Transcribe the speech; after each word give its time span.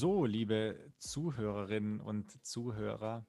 So, 0.00 0.26
liebe 0.26 0.92
Zuhörerinnen 0.98 1.98
und 1.98 2.46
Zuhörer, 2.46 3.26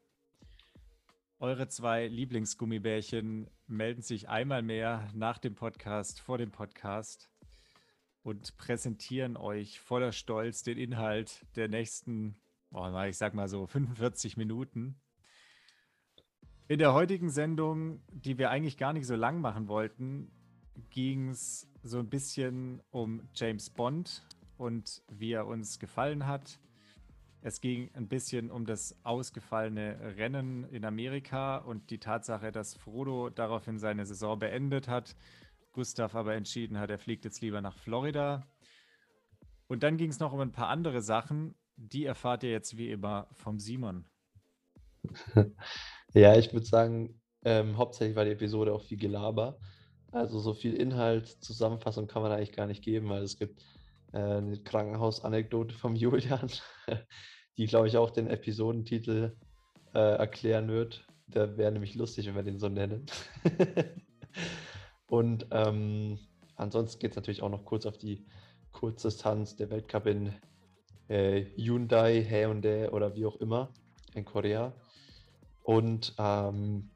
eure 1.39 1.67
zwei 1.67 2.05
Lieblingsgummibärchen 2.05 3.49
melden 3.65 4.03
sich 4.03 4.29
einmal 4.29 4.61
mehr 4.61 5.09
nach 5.15 5.39
dem 5.39 5.55
Podcast, 5.55 6.19
vor 6.19 6.37
dem 6.37 6.51
Podcast 6.51 7.31
und 8.21 8.55
präsentieren 8.57 9.35
euch 9.35 9.79
voller 9.79 10.11
Stolz 10.11 10.61
den 10.61 10.77
Inhalt 10.77 11.43
der 11.55 11.69
nächsten, 11.69 12.39
oh, 12.69 12.87
ich 13.07 13.17
sag 13.17 13.33
mal 13.33 13.47
so 13.47 13.65
45 13.65 14.37
Minuten. 14.37 15.01
In 16.67 16.77
der 16.77 16.93
heutigen 16.93 17.31
Sendung, 17.31 18.03
die 18.11 18.37
wir 18.37 18.51
eigentlich 18.51 18.77
gar 18.77 18.93
nicht 18.93 19.07
so 19.07 19.15
lang 19.15 19.41
machen 19.41 19.69
wollten, 19.69 20.31
ging 20.91 21.29
es 21.29 21.67
so 21.81 21.97
ein 21.97 22.11
bisschen 22.11 22.79
um 22.91 23.27
James 23.33 23.71
Bond 23.71 24.23
und 24.59 25.01
wie 25.07 25.31
er 25.31 25.47
uns 25.47 25.79
gefallen 25.79 26.27
hat. 26.27 26.59
Es 27.41 27.61
ging 27.61 27.89
ein 27.93 28.07
bisschen 28.07 28.51
um 28.51 28.65
das 28.65 28.97
ausgefallene 29.03 30.15
Rennen 30.17 30.65
in 30.65 30.83
Amerika 30.83 31.57
und 31.57 31.89
die 31.89 31.99
Tatsache, 31.99 32.51
dass 32.51 32.75
Frodo 32.75 33.29
daraufhin 33.29 33.79
seine 33.79 34.05
Saison 34.05 34.37
beendet 34.37 34.87
hat. 34.87 35.15
Gustav 35.71 36.15
aber 36.15 36.35
entschieden 36.35 36.77
hat, 36.79 36.89
er 36.89 36.99
fliegt 36.99 37.23
jetzt 37.23 37.41
lieber 37.41 37.61
nach 37.61 37.77
Florida. 37.77 38.45
Und 39.67 39.83
dann 39.83 39.97
ging 39.97 40.09
es 40.09 40.19
noch 40.19 40.33
um 40.33 40.39
ein 40.41 40.51
paar 40.51 40.67
andere 40.67 41.01
Sachen. 41.01 41.55
Die 41.77 42.05
erfahrt 42.05 42.43
ihr 42.43 42.51
jetzt 42.51 42.77
wie 42.77 42.91
immer 42.91 43.27
vom 43.31 43.59
Simon. 43.59 44.05
Ja, 46.13 46.35
ich 46.35 46.51
würde 46.53 46.65
sagen, 46.65 47.21
ähm, 47.43 47.77
hauptsächlich 47.77 48.15
war 48.15 48.25
die 48.25 48.31
Episode 48.31 48.73
auch 48.73 48.81
viel 48.81 48.97
Gelaber. 48.97 49.59
Also 50.11 50.39
so 50.39 50.55
viel 50.55 50.73
Inhalt, 50.73 51.27
Zusammenfassung 51.27 52.07
kann 52.07 52.23
man 52.23 52.31
eigentlich 52.31 52.51
gar 52.51 52.65
nicht 52.65 52.83
geben, 52.83 53.09
weil 53.09 53.21
es 53.21 53.37
gibt 53.37 53.63
äh, 54.11 54.17
eine 54.17 54.59
Krankenhausanekdote 54.63 55.75
vom 55.75 55.95
Julian, 55.95 56.49
die, 57.57 57.65
glaube 57.65 57.87
ich, 57.87 57.97
auch 57.97 58.09
den 58.09 58.27
Episodentitel 58.27 59.35
äh, 59.93 60.17
erklären 60.17 60.67
wird. 60.69 61.05
Der 61.27 61.57
wäre 61.57 61.71
nämlich 61.71 61.95
lustig, 61.95 62.27
wenn 62.27 62.35
wir 62.35 62.43
den 62.43 62.59
so 62.59 62.69
nennen. 62.69 63.05
Und 65.07 65.47
ähm, 65.51 66.19
ansonsten 66.55 66.99
geht 66.99 67.11
es 67.11 67.15
natürlich 67.15 67.41
auch 67.41 67.49
noch 67.49 67.65
kurz 67.65 67.85
auf 67.85 67.97
die 67.97 68.25
Kurzdistanz 68.71 69.55
der 69.55 69.69
Weltcup 69.69 70.05
in 70.05 70.33
äh, 71.07 71.45
Hyundai, 71.57 72.23
Hyundai 72.23 72.89
oder 72.91 73.15
wie 73.15 73.25
auch 73.25 73.37
immer 73.37 73.73
in 74.13 74.25
Korea. 74.25 74.73
Und 75.63 76.13
ähm, 76.17 76.89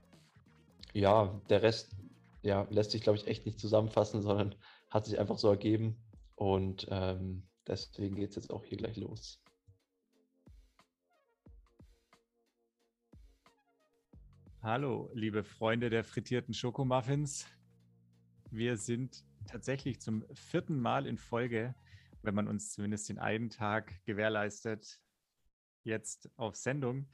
ja, 0.94 1.42
der 1.50 1.62
Rest 1.64 1.96
ja, 2.44 2.68
lässt 2.70 2.92
sich, 2.92 3.02
glaube 3.02 3.18
ich, 3.18 3.28
echt 3.28 3.46
nicht 3.46 3.60
zusammenfassen, 3.60 4.22
sondern 4.22 4.56
hat 4.90 5.06
sich 5.06 5.20
einfach 5.20 5.38
so 5.38 5.50
ergeben. 5.50 5.98
Und 6.36 6.88
ähm, 6.92 7.44
deswegen 7.68 8.16
geht 8.16 8.30
es 8.32 8.36
jetzt 8.36 8.52
auch 8.52 8.64
hier 8.66 8.78
gleich 8.78 8.98
los. 8.98 9.43
Hallo, 14.66 15.12
liebe 15.14 15.44
Freunde 15.44 15.90
der 15.90 16.06
frittierten 16.06 16.54
Schokomuffins. 16.54 17.46
Wir 18.50 18.78
sind 18.78 19.26
tatsächlich 19.46 20.00
zum 20.00 20.24
vierten 20.34 20.80
Mal 20.80 21.06
in 21.06 21.18
Folge, 21.18 21.76
wenn 22.22 22.34
man 22.34 22.48
uns 22.48 22.72
zumindest 22.72 23.10
den 23.10 23.20
einen 23.20 23.50
Tag 23.50 23.94
gewährleistet, 24.06 25.02
jetzt 25.84 26.30
auf 26.38 26.56
Sendung. 26.56 27.10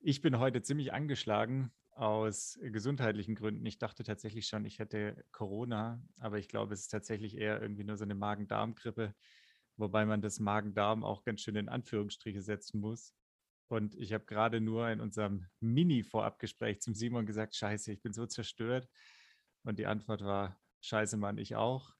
Ich 0.00 0.22
bin 0.22 0.38
heute 0.38 0.62
ziemlich 0.62 0.94
angeschlagen 0.94 1.74
aus 1.90 2.58
gesundheitlichen 2.62 3.34
Gründen. 3.34 3.66
Ich 3.66 3.76
dachte 3.76 4.02
tatsächlich 4.02 4.46
schon, 4.46 4.64
ich 4.64 4.78
hätte 4.78 5.26
Corona, 5.30 6.02
aber 6.16 6.38
ich 6.38 6.48
glaube, 6.48 6.72
es 6.72 6.80
ist 6.80 6.88
tatsächlich 6.88 7.36
eher 7.36 7.60
irgendwie 7.60 7.84
nur 7.84 7.98
so 7.98 8.04
eine 8.04 8.14
Magen-Darm-Grippe, 8.14 9.14
wobei 9.76 10.06
man 10.06 10.22
das 10.22 10.40
Magen-Darm 10.40 11.04
auch 11.04 11.22
ganz 11.22 11.42
schön 11.42 11.56
in 11.56 11.68
Anführungsstriche 11.68 12.40
setzen 12.40 12.80
muss. 12.80 13.14
Und 13.68 13.94
ich 13.94 14.12
habe 14.12 14.24
gerade 14.24 14.60
nur 14.60 14.88
in 14.90 15.00
unserem 15.00 15.46
Mini-Vorabgespräch 15.60 16.80
zum 16.80 16.94
Simon 16.94 17.26
gesagt, 17.26 17.56
scheiße, 17.56 17.92
ich 17.92 18.02
bin 18.02 18.12
so 18.12 18.26
zerstört. 18.26 18.88
Und 19.64 19.78
die 19.78 19.86
Antwort 19.86 20.22
war, 20.22 20.60
scheiße, 20.82 21.16
Mann, 21.16 21.38
ich 21.38 21.56
auch. 21.56 21.94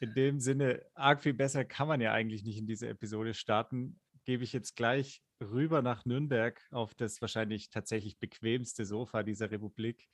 In 0.00 0.14
dem 0.14 0.40
Sinne, 0.40 0.84
arg 0.94 1.22
viel 1.22 1.34
besser 1.34 1.64
kann 1.64 1.88
man 1.88 2.00
ja 2.00 2.12
eigentlich 2.12 2.44
nicht 2.44 2.58
in 2.58 2.66
diese 2.66 2.88
Episode 2.88 3.34
starten. 3.34 4.00
Gebe 4.24 4.42
ich 4.42 4.52
jetzt 4.52 4.76
gleich 4.76 5.22
rüber 5.40 5.82
nach 5.82 6.04
Nürnberg 6.04 6.60
auf 6.70 6.94
das 6.94 7.20
wahrscheinlich 7.20 7.70
tatsächlich 7.70 8.18
bequemste 8.18 8.84
Sofa 8.84 9.22
dieser 9.22 9.50
Republik 9.50 10.08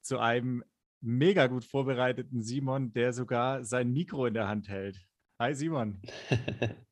zu 0.00 0.18
einem 0.18 0.62
mega 1.00 1.46
gut 1.46 1.64
vorbereiteten 1.64 2.42
Simon, 2.42 2.92
der 2.92 3.12
sogar 3.12 3.64
sein 3.64 3.92
Mikro 3.92 4.26
in 4.26 4.34
der 4.34 4.48
Hand 4.48 4.68
hält. 4.68 4.98
Hi 5.38 5.54
Simon. 5.54 6.00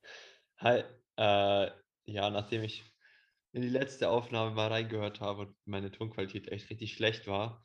Hi. 0.59 0.83
Äh, 1.17 1.71
ja, 2.07 2.31
nachdem 2.31 2.63
ich 2.63 2.85
in 3.55 3.63
die 3.63 3.69
letzte 3.69 4.11
Aufnahme 4.11 4.51
mal 4.55 4.67
reingehört 4.67 5.21
habe 5.21 5.43
und 5.43 5.57
meine 5.65 5.93
Tonqualität 5.93 6.49
echt 6.49 6.71
richtig 6.71 6.95
schlecht 6.95 7.29
war, 7.29 7.65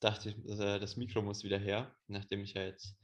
dachte 0.00 0.30
ich, 0.30 0.38
äh, 0.48 0.78
das 0.78 0.96
Mikro 0.96 1.20
muss 1.20 1.44
wieder 1.44 1.58
her, 1.58 1.94
nachdem 2.06 2.42
ich 2.42 2.54
ja 2.54 2.62
jetzt 2.64 2.96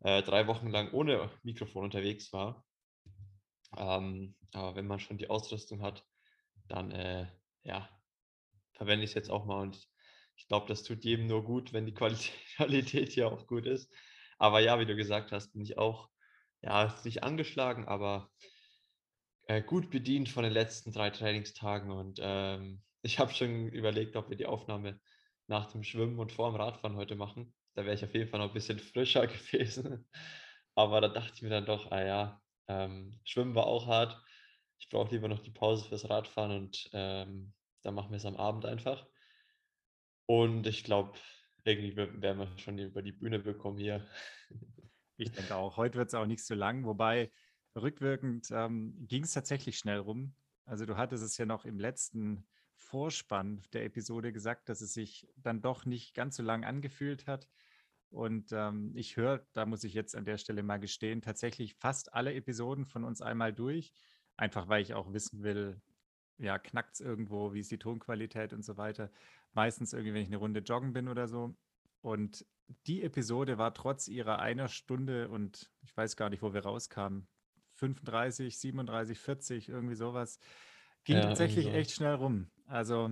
äh, 0.00 0.22
drei 0.22 0.48
Wochen 0.48 0.70
lang 0.70 0.92
ohne 0.92 1.30
Mikrofon 1.44 1.84
unterwegs 1.84 2.32
war. 2.32 2.64
Ähm, 3.76 4.34
aber 4.52 4.74
wenn 4.74 4.88
man 4.88 4.98
schon 4.98 5.18
die 5.18 5.30
Ausrüstung 5.30 5.80
hat, 5.82 6.04
dann 6.66 6.90
äh, 6.90 7.28
ja, 7.62 7.88
verwende 8.72 9.04
ich 9.04 9.10
es 9.10 9.14
jetzt 9.14 9.30
auch 9.30 9.44
mal 9.44 9.62
und 9.62 9.88
ich 10.36 10.48
glaube, 10.48 10.66
das 10.66 10.82
tut 10.82 11.04
jedem 11.04 11.28
nur 11.28 11.44
gut, 11.44 11.72
wenn 11.72 11.86
die 11.86 11.94
Qualität 12.56 13.12
hier 13.12 13.28
auch 13.30 13.46
gut 13.46 13.66
ist. 13.66 13.92
Aber 14.38 14.58
ja, 14.60 14.80
wie 14.80 14.86
du 14.86 14.96
gesagt 14.96 15.30
hast, 15.30 15.52
bin 15.52 15.62
ich 15.62 15.78
auch, 15.78 16.10
ja, 16.60 16.92
nicht 17.04 17.22
angeschlagen, 17.22 17.86
aber 17.86 18.30
äh, 19.48 19.62
gut 19.62 19.90
bedient 19.90 20.28
von 20.28 20.44
den 20.44 20.52
letzten 20.52 20.92
drei 20.92 21.10
Trainingstagen 21.10 21.90
und 21.90 22.20
ähm, 22.22 22.82
ich 23.02 23.18
habe 23.18 23.32
schon 23.32 23.68
überlegt, 23.68 24.14
ob 24.16 24.30
wir 24.30 24.36
die 24.36 24.46
Aufnahme 24.46 25.00
nach 25.48 25.72
dem 25.72 25.82
Schwimmen 25.82 26.18
und 26.18 26.30
vor 26.30 26.50
dem 26.50 26.56
Radfahren 26.56 26.96
heute 26.96 27.16
machen. 27.16 27.54
Da 27.74 27.84
wäre 27.84 27.94
ich 27.94 28.04
auf 28.04 28.14
jeden 28.14 28.28
Fall 28.28 28.40
noch 28.40 28.48
ein 28.48 28.54
bisschen 28.54 28.78
frischer 28.78 29.26
gewesen. 29.26 30.08
Aber 30.74 31.00
da 31.00 31.08
dachte 31.08 31.32
ich 31.34 31.42
mir 31.42 31.48
dann 31.48 31.64
doch, 31.64 31.90
ah 31.90 32.04
ja, 32.04 32.42
ähm, 32.68 33.18
Schwimmen 33.24 33.54
war 33.54 33.66
auch 33.66 33.86
hart. 33.86 34.20
Ich 34.78 34.88
brauche 34.90 35.10
lieber 35.10 35.28
noch 35.28 35.40
die 35.40 35.50
Pause 35.50 35.88
fürs 35.88 36.08
Radfahren 36.08 36.52
und 36.52 36.90
ähm, 36.92 37.54
dann 37.82 37.94
machen 37.94 38.10
wir 38.10 38.18
es 38.18 38.26
am 38.26 38.36
Abend 38.36 38.66
einfach. 38.66 39.06
Und 40.26 40.66
ich 40.66 40.84
glaube, 40.84 41.18
irgendwie 41.64 41.96
werden 41.96 42.38
wir 42.38 42.58
schon 42.58 42.78
über 42.78 43.02
die 43.02 43.12
Bühne 43.12 43.38
bekommen 43.38 43.78
hier. 43.78 44.06
Ich 45.16 45.32
denke 45.32 45.56
auch. 45.56 45.76
Heute 45.78 45.98
wird 45.98 46.08
es 46.08 46.14
auch 46.14 46.26
nicht 46.26 46.44
so 46.44 46.54
lang, 46.54 46.84
wobei 46.84 47.32
rückwirkend 47.82 48.50
ähm, 48.50 48.94
ging 49.06 49.24
es 49.24 49.32
tatsächlich 49.32 49.78
schnell 49.78 49.98
rum. 49.98 50.34
Also 50.64 50.86
du 50.86 50.96
hattest 50.96 51.24
es 51.24 51.38
ja 51.38 51.46
noch 51.46 51.64
im 51.64 51.78
letzten 51.78 52.46
Vorspann 52.74 53.62
der 53.72 53.84
Episode 53.84 54.32
gesagt, 54.32 54.68
dass 54.68 54.80
es 54.80 54.92
sich 54.92 55.28
dann 55.36 55.60
doch 55.60 55.84
nicht 55.84 56.14
ganz 56.14 56.36
so 56.36 56.42
lang 56.42 56.64
angefühlt 56.64 57.26
hat. 57.26 57.48
Und 58.10 58.52
ähm, 58.52 58.92
ich 58.94 59.16
höre, 59.16 59.46
da 59.52 59.66
muss 59.66 59.84
ich 59.84 59.94
jetzt 59.94 60.16
an 60.16 60.24
der 60.24 60.38
Stelle 60.38 60.62
mal 60.62 60.78
gestehen, 60.78 61.20
tatsächlich 61.20 61.74
fast 61.74 62.14
alle 62.14 62.34
Episoden 62.34 62.86
von 62.86 63.04
uns 63.04 63.20
einmal 63.20 63.52
durch. 63.52 63.92
Einfach 64.36 64.68
weil 64.68 64.82
ich 64.82 64.94
auch 64.94 65.12
wissen 65.12 65.42
will, 65.42 65.80
ja, 66.38 66.58
knackt 66.58 66.94
es 66.94 67.00
irgendwo, 67.00 67.52
wie 67.52 67.60
ist 67.60 67.70
die 67.70 67.78
Tonqualität 67.78 68.52
und 68.52 68.64
so 68.64 68.76
weiter. 68.76 69.10
Meistens 69.52 69.92
irgendwie, 69.92 70.14
wenn 70.14 70.22
ich 70.22 70.28
eine 70.28 70.36
Runde 70.36 70.60
joggen 70.60 70.92
bin 70.92 71.08
oder 71.08 71.28
so. 71.28 71.56
Und 72.00 72.46
die 72.86 73.02
Episode 73.02 73.58
war 73.58 73.74
trotz 73.74 74.08
ihrer 74.08 74.38
einer 74.38 74.68
Stunde 74.68 75.28
und 75.28 75.70
ich 75.82 75.96
weiß 75.96 76.16
gar 76.16 76.30
nicht, 76.30 76.42
wo 76.42 76.54
wir 76.54 76.62
rauskamen, 76.62 77.26
35, 77.78 78.58
37, 78.58 79.18
40, 79.18 79.68
irgendwie 79.68 79.94
sowas, 79.94 80.38
ging 81.04 81.16
ja, 81.16 81.22
tatsächlich 81.22 81.66
so. 81.66 81.70
echt 81.72 81.92
schnell 81.92 82.14
rum. 82.14 82.50
Also 82.66 83.10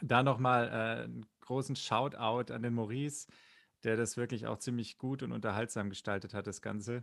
da 0.00 0.22
nochmal 0.22 0.68
äh, 0.68 1.04
einen 1.04 1.26
großen 1.40 1.76
Shoutout 1.76 2.52
an 2.52 2.62
den 2.62 2.74
Maurice 2.74 3.26
der 3.84 3.96
das 3.96 4.16
wirklich 4.16 4.46
auch 4.46 4.58
ziemlich 4.58 4.98
gut 4.98 5.22
und 5.22 5.32
unterhaltsam 5.32 5.90
gestaltet 5.90 6.34
hat, 6.34 6.46
das 6.46 6.62
Ganze. 6.62 7.02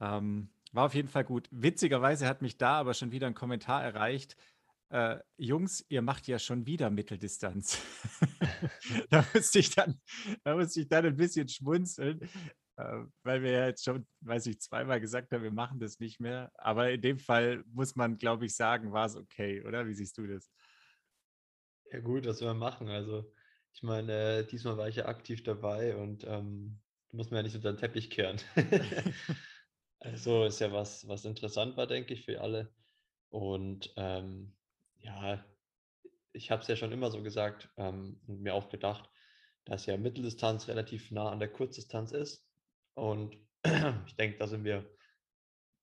Ähm, 0.00 0.50
war 0.72 0.86
auf 0.86 0.94
jeden 0.94 1.08
Fall 1.08 1.24
gut. 1.24 1.48
Witzigerweise 1.50 2.26
hat 2.26 2.42
mich 2.42 2.56
da 2.56 2.74
aber 2.74 2.94
schon 2.94 3.10
wieder 3.10 3.26
ein 3.26 3.34
Kommentar 3.34 3.82
erreicht. 3.82 4.36
Äh, 4.90 5.18
Jungs, 5.36 5.84
ihr 5.88 6.02
macht 6.02 6.28
ja 6.28 6.38
schon 6.38 6.66
wieder 6.66 6.90
Mitteldistanz. 6.90 7.80
da, 9.10 9.24
musste 9.34 9.58
ich 9.58 9.74
dann, 9.74 10.00
da 10.44 10.56
musste 10.56 10.80
ich 10.80 10.88
dann 10.88 11.06
ein 11.06 11.16
bisschen 11.16 11.48
schmunzeln, 11.48 12.20
weil 13.22 13.42
wir 13.42 13.50
ja 13.50 13.66
jetzt 13.66 13.84
schon, 13.84 14.06
weiß 14.20 14.46
ich, 14.46 14.60
zweimal 14.60 15.00
gesagt 15.00 15.32
haben, 15.32 15.42
wir 15.42 15.50
machen 15.50 15.80
das 15.80 15.98
nicht 15.98 16.20
mehr. 16.20 16.50
Aber 16.54 16.90
in 16.90 17.00
dem 17.00 17.18
Fall 17.18 17.64
muss 17.72 17.96
man, 17.96 18.16
glaube 18.18 18.46
ich, 18.46 18.54
sagen, 18.54 18.92
war 18.92 19.06
es 19.06 19.16
okay, 19.16 19.62
oder? 19.62 19.86
Wie 19.86 19.94
siehst 19.94 20.16
du 20.18 20.26
das? 20.26 20.50
Ja, 21.90 22.00
gut, 22.00 22.26
was 22.26 22.40
wir 22.40 22.54
machen. 22.54 22.88
Also, 22.88 23.32
ich 23.72 23.82
meine, 23.82 24.44
diesmal 24.44 24.76
war 24.76 24.88
ich 24.88 24.96
ja 24.96 25.06
aktiv 25.06 25.42
dabei 25.42 25.96
und 25.96 26.24
ähm, 26.26 26.80
muss 27.12 27.30
man 27.30 27.38
ja 27.38 27.42
nicht 27.44 27.56
unter 27.56 27.72
den 27.72 27.78
Teppich 27.78 28.10
kehren. 28.10 28.38
also 30.00 30.44
ist 30.44 30.60
ja 30.60 30.72
was, 30.72 31.06
was 31.08 31.24
interessant 31.24 31.76
war, 31.76 31.86
denke 31.86 32.14
ich, 32.14 32.24
für 32.24 32.40
alle. 32.40 32.72
Und 33.30 33.92
ähm, 33.96 34.54
ja, 35.00 35.44
ich 36.32 36.50
habe 36.50 36.62
es 36.62 36.68
ja 36.68 36.76
schon 36.76 36.92
immer 36.92 37.10
so 37.10 37.22
gesagt 37.22 37.70
ähm, 37.76 38.20
und 38.26 38.40
mir 38.40 38.54
auch 38.54 38.68
gedacht, 38.68 39.08
dass 39.64 39.86
ja 39.86 39.96
Mitteldistanz 39.96 40.68
relativ 40.68 41.10
nah 41.10 41.30
an 41.30 41.40
der 41.40 41.52
Kurzdistanz 41.52 42.12
ist. 42.12 42.47
Und 42.98 43.36
ich 44.06 44.16
denke, 44.16 44.38
da 44.38 44.46
sind 44.46 44.64
wir 44.64 44.88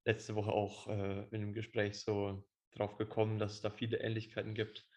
letzte 0.05 0.35
Woche 0.35 0.51
auch 0.51 0.87
äh, 0.87 1.23
in 1.29 1.41
einem 1.41 1.53
Gespräch 1.53 1.99
so 2.01 2.45
drauf 2.73 2.97
gekommen, 2.97 3.39
dass 3.39 3.53
es 3.53 3.61
da 3.61 3.69
viele 3.69 3.99
Ähnlichkeiten 3.99 4.53
gibt. 4.53 4.87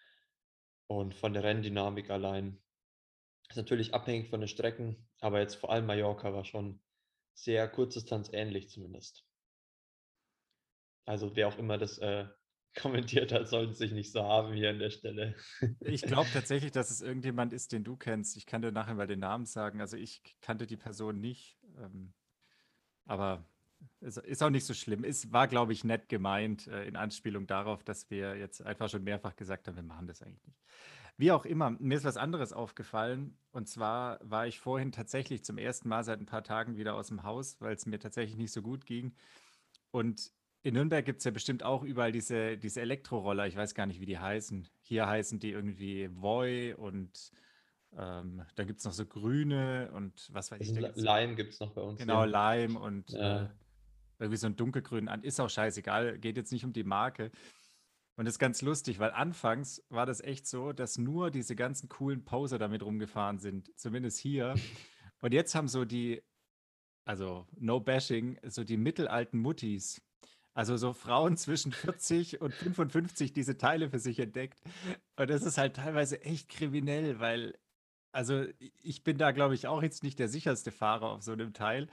Und 0.89 1.15
von 1.15 1.33
der 1.33 1.45
Renndynamik 1.45 2.11
allein 2.11 2.61
ist 3.51 3.57
natürlich 3.57 3.95
abhängig 3.95 4.29
von 4.29 4.41
den 4.41 4.49
Strecken, 4.49 5.09
aber 5.21 5.41
jetzt 5.41 5.55
vor 5.55 5.71
allem 5.71 5.87
Mallorca 5.87 6.33
war 6.33 6.45
schon 6.45 6.81
sehr 7.35 7.69
Kurzdistanz 7.69 8.31
ähnlich 8.33 8.69
zumindest. 8.69 9.25
Also 11.07 11.37
wer 11.37 11.49
auch 11.49 11.59
immer 11.59 11.79
das 11.79 11.99
äh, 11.99 12.27
kommentiert 12.77 13.33
hat, 13.33 13.49
sollten 13.49 13.75
sich 13.75 13.93
nicht 13.93 14.13
so 14.13 14.23
haben 14.23 14.53
hier 14.53 14.71
an 14.71 14.79
der 14.79 14.91
Stelle. 14.91 15.35
Ich 15.81 16.03
glaube 16.03 16.29
tatsächlich, 16.33 16.73
dass 16.73 16.91
es 16.91 17.01
irgendjemand 17.03 17.53
ist, 17.53 17.73
den 17.73 17.85
du 17.85 17.97
kennst. 17.97 18.37
Ich 18.37 18.47
kann 18.47 18.63
dir 18.63 18.73
nachher 18.73 18.95
mal 18.95 19.07
den 19.07 19.21
Namen 19.21 19.47
sagen. 19.47 19.81
Also 19.81 19.97
ich 19.97 20.23
kannte 20.41 20.67
die 20.67 20.77
Person 20.77 21.21
nicht. 21.21 21.58
Ähm, 21.79 22.13
aber 23.05 23.45
es 24.01 24.17
ist 24.17 24.43
auch 24.43 24.51
nicht 24.51 24.67
so 24.67 24.75
schlimm. 24.75 25.05
Es 25.05 25.33
war, 25.33 25.49
glaube 25.49 25.73
ich, 25.73 25.85
nett 25.85 26.09
gemeint 26.09 26.67
äh, 26.67 26.85
in 26.85 26.97
Anspielung 26.97 27.47
darauf, 27.47 27.83
dass 27.83 28.11
wir 28.11 28.37
jetzt 28.37 28.65
einfach 28.65 28.89
schon 28.89 29.05
mehrfach 29.05 29.37
gesagt 29.37 29.69
haben, 29.69 29.77
wir 29.77 29.83
machen 29.83 30.07
das 30.07 30.23
eigentlich 30.23 30.45
nicht. 30.47 30.61
Wie 31.17 31.33
auch 31.33 31.45
immer, 31.45 31.71
mir 31.71 31.97
ist 31.97 32.05
was 32.05 32.17
anderes 32.17 32.53
aufgefallen. 32.53 33.37
Und 33.51 33.69
zwar 33.69 34.21
war 34.23 34.47
ich 34.47 34.61
vorhin 34.61 34.93
tatsächlich 34.93 35.45
zum 35.45 35.59
ersten 35.59 35.89
Mal 35.89 36.05
seit 36.05 36.21
ein 36.21 36.27
paar 36.27 36.45
Tagen 36.45 36.77
wieder 36.77 36.95
aus 36.95 37.09
dem 37.09 37.25
Haus, 37.25 37.61
weil 37.61 37.75
es 37.75 37.87
mir 37.87 37.99
tatsächlich 37.99 38.37
nicht 38.37 38.53
so 38.53 38.63
gut 38.63 38.87
ging. 38.87 39.15
Und 39.91 40.33
in 40.63 40.75
Nürnberg 40.75 41.05
gibt 41.05 41.19
es 41.19 41.25
ja 41.25 41.31
bestimmt 41.31 41.63
auch 41.63 41.83
überall 41.83 42.13
diese, 42.13 42.57
diese 42.57 42.81
Elektroroller. 42.81 43.47
Ich 43.47 43.57
weiß 43.57 43.75
gar 43.75 43.87
nicht, 43.87 44.01
wie 44.01 44.07
die 44.07 44.19
heißen. 44.19 44.69
Hier 44.81 45.09
heißen 45.09 45.41
die 45.41 45.51
irgendwie 45.51 46.09
Voi 46.15 46.75
und 46.77 47.33
ähm, 47.99 48.43
dann 48.55 48.67
gibt 48.67 48.79
es 48.79 48.85
noch 48.85 48.93
so 48.93 49.05
grüne 49.05 49.91
und 49.93 50.29
was 50.33 50.53
weiß 50.53 50.61
ich. 50.61 50.85
Also 50.85 51.03
Lime 51.03 51.35
gibt 51.35 51.55
es 51.55 51.61
noch 51.61 51.73
bei 51.73 51.81
uns. 51.81 51.99
Genau, 51.99 52.25
hier. 52.25 52.33
Lime 52.33 52.79
und 52.79 53.11
ja. 53.11 53.43
äh, 53.43 53.49
irgendwie 54.21 54.37
so 54.37 54.47
ein 54.47 54.57
dunkelgrün 54.57 55.09
an. 55.09 55.23
Ist 55.25 55.41
auch 55.41 55.51
scheißegal, 55.51 56.19
geht 56.19 56.37
jetzt 56.37 56.53
nicht 56.53 56.65
um 56.65 56.73
die 56.73 56.85
Marke. 56.85 57.31
Und 58.17 58.25
das 58.25 58.35
ist 58.35 58.39
ganz 58.39 58.63
lustig, 58.63 58.99
weil 58.99 59.11
anfangs 59.13 59.85
war 59.91 60.07
das 60.07 60.21
echt 60.21 60.47
so, 60.47 60.73
dass 60.73 60.99
nur 60.99 61.31
diese 61.31 61.55
ganzen 61.55 61.89
coolen 61.89 62.25
Poser 62.25 62.59
damit 62.59 62.83
rumgefahren 62.83 63.39
sind, 63.39 63.71
zumindest 63.79 64.19
hier. 64.19 64.55
Und 65.21 65.35
jetzt 65.35 65.55
haben 65.55 65.69
so 65.69 65.85
die, 65.85 66.23
also 67.05 67.47
no 67.59 67.81
bashing, 67.81 68.39
so 68.45 68.63
die 68.63 68.77
mittelalten 68.77 69.41
Muttis, 69.41 70.01
also 70.55 70.77
so 70.77 70.93
Frauen 70.93 71.37
zwischen 71.37 71.73
40 71.73 72.41
und 72.41 72.55
55 72.55 73.33
diese 73.33 73.57
Teile 73.57 73.91
für 73.91 73.99
sich 73.99 74.19
entdeckt. 74.19 74.61
Und 75.17 75.31
das 75.31 75.43
ist 75.43 75.59
halt 75.59 75.77
teilweise 75.77 76.21
echt 76.23 76.49
kriminell, 76.49 77.21
weil, 77.21 77.59
also 78.19 78.47
ich 78.83 79.05
bin 79.05 79.17
da, 79.17 79.31
glaube 79.31 79.55
ich, 79.55 79.69
auch 79.69 79.81
jetzt 79.81 80.03
nicht 80.03 80.19
der 80.19 80.27
sicherste 80.29 80.73
Fahrer 80.73 81.13
auf 81.13 81.23
so 81.23 81.31
einem 81.31 81.53
Teil. 81.53 81.87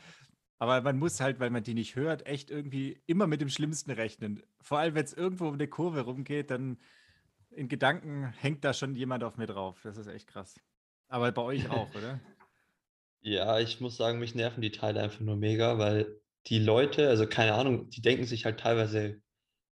Aber 0.58 0.82
man 0.82 0.98
muss 0.98 1.22
halt, 1.22 1.40
weil 1.40 1.52
man 1.52 1.62
die 1.62 1.76
nicht 1.76 1.96
hört, 1.96 2.26
echt 2.26 2.50
irgendwie 2.50 3.00
immer 3.06 3.28
mit 3.28 3.42
dem 3.42 3.50
Schlimmsten 3.50 3.92
rechnen. 3.92 4.42
Vor 4.60 4.80
allem, 4.80 4.96
wenn 4.96 5.06
es 5.06 5.14
irgendwo 5.14 5.48
um 5.48 5.54
eine 5.54 5.68
Kurve 5.68 6.02
rumgeht, 6.02 6.50
dann 6.50 6.80
in 7.52 7.68
Gedanken 7.68 8.34
hängt 8.40 8.64
da 8.64 8.74
schon 8.74 8.96
jemand 8.96 9.24
auf 9.24 9.38
mir 9.38 9.46
drauf. 9.46 9.82
Das 9.84 9.98
ist 9.98 10.08
echt 10.08 10.26
krass. 10.26 10.60
Aber 11.10 11.32
bei 11.32 11.44
euch 11.44 11.70
auch, 11.70 11.94
oder? 11.94 12.20
Ja, 13.22 13.60
ich 13.60 13.82
muss 13.82 13.98
sagen, 13.98 14.20
mich 14.20 14.36
nerven 14.36 14.62
die 14.62 14.72
Teile 14.72 15.02
einfach 15.02 15.20
nur 15.20 15.36
mega, 15.36 15.80
weil 15.80 16.22
die 16.46 16.60
Leute, 16.60 17.10
also 17.10 17.26
keine 17.26 17.56
Ahnung, 17.56 17.90
die 17.90 18.04
denken 18.04 18.26
sich 18.26 18.46
halt 18.46 18.60
teilweise, 18.60 19.20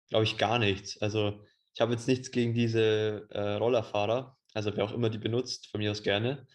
glaube 0.07 0.23
ich, 0.23 0.37
gar 0.37 0.57
nichts. 0.57 1.01
Also 1.01 1.43
ich 1.73 1.81
habe 1.81 1.91
jetzt 1.91 2.07
nichts 2.07 2.31
gegen 2.31 2.53
diese 2.53 3.27
äh, 3.29 3.55
Rollerfahrer, 3.55 4.37
also 4.53 4.75
wer 4.75 4.83
auch 4.83 4.93
immer 4.93 5.09
die 5.09 5.17
benutzt, 5.17 5.67
von 5.67 5.79
mir 5.79 5.91
aus 5.91 6.03
gerne. 6.03 6.45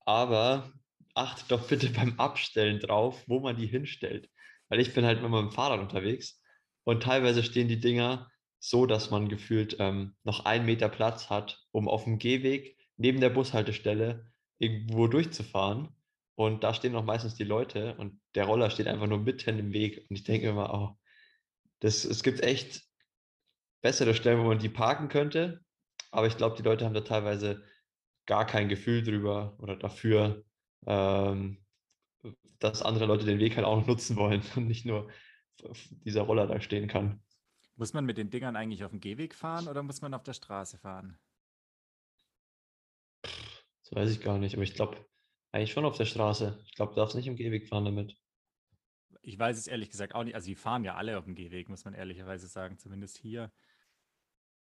Aber 0.00 0.72
achtet 1.14 1.50
doch 1.50 1.66
bitte 1.68 1.88
beim 1.96 2.18
Abstellen 2.18 2.80
drauf, 2.80 3.22
wo 3.26 3.40
man 3.40 3.56
die 3.56 3.66
hinstellt. 3.66 4.28
Weil 4.68 4.80
ich 4.80 4.94
bin 4.94 5.04
halt 5.04 5.18
immer 5.18 5.42
mit 5.42 5.50
dem 5.50 5.54
Fahrrad 5.54 5.80
unterwegs 5.80 6.42
und 6.84 7.02
teilweise 7.02 7.42
stehen 7.42 7.68
die 7.68 7.80
Dinger 7.80 8.30
so, 8.60 8.86
dass 8.86 9.10
man 9.10 9.28
gefühlt 9.28 9.76
ähm, 9.78 10.16
noch 10.24 10.44
einen 10.44 10.66
Meter 10.66 10.88
Platz 10.88 11.30
hat, 11.30 11.62
um 11.70 11.88
auf 11.88 12.04
dem 12.04 12.18
Gehweg 12.18 12.76
neben 12.96 13.20
der 13.20 13.30
Bushaltestelle 13.30 14.26
irgendwo 14.58 15.06
durchzufahren. 15.06 15.88
Und 16.34 16.64
da 16.64 16.74
stehen 16.74 16.92
noch 16.92 17.04
meistens 17.04 17.34
die 17.34 17.44
Leute 17.44 17.94
und 17.96 18.20
der 18.34 18.44
Roller 18.44 18.70
steht 18.70 18.86
einfach 18.86 19.06
nur 19.06 19.18
mitten 19.18 19.58
im 19.58 19.72
Weg. 19.72 20.06
Und 20.08 20.16
ich 20.16 20.24
denke 20.24 20.48
immer, 20.48 20.72
oh, 20.72 20.98
das, 21.80 22.04
es 22.04 22.22
gibt 22.22 22.42
echt 22.42 22.82
bessere 23.82 24.14
Stellen, 24.14 24.40
wo 24.40 24.44
man 24.44 24.58
die 24.58 24.68
parken 24.68 25.08
könnte. 25.08 25.60
Aber 26.10 26.26
ich 26.26 26.36
glaube, 26.36 26.56
die 26.56 26.62
Leute 26.62 26.84
haben 26.84 26.94
da 26.94 27.02
teilweise 27.02 27.64
gar 28.26 28.46
kein 28.46 28.68
Gefühl 28.68 29.02
drüber 29.02 29.56
oder 29.58 29.76
dafür, 29.76 30.44
ähm, 30.86 31.64
dass 32.58 32.82
andere 32.82 33.06
Leute 33.06 33.24
den 33.24 33.38
Weg 33.38 33.56
halt 33.56 33.66
auch 33.66 33.86
nutzen 33.86 34.16
wollen 34.16 34.42
und 34.56 34.66
nicht 34.66 34.84
nur 34.84 35.10
dieser 36.04 36.22
Roller 36.22 36.46
da 36.46 36.60
stehen 36.60 36.88
kann. 36.88 37.20
Muss 37.76 37.92
man 37.92 38.04
mit 38.04 38.18
den 38.18 38.30
Dingern 38.30 38.56
eigentlich 38.56 38.84
auf 38.84 38.90
dem 38.90 39.00
Gehweg 39.00 39.34
fahren 39.34 39.68
oder 39.68 39.82
muss 39.82 40.02
man 40.02 40.14
auf 40.14 40.22
der 40.22 40.32
Straße 40.32 40.78
fahren? 40.78 41.18
Das 43.22 43.92
weiß 43.92 44.10
ich 44.10 44.20
gar 44.20 44.38
nicht, 44.38 44.54
aber 44.54 44.64
ich 44.64 44.74
glaube 44.74 44.98
eigentlich 45.52 45.72
schon 45.72 45.84
auf 45.84 45.96
der 45.96 46.04
Straße. 46.04 46.58
Ich 46.66 46.74
glaube, 46.74 46.92
du 46.92 46.96
darfst 46.96 47.16
nicht 47.16 47.26
im 47.26 47.36
Gehweg 47.36 47.68
fahren 47.68 47.84
damit. 47.84 48.16
Ich 49.22 49.38
weiß 49.38 49.56
es 49.56 49.66
ehrlich 49.66 49.90
gesagt 49.90 50.14
auch 50.14 50.24
nicht. 50.24 50.34
Also, 50.34 50.46
die 50.46 50.54
fahren 50.54 50.84
ja 50.84 50.94
alle 50.94 51.18
auf 51.18 51.24
dem 51.24 51.34
Gehweg, 51.34 51.68
muss 51.68 51.84
man 51.84 51.94
ehrlicherweise 51.94 52.46
sagen, 52.48 52.78
zumindest 52.78 53.16
hier. 53.16 53.50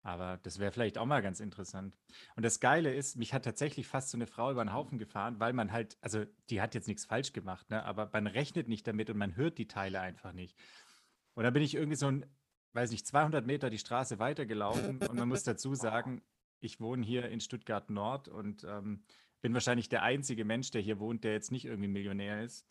Aber 0.03 0.39
das 0.43 0.59
wäre 0.59 0.73
vielleicht 0.73 0.97
auch 0.97 1.05
mal 1.05 1.21
ganz 1.21 1.41
interessant. 1.41 1.95
Und 2.35 2.45
das 2.45 2.61
Geile 2.61 2.95
ist, 2.95 3.17
mich 3.17 3.35
hat 3.35 3.45
tatsächlich 3.45 3.87
fast 3.87 4.11
so 4.11 4.17
eine 4.17 4.27
Frau 4.27 4.51
über 4.51 4.65
den 4.65 4.73
Haufen 4.73 4.99
gefahren, 4.99 5.41
weil 5.41 5.53
man 5.53 5.73
halt, 5.73 5.99
also 6.01 6.25
die 6.49 6.63
hat 6.63 6.75
jetzt 6.75 6.89
nichts 6.89 7.05
falsch 7.05 7.33
gemacht, 7.33 7.69
ne? 7.71 7.85
aber 7.85 8.09
man 8.13 8.27
rechnet 8.27 8.69
nicht 8.69 8.87
damit 8.87 9.11
und 9.11 9.19
man 9.19 9.37
hört 9.37 9.59
die 9.59 9.69
Teile 9.69 10.01
einfach 10.01 10.33
nicht. 10.33 10.57
Und 11.35 11.45
da 11.45 11.51
bin 11.51 11.63
ich 11.63 11.75
irgendwie 11.75 11.97
so 11.97 12.07
ein, 12.07 12.25
weiß 12.73 12.91
nicht, 12.91 13.07
200 13.07 13.47
Meter 13.47 13.69
die 13.69 13.79
Straße 13.79 14.19
weitergelaufen 14.19 14.99
und 14.99 15.15
man 15.15 15.29
muss 15.29 15.43
dazu 15.43 15.75
sagen, 15.75 16.23
ich 16.61 16.81
wohne 16.81 17.05
hier 17.05 17.29
in 17.29 17.41
Stuttgart 17.41 17.91
Nord 17.91 18.29
und 18.29 18.65
ähm, 18.65 19.05
bin 19.43 19.55
wahrscheinlich 19.55 19.89
der 19.89 20.03
einzige 20.03 20.45
Mensch, 20.45 20.71
der 20.71 20.81
hier 20.81 20.99
wohnt, 20.99 21.25
der 21.25 21.33
jetzt 21.33 21.53
nicht 21.53 21.65
irgendwie 21.65 21.89
Millionär 21.89 22.43
ist. 22.43 22.67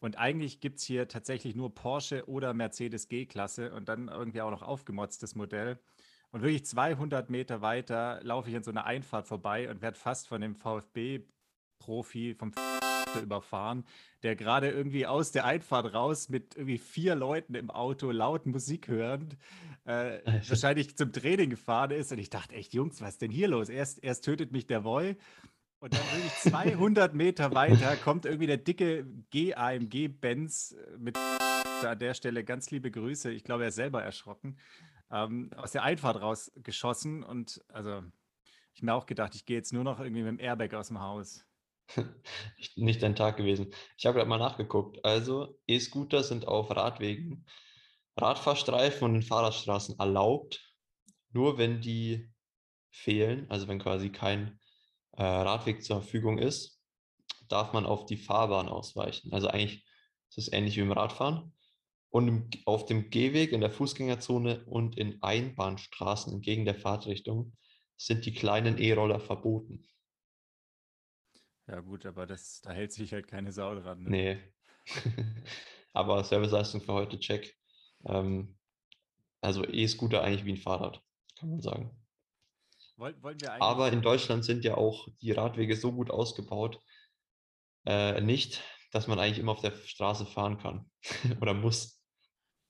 Und 0.00 0.18
eigentlich 0.18 0.60
gibt 0.60 0.80
es 0.80 0.84
hier 0.84 1.08
tatsächlich 1.08 1.54
nur 1.54 1.74
Porsche 1.74 2.28
oder 2.28 2.52
Mercedes 2.52 3.08
G-Klasse 3.08 3.72
und 3.72 3.88
dann 3.88 4.08
irgendwie 4.08 4.42
auch 4.42 4.50
noch 4.50 4.62
aufgemotztes 4.62 5.34
Modell. 5.34 5.78
Und 6.34 6.42
wirklich 6.42 6.66
200 6.66 7.30
Meter 7.30 7.62
weiter 7.62 8.18
laufe 8.24 8.50
ich 8.50 8.56
an 8.56 8.64
so 8.64 8.72
einer 8.72 8.86
Einfahrt 8.86 9.28
vorbei 9.28 9.70
und 9.70 9.82
werde 9.82 9.96
fast 9.96 10.26
von 10.26 10.40
dem 10.40 10.56
VfB-Profi 10.56 12.34
vom 12.34 12.50
überfahren, 13.22 13.84
der 14.24 14.34
gerade 14.34 14.68
irgendwie 14.68 15.06
aus 15.06 15.30
der 15.30 15.44
Einfahrt 15.44 15.94
raus 15.94 16.28
mit 16.28 16.56
irgendwie 16.56 16.78
vier 16.78 17.14
Leuten 17.14 17.54
im 17.54 17.70
Auto 17.70 18.10
laut 18.10 18.46
Musik 18.46 18.88
hörend 18.88 19.36
äh, 19.84 20.18
wahrscheinlich 20.48 20.96
zum 20.96 21.12
Training 21.12 21.50
gefahren 21.50 21.92
ist. 21.92 22.10
Und 22.10 22.18
ich 22.18 22.30
dachte 22.30 22.56
echt, 22.56 22.74
Jungs, 22.74 23.00
was 23.00 23.10
ist 23.10 23.22
denn 23.22 23.30
hier 23.30 23.46
los? 23.46 23.68
Erst, 23.68 24.02
erst 24.02 24.24
tötet 24.24 24.50
mich 24.50 24.66
der 24.66 24.80
Boy 24.80 25.16
und 25.78 25.94
dann 25.94 26.02
wirklich 26.16 26.52
200 26.52 27.14
Meter 27.14 27.54
weiter 27.54 27.94
kommt 27.94 28.26
irgendwie 28.26 28.48
der 28.48 28.56
dicke 28.56 29.06
G-AMG-Benz 29.30 30.74
mit 30.98 31.16
an 31.16 31.98
der 32.00 32.14
Stelle 32.14 32.42
ganz 32.42 32.72
liebe 32.72 32.90
Grüße. 32.90 33.30
Ich 33.30 33.44
glaube, 33.44 33.62
er 33.62 33.68
ist 33.68 33.76
selber 33.76 34.02
erschrocken 34.02 34.56
ähm, 35.10 35.50
aus 35.56 35.72
der 35.72 35.82
Einfahrt 35.82 36.20
rausgeschossen 36.20 37.22
und 37.22 37.64
also 37.68 38.02
ich 38.74 38.82
mir 38.82 38.94
auch 38.94 39.06
gedacht, 39.06 39.34
ich 39.34 39.46
gehe 39.46 39.56
jetzt 39.56 39.72
nur 39.72 39.84
noch 39.84 40.00
irgendwie 40.00 40.22
mit 40.22 40.30
dem 40.32 40.40
Airbag 40.40 40.74
aus 40.74 40.88
dem 40.88 41.00
Haus. 41.00 41.44
Nicht 42.76 43.02
dein 43.02 43.14
Tag 43.14 43.36
gewesen. 43.36 43.72
Ich 43.96 44.06
habe 44.06 44.16
gerade 44.16 44.28
mal 44.28 44.38
nachgeguckt. 44.38 45.04
Also, 45.04 45.58
E-Scooter 45.66 46.22
sind 46.24 46.48
auf 46.48 46.70
Radwegen, 46.70 47.46
Radfahrstreifen 48.16 49.04
und 49.04 49.14
in 49.16 49.22
Fahrradstraßen 49.22 49.98
erlaubt. 49.98 50.72
Nur 51.30 51.58
wenn 51.58 51.80
die 51.80 52.30
fehlen, 52.90 53.50
also 53.50 53.68
wenn 53.68 53.78
quasi 53.78 54.10
kein 54.10 54.58
äh, 55.12 55.22
Radweg 55.22 55.84
zur 55.84 56.00
Verfügung 56.00 56.38
ist, 56.38 56.80
darf 57.48 57.72
man 57.72 57.86
auf 57.86 58.06
die 58.06 58.16
Fahrbahn 58.16 58.68
ausweichen. 58.68 59.32
Also 59.32 59.48
eigentlich 59.48 59.84
ist 60.30 60.38
es 60.38 60.52
ähnlich 60.52 60.76
wie 60.76 60.80
im 60.80 60.92
Radfahren. 60.92 61.52
Und 62.14 62.62
auf 62.64 62.86
dem 62.86 63.10
Gehweg, 63.10 63.50
in 63.50 63.60
der 63.60 63.72
Fußgängerzone 63.72 64.64
und 64.66 64.96
in 64.96 65.20
Einbahnstraßen 65.20 66.32
entgegen 66.32 66.64
der 66.64 66.76
Fahrtrichtung 66.76 67.56
sind 67.96 68.24
die 68.24 68.32
kleinen 68.32 68.78
E-Roller 68.78 69.18
verboten. 69.18 69.84
Ja, 71.66 71.80
gut, 71.80 72.06
aber 72.06 72.28
das, 72.28 72.60
da 72.60 72.70
hält 72.70 72.92
sich 72.92 73.12
halt 73.12 73.26
keine 73.26 73.50
Sau 73.50 73.74
dran. 73.74 74.04
Ne? 74.04 74.10
Nee. 74.10 74.54
aber 75.92 76.22
Serviceleistung 76.22 76.82
für 76.82 76.92
heute 76.92 77.18
check. 77.18 77.52
Ähm, 78.04 78.60
also 79.40 79.64
E-Scooter 79.64 80.22
eigentlich 80.22 80.44
wie 80.44 80.52
ein 80.52 80.62
Fahrrad, 80.62 81.02
kann 81.40 81.50
man 81.50 81.62
sagen. 81.62 82.00
Wollen, 82.94 83.20
wollen 83.24 83.38
aber 83.58 83.90
in 83.90 84.02
Deutschland 84.02 84.44
sind 84.44 84.64
ja 84.64 84.76
auch 84.76 85.08
die 85.20 85.32
Radwege 85.32 85.74
so 85.74 85.90
gut 85.90 86.12
ausgebaut, 86.12 86.80
äh, 87.86 88.20
nicht, 88.20 88.62
dass 88.92 89.08
man 89.08 89.18
eigentlich 89.18 89.40
immer 89.40 89.50
auf 89.50 89.62
der 89.62 89.72
Straße 89.72 90.26
fahren 90.26 90.58
kann 90.58 90.88
oder 91.40 91.54
muss. 91.54 92.03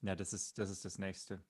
Ja, 0.04 0.14
das 0.14 0.34
ist, 0.34 0.58
das 0.58 0.68
ist 0.68 0.84
das 0.84 0.98
Nächste. 0.98 1.42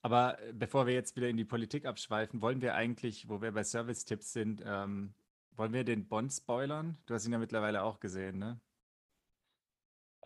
Aber 0.00 0.40
äh, 0.40 0.52
bevor 0.54 0.86
wir 0.86 0.94
jetzt 0.94 1.14
wieder 1.14 1.28
in 1.28 1.36
die 1.36 1.44
Politik 1.44 1.84
abschweifen, 1.84 2.40
wollen 2.40 2.62
wir 2.62 2.74
eigentlich, 2.74 3.28
wo 3.28 3.42
wir 3.42 3.52
bei 3.52 3.62
Service-Tipps 3.62 4.32
sind, 4.32 4.62
ähm, 4.64 5.14
wollen 5.52 5.74
wir 5.74 5.84
den 5.84 6.08
Bond 6.08 6.32
spoilern? 6.32 6.96
Du 7.04 7.12
hast 7.12 7.26
ihn 7.26 7.32
ja 7.32 7.38
mittlerweile 7.38 7.82
auch 7.82 8.00
gesehen, 8.00 8.38
ne? 8.38 8.60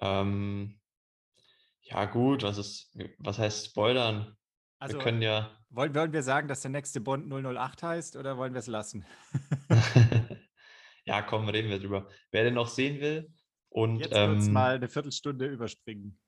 Ähm, 0.00 0.78
Ja, 1.82 2.04
gut, 2.04 2.44
was 2.44 2.58
ist, 2.58 2.96
was 3.18 3.38
heißt 3.38 3.66
Spoilern? 3.66 4.36
Also 4.78 4.98
wir 4.98 5.04
können 5.04 5.22
ja. 5.22 5.50
Wollen, 5.70 5.94
wollen 5.94 6.12
wir 6.12 6.22
sagen, 6.22 6.46
dass 6.46 6.62
der 6.62 6.70
nächste 6.70 7.00
Bond 7.00 7.32
008 7.32 7.82
heißt 7.82 8.16
oder 8.16 8.36
wollen 8.36 8.52
wir 8.52 8.60
es 8.60 8.66
lassen? 8.66 9.04
ja, 11.04 11.22
komm, 11.22 11.48
reden 11.48 11.70
wir 11.70 11.80
drüber. 11.80 12.08
Wer 12.30 12.44
den 12.44 12.54
noch 12.54 12.68
sehen 12.68 13.00
will 13.00 13.32
und. 13.68 13.98
Jetzt 14.00 14.12
ähm, 14.14 14.52
mal 14.52 14.76
eine 14.76 14.88
Viertelstunde 14.88 15.46
überspringen. 15.46 16.18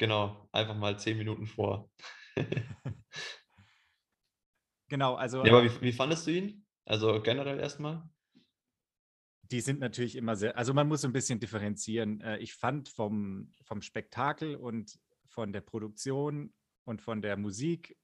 Genau, 0.00 0.48
einfach 0.50 0.76
mal 0.76 0.98
zehn 0.98 1.18
Minuten 1.18 1.46
vor. 1.46 1.90
genau, 4.88 5.14
also. 5.14 5.44
Ja, 5.44 5.52
aber 5.52 5.64
wie, 5.64 5.80
wie 5.82 5.92
fandest 5.92 6.26
du 6.26 6.30
ihn? 6.30 6.66
Also 6.86 7.20
generell 7.20 7.60
erstmal? 7.60 8.08
die 9.50 9.60
sind 9.60 9.80
natürlich 9.80 10.16
immer 10.16 10.36
sehr, 10.36 10.56
also 10.56 10.72
man 10.72 10.86
muss 10.86 11.04
ein 11.04 11.12
bisschen 11.12 11.40
differenzieren. 11.40 12.20
Äh, 12.20 12.38
ich 12.38 12.54
fand 12.54 12.88
vom, 12.88 13.50
vom 13.62 13.82
Spektakel 13.82 14.54
und 14.56 14.98
von 15.26 15.52
der 15.52 15.60
Produktion 15.60 16.54
und 16.84 17.02
von 17.02 17.20
der 17.20 17.36
Musik 17.36 17.96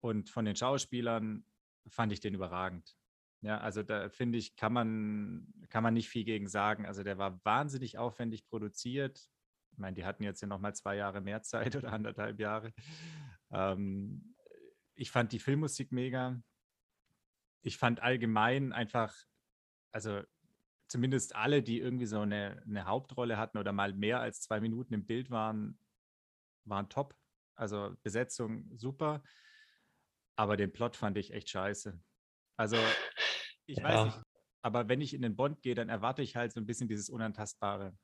und 0.00 0.28
von 0.28 0.44
den 0.44 0.56
Schauspielern 0.56 1.46
fand 1.88 2.12
ich 2.12 2.20
den 2.20 2.34
überragend. 2.34 2.96
Ja, 3.40 3.58
also 3.58 3.82
da 3.82 4.08
finde 4.08 4.38
ich, 4.38 4.56
kann 4.56 4.72
man, 4.72 5.52
kann 5.68 5.82
man 5.82 5.94
nicht 5.94 6.08
viel 6.08 6.24
gegen 6.24 6.48
sagen. 6.48 6.86
Also 6.86 7.02
der 7.02 7.18
war 7.18 7.42
wahnsinnig 7.44 7.98
aufwendig 7.98 8.46
produziert. 8.46 9.28
Ich 9.74 9.78
meine, 9.78 9.94
die 9.94 10.04
hatten 10.04 10.22
jetzt 10.22 10.40
ja 10.40 10.46
nochmal 10.46 10.72
zwei 10.76 10.94
Jahre 10.94 11.20
mehr 11.20 11.42
Zeit 11.42 11.74
oder 11.74 11.92
anderthalb 11.92 12.38
Jahre. 12.38 12.72
Ähm, 13.50 14.36
ich 14.94 15.10
fand 15.10 15.32
die 15.32 15.40
Filmmusik 15.40 15.90
mega. 15.90 16.40
Ich 17.62 17.76
fand 17.76 18.00
allgemein 18.00 18.72
einfach, 18.72 19.12
also 19.90 20.22
zumindest 20.86 21.34
alle, 21.34 21.60
die 21.60 21.80
irgendwie 21.80 22.06
so 22.06 22.20
eine, 22.20 22.62
eine 22.64 22.84
Hauptrolle 22.84 23.36
hatten 23.36 23.58
oder 23.58 23.72
mal 23.72 23.92
mehr 23.92 24.20
als 24.20 24.42
zwei 24.42 24.60
Minuten 24.60 24.94
im 24.94 25.06
Bild 25.06 25.30
waren, 25.30 25.76
waren 26.64 26.88
top. 26.88 27.16
Also 27.56 27.96
Besetzung 28.04 28.70
super. 28.76 29.24
Aber 30.36 30.56
den 30.56 30.72
Plot 30.72 30.94
fand 30.94 31.18
ich 31.18 31.32
echt 31.32 31.50
scheiße. 31.50 32.00
Also, 32.56 32.76
ich 33.66 33.78
ja. 33.78 33.84
weiß 33.84 34.04
nicht, 34.04 34.22
aber 34.62 34.88
wenn 34.88 35.00
ich 35.00 35.14
in 35.14 35.22
den 35.22 35.34
Bond 35.34 35.62
gehe, 35.62 35.74
dann 35.74 35.88
erwarte 35.88 36.22
ich 36.22 36.36
halt 36.36 36.52
so 36.52 36.60
ein 36.60 36.66
bisschen 36.66 36.88
dieses 36.88 37.10
Unantastbare. 37.10 37.96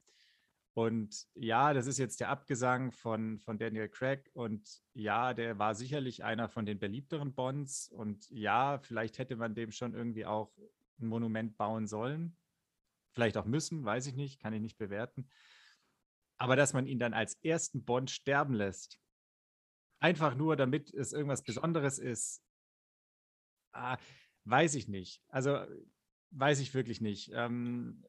Und 0.72 1.26
ja, 1.34 1.74
das 1.74 1.86
ist 1.86 1.98
jetzt 1.98 2.20
der 2.20 2.28
Abgesang 2.28 2.92
von, 2.92 3.38
von 3.40 3.58
Daniel 3.58 3.88
Craig. 3.88 4.30
Und 4.34 4.82
ja, 4.94 5.34
der 5.34 5.58
war 5.58 5.74
sicherlich 5.74 6.22
einer 6.22 6.48
von 6.48 6.64
den 6.64 6.78
beliebteren 6.78 7.34
Bonds. 7.34 7.88
Und 7.88 8.30
ja, 8.30 8.78
vielleicht 8.78 9.18
hätte 9.18 9.36
man 9.36 9.54
dem 9.54 9.72
schon 9.72 9.94
irgendwie 9.94 10.26
auch 10.26 10.56
ein 11.00 11.06
Monument 11.06 11.56
bauen 11.56 11.86
sollen. 11.86 12.36
Vielleicht 13.12 13.36
auch 13.36 13.46
müssen, 13.46 13.84
weiß 13.84 14.06
ich 14.06 14.14
nicht, 14.14 14.40
kann 14.40 14.52
ich 14.52 14.60
nicht 14.60 14.78
bewerten. 14.78 15.28
Aber 16.38 16.56
dass 16.56 16.72
man 16.72 16.86
ihn 16.86 16.98
dann 16.98 17.14
als 17.14 17.34
ersten 17.42 17.84
Bond 17.84 18.10
sterben 18.10 18.54
lässt, 18.54 19.00
einfach 19.98 20.34
nur 20.34 20.56
damit 20.56 20.94
es 20.94 21.12
irgendwas 21.12 21.42
Besonderes 21.42 21.98
ist, 21.98 22.42
ah, 23.72 23.98
weiß 24.44 24.76
ich 24.76 24.88
nicht. 24.88 25.22
Also 25.28 25.58
weiß 26.30 26.60
ich 26.60 26.72
wirklich 26.74 27.00
nicht. 27.00 27.30
Ähm, 27.34 28.04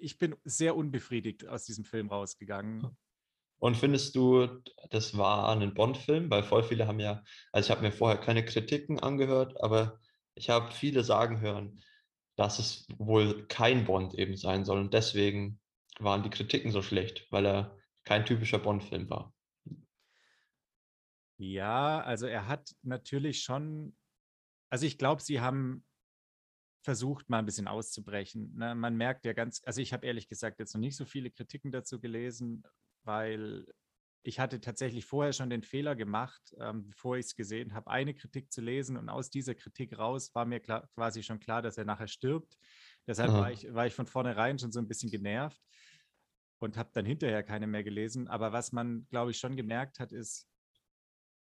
ich 0.00 0.18
bin 0.18 0.36
sehr 0.44 0.76
unbefriedigt 0.76 1.46
aus 1.46 1.64
diesem 1.64 1.84
Film 1.84 2.08
rausgegangen. 2.08 2.96
Und 3.60 3.76
findest 3.76 4.14
du, 4.14 4.46
das 4.90 5.16
war 5.16 5.48
ein 5.48 5.74
Bond-Film? 5.74 6.30
Weil 6.30 6.42
voll 6.42 6.62
viele 6.62 6.86
haben 6.86 7.00
ja, 7.00 7.24
also 7.52 7.66
ich 7.66 7.70
habe 7.70 7.82
mir 7.82 7.92
vorher 7.92 8.18
keine 8.18 8.44
Kritiken 8.44 9.00
angehört, 9.00 9.60
aber 9.62 9.98
ich 10.34 10.48
habe 10.50 10.70
viele 10.70 11.02
sagen 11.02 11.40
hören, 11.40 11.82
dass 12.36 12.60
es 12.60 12.86
wohl 12.98 13.46
kein 13.48 13.84
Bond 13.84 14.14
eben 14.14 14.36
sein 14.36 14.64
soll. 14.64 14.78
Und 14.78 14.94
deswegen 14.94 15.60
waren 15.98 16.22
die 16.22 16.30
Kritiken 16.30 16.70
so 16.70 16.82
schlecht, 16.82 17.26
weil 17.30 17.46
er 17.46 17.76
kein 18.04 18.24
typischer 18.24 18.60
Bond-Film 18.60 19.10
war. 19.10 19.34
Ja, 21.40 22.00
also 22.00 22.26
er 22.26 22.46
hat 22.46 22.74
natürlich 22.82 23.42
schon, 23.42 23.96
also 24.70 24.86
ich 24.86 24.98
glaube, 24.98 25.22
sie 25.22 25.40
haben 25.40 25.84
versucht, 26.82 27.28
mal 27.28 27.38
ein 27.38 27.46
bisschen 27.46 27.68
auszubrechen. 27.68 28.54
Ne? 28.56 28.74
Man 28.74 28.96
merkt 28.96 29.24
ja 29.24 29.32
ganz, 29.32 29.62
also 29.64 29.80
ich 29.80 29.92
habe 29.92 30.06
ehrlich 30.06 30.28
gesagt 30.28 30.58
jetzt 30.58 30.74
noch 30.74 30.80
nicht 30.80 30.96
so 30.96 31.04
viele 31.04 31.30
Kritiken 31.30 31.72
dazu 31.72 32.00
gelesen, 32.00 32.62
weil 33.04 33.66
ich 34.22 34.40
hatte 34.40 34.60
tatsächlich 34.60 35.06
vorher 35.06 35.32
schon 35.32 35.50
den 35.50 35.62
Fehler 35.62 35.94
gemacht, 35.96 36.54
ähm, 36.60 36.88
bevor 36.88 37.16
ich 37.16 37.26
es 37.26 37.36
gesehen 37.36 37.74
habe, 37.74 37.90
eine 37.90 38.14
Kritik 38.14 38.52
zu 38.52 38.60
lesen 38.60 38.96
und 38.96 39.08
aus 39.08 39.30
dieser 39.30 39.54
Kritik 39.54 39.98
raus 39.98 40.34
war 40.34 40.44
mir 40.44 40.60
klar, 40.60 40.88
quasi 40.94 41.22
schon 41.22 41.40
klar, 41.40 41.62
dass 41.62 41.78
er 41.78 41.84
nachher 41.84 42.08
stirbt. 42.08 42.58
Deshalb 43.06 43.32
war 43.32 43.50
ich, 43.50 43.72
war 43.72 43.86
ich 43.86 43.94
von 43.94 44.06
vornherein 44.06 44.58
schon 44.58 44.70
so 44.70 44.80
ein 44.80 44.88
bisschen 44.88 45.10
genervt 45.10 45.62
und 46.58 46.76
habe 46.76 46.90
dann 46.92 47.06
hinterher 47.06 47.42
keine 47.42 47.66
mehr 47.66 47.84
gelesen. 47.84 48.28
Aber 48.28 48.52
was 48.52 48.72
man, 48.72 49.06
glaube 49.08 49.30
ich, 49.30 49.38
schon 49.38 49.56
gemerkt 49.56 49.98
hat, 49.98 50.12
ist, 50.12 50.46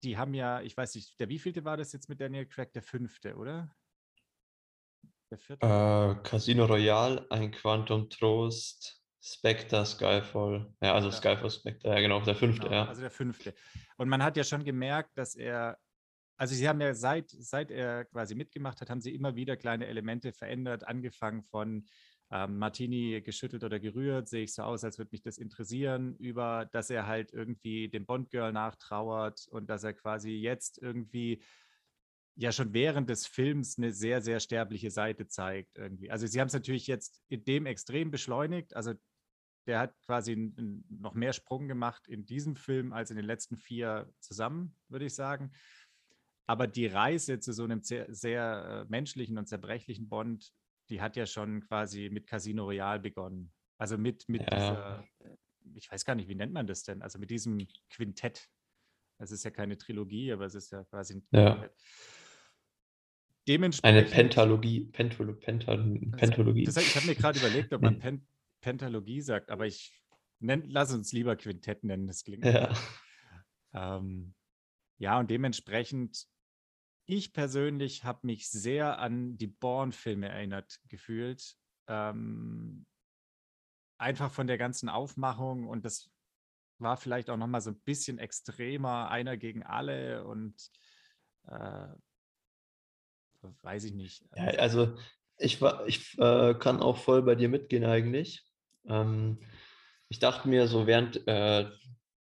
die 0.03 0.17
haben 0.17 0.35
ja, 0.35 0.61
ich 0.62 0.77
weiß 0.77 0.95
nicht, 0.97 1.21
der 1.21 1.29
wievielte 1.29 1.65
war 1.65 1.77
das 1.77 1.93
jetzt 1.93 2.09
mit 2.09 2.21
Daniel 2.21 2.47
Craig? 2.47 2.73
Der 2.73 2.83
fünfte, 2.83 3.37
oder? 3.37 3.73
Der 5.33 5.39
vierte? 5.39 5.65
Äh, 5.65 6.29
Casino 6.29 6.67
Royale, 6.67 7.27
ein 7.31 7.53
Quantum 7.53 8.11
Trost, 8.11 9.03
Spectre, 9.23 9.87
Skyfall. 9.87 10.71
Ja, 10.83 10.93
also 10.93 11.09
ja. 11.09 11.15
Skyfall, 11.15 11.51
Spectre, 11.51 11.89
ja 11.89 12.01
genau, 12.01 12.21
der 12.21 12.35
fünfte, 12.35 12.65
genau, 12.65 12.75
ja. 12.75 12.85
Also 12.87 13.01
der 13.01 13.11
fünfte. 13.11 13.55
Und 13.97 14.11
man 14.11 14.23
hat 14.23 14.37
ja 14.37 14.45
schon 14.45 14.62
gemerkt, 14.62 15.17
dass 15.17 15.35
er, 15.35 15.79
also 16.37 16.55
sie 16.55 16.69
haben 16.69 16.83
ja 16.83 16.93
seit, 16.93 17.31
seit 17.31 17.71
er 17.71 18.05
quasi 18.05 18.35
mitgemacht 18.35 18.83
hat, 18.83 18.91
haben 18.91 19.01
sie 19.01 19.15
immer 19.15 19.35
wieder 19.35 19.57
kleine 19.57 19.87
Elemente 19.87 20.35
verändert, 20.35 20.87
angefangen 20.87 21.45
von 21.45 21.87
ähm, 22.31 22.59
Martini 22.59 23.23
geschüttelt 23.23 23.65
oder 23.65 23.81
gerührt, 23.81 24.29
sehe 24.29 24.45
ich 24.45 24.53
so 24.53 24.65
aus, 24.65 24.85
als 24.85 24.99
würde 24.99 25.12
mich 25.12 25.23
das 25.23 25.39
interessieren, 25.39 26.15
über, 26.17 26.69
dass 26.73 26.91
er 26.91 27.07
halt 27.07 27.33
irgendwie 27.33 27.89
dem 27.89 28.05
Bond-Girl 28.05 28.53
nachtrauert 28.53 29.47
und 29.49 29.71
dass 29.71 29.83
er 29.83 29.95
quasi 29.95 30.33
jetzt 30.33 30.77
irgendwie 30.77 31.43
ja 32.35 32.53
schon 32.53 32.73
während 32.73 33.11
des 33.11 33.27
Films 33.27 33.79
eine 33.79 33.93
sehr, 33.93 34.23
sehr 34.23 34.41
sterbliche 34.41 34.91
Seite 34.91 35.27
zeigt 35.27 35.77
irgendwie. 35.77 36.11
Also 36.11 36.27
sie 36.27 36.41
haben 36.41 36.49
es 36.49 36.55
natürlich 36.55 36.87
jetzt 36.87 37.23
in 37.29 37.45
dem 37.45 37.67
extrem 37.67 38.11
beschleunigt. 38.11 38.75
Also 38.75 38.95
der 39.67 39.79
hat 39.79 40.01
quasi 40.03 40.53
noch 40.89 41.15
mehr 41.15 41.33
Sprung 41.33 41.69
gemacht 41.69 42.09
in 42.09 42.25
diesem 42.25 42.57
Film 42.57 42.93
als 42.93 43.11
in 43.11 43.17
den 43.17 43.27
letzten 43.27 43.57
vier 43.57 44.12
zusammen, 44.19 44.77
würde 44.89 45.07
ich 45.07 45.15
sagen. 45.15 45.53
Aber 46.47 46.67
die 46.67 46.87
Reise 46.87 47.39
zu 47.39 47.53
so 47.53 47.65
einem 47.65 47.83
sehr, 47.83 48.12
sehr 48.12 48.85
äh, 48.87 48.91
menschlichen 48.91 49.39
und 49.39 49.47
zerbrechlichen 49.47 50.09
Bond, 50.09 50.53
die 50.89 51.01
hat 51.01 51.17
ja 51.17 51.27
schon 51.27 51.61
quasi 51.61 52.11
mit 52.11 52.27
Casino 52.27 52.65
Royale 52.65 53.01
begonnen. 53.01 53.53
Also 53.79 53.97
mit, 53.97 54.29
mit 54.29 54.43
ja. 54.43 54.49
dieser, 54.57 55.05
ich 55.75 55.91
weiß 55.91 56.05
gar 56.05 56.15
nicht, 56.15 56.29
wie 56.29 56.35
nennt 56.35 56.53
man 56.53 56.67
das 56.67 56.83
denn? 56.83 57.03
Also 57.03 57.19
mit 57.19 57.31
diesem 57.31 57.59
Quintett. 57.91 58.49
Es 59.19 59.31
ist 59.31 59.45
ja 59.45 59.51
keine 59.51 59.79
Trilogie, 59.79 60.33
aber 60.33 60.47
es 60.47 60.57
ist 60.57 60.73
ja 60.73 60.83
quasi 60.85 61.15
ein 61.15 61.27
ja. 61.31 61.53
Quintett. 61.53 61.73
Dementsprechend, 63.49 63.99
Eine 63.99 64.09
Pentalogie, 64.09 64.85
Pentolo, 64.87 65.35
Pental, 65.35 65.99
Pentologie. 66.17 66.65
Das, 66.65 66.77
ich 66.77 66.95
habe 66.95 67.07
mir 67.07 67.15
gerade 67.15 67.39
überlegt, 67.41 67.73
ob 67.73 67.83
man 67.83 67.99
Pen, 67.99 68.27
Pentalogie 68.61 69.21
sagt, 69.21 69.51
aber 69.51 69.67
ich 69.67 69.93
nenn, 70.39 70.69
lass 70.69 70.93
uns 70.93 71.13
lieber 71.13 71.37
Quintett 71.37 71.83
nennen, 71.85 72.07
das 72.07 72.23
klingt. 72.25 72.45
Ja. 72.45 72.73
Ähm, 73.75 74.35
ja, 74.99 75.19
und 75.19 75.31
dementsprechend, 75.31 76.27
ich 77.07 77.33
persönlich 77.33 78.05
habe 78.05 78.27
mich 78.27 78.49
sehr 78.49 78.99
an 78.99 79.37
die 79.37 79.49
Born-Filme 79.49 80.29
erinnert 80.29 80.79
gefühlt. 80.89 81.57
Ähm, 81.89 82.87
einfach 83.99 84.31
von 84.31 84.47
der 84.47 84.59
ganzen 84.59 84.89
Aufmachung 84.89 85.67
und 85.67 85.85
das 85.85 86.11
war 86.79 86.97
vielleicht 86.97 87.31
auch 87.31 87.37
nochmal 87.37 87.61
so 87.61 87.71
ein 87.71 87.81
bisschen 87.81 88.19
extremer, 88.19 89.11
einer 89.11 89.37
gegen 89.37 89.63
alle 89.63 90.25
und 90.25 90.55
äh, 91.47 91.89
weiß 93.63 93.85
ich 93.85 93.95
nicht. 93.95 94.25
Ja, 94.37 94.45
also 94.59 94.95
ich, 95.39 95.61
ich 95.87 96.19
äh, 96.19 96.55
kann 96.55 96.81
auch 96.81 96.97
voll 96.97 97.23
bei 97.23 97.35
dir 97.35 97.49
mitgehen 97.49 97.85
eigentlich. 97.85 98.45
Ähm, 98.87 99.39
ich 100.09 100.19
dachte 100.19 100.49
mir 100.49 100.67
so 100.67 100.87
während 100.87 101.27
äh, 101.27 101.67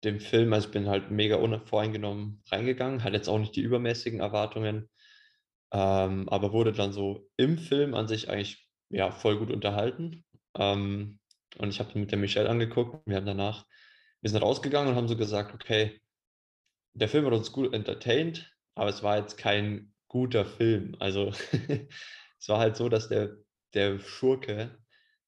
dem 0.05 0.21
Film, 0.21 0.53
also 0.53 0.69
ich 0.69 0.73
bin 0.73 0.89
halt 0.89 1.11
mega 1.11 1.37
unvoreingenommen 1.37 2.43
reingegangen, 2.50 3.05
hatte 3.05 3.17
jetzt 3.17 3.29
auch 3.29 3.39
nicht 3.39 3.57
die 3.57 3.62
übermäßigen 3.62 4.21
Erwartungen, 4.21 4.89
ähm, 5.73 6.29
aber 6.29 6.53
wurde 6.53 6.73
dann 6.73 6.93
so 6.93 7.29
im 7.37 7.59
Film 7.59 7.95
an 7.95 8.09
sich 8.09 8.31
eigentlich 8.31 8.67
ja 8.89 9.11
voll 9.11 9.39
gut 9.39 9.50
unterhalten. 9.50 10.25
Ähm, 10.57 11.19
und 11.59 11.69
ich 11.69 11.81
habe 11.81 11.99
mit 11.99 12.11
der 12.11 12.19
Michelle 12.19 12.49
angeguckt, 12.49 13.07
wir 13.07 13.17
haben 13.17 13.27
danach, 13.27 13.67
wir 14.21 14.31
sind 14.31 14.43
rausgegangen 14.43 14.91
und 14.91 14.97
haben 14.97 15.09
so 15.09 15.17
gesagt, 15.17 15.55
okay, 15.55 16.00
der 16.95 17.09
Film 17.09 17.27
hat 17.27 17.33
uns 17.33 17.53
gut 17.53 17.75
entertained, 17.75 18.50
aber 18.75 18.91
es 18.91 19.03
war 19.03 19.19
jetzt 19.19 19.37
kein 19.37 19.89
guter 20.11 20.45
Film. 20.45 20.97
Also 20.99 21.29
es 22.38 22.49
war 22.49 22.59
halt 22.59 22.76
so, 22.76 22.88
dass 22.90 23.09
der, 23.09 23.37
der 23.75 23.99
Schurke 24.00 24.76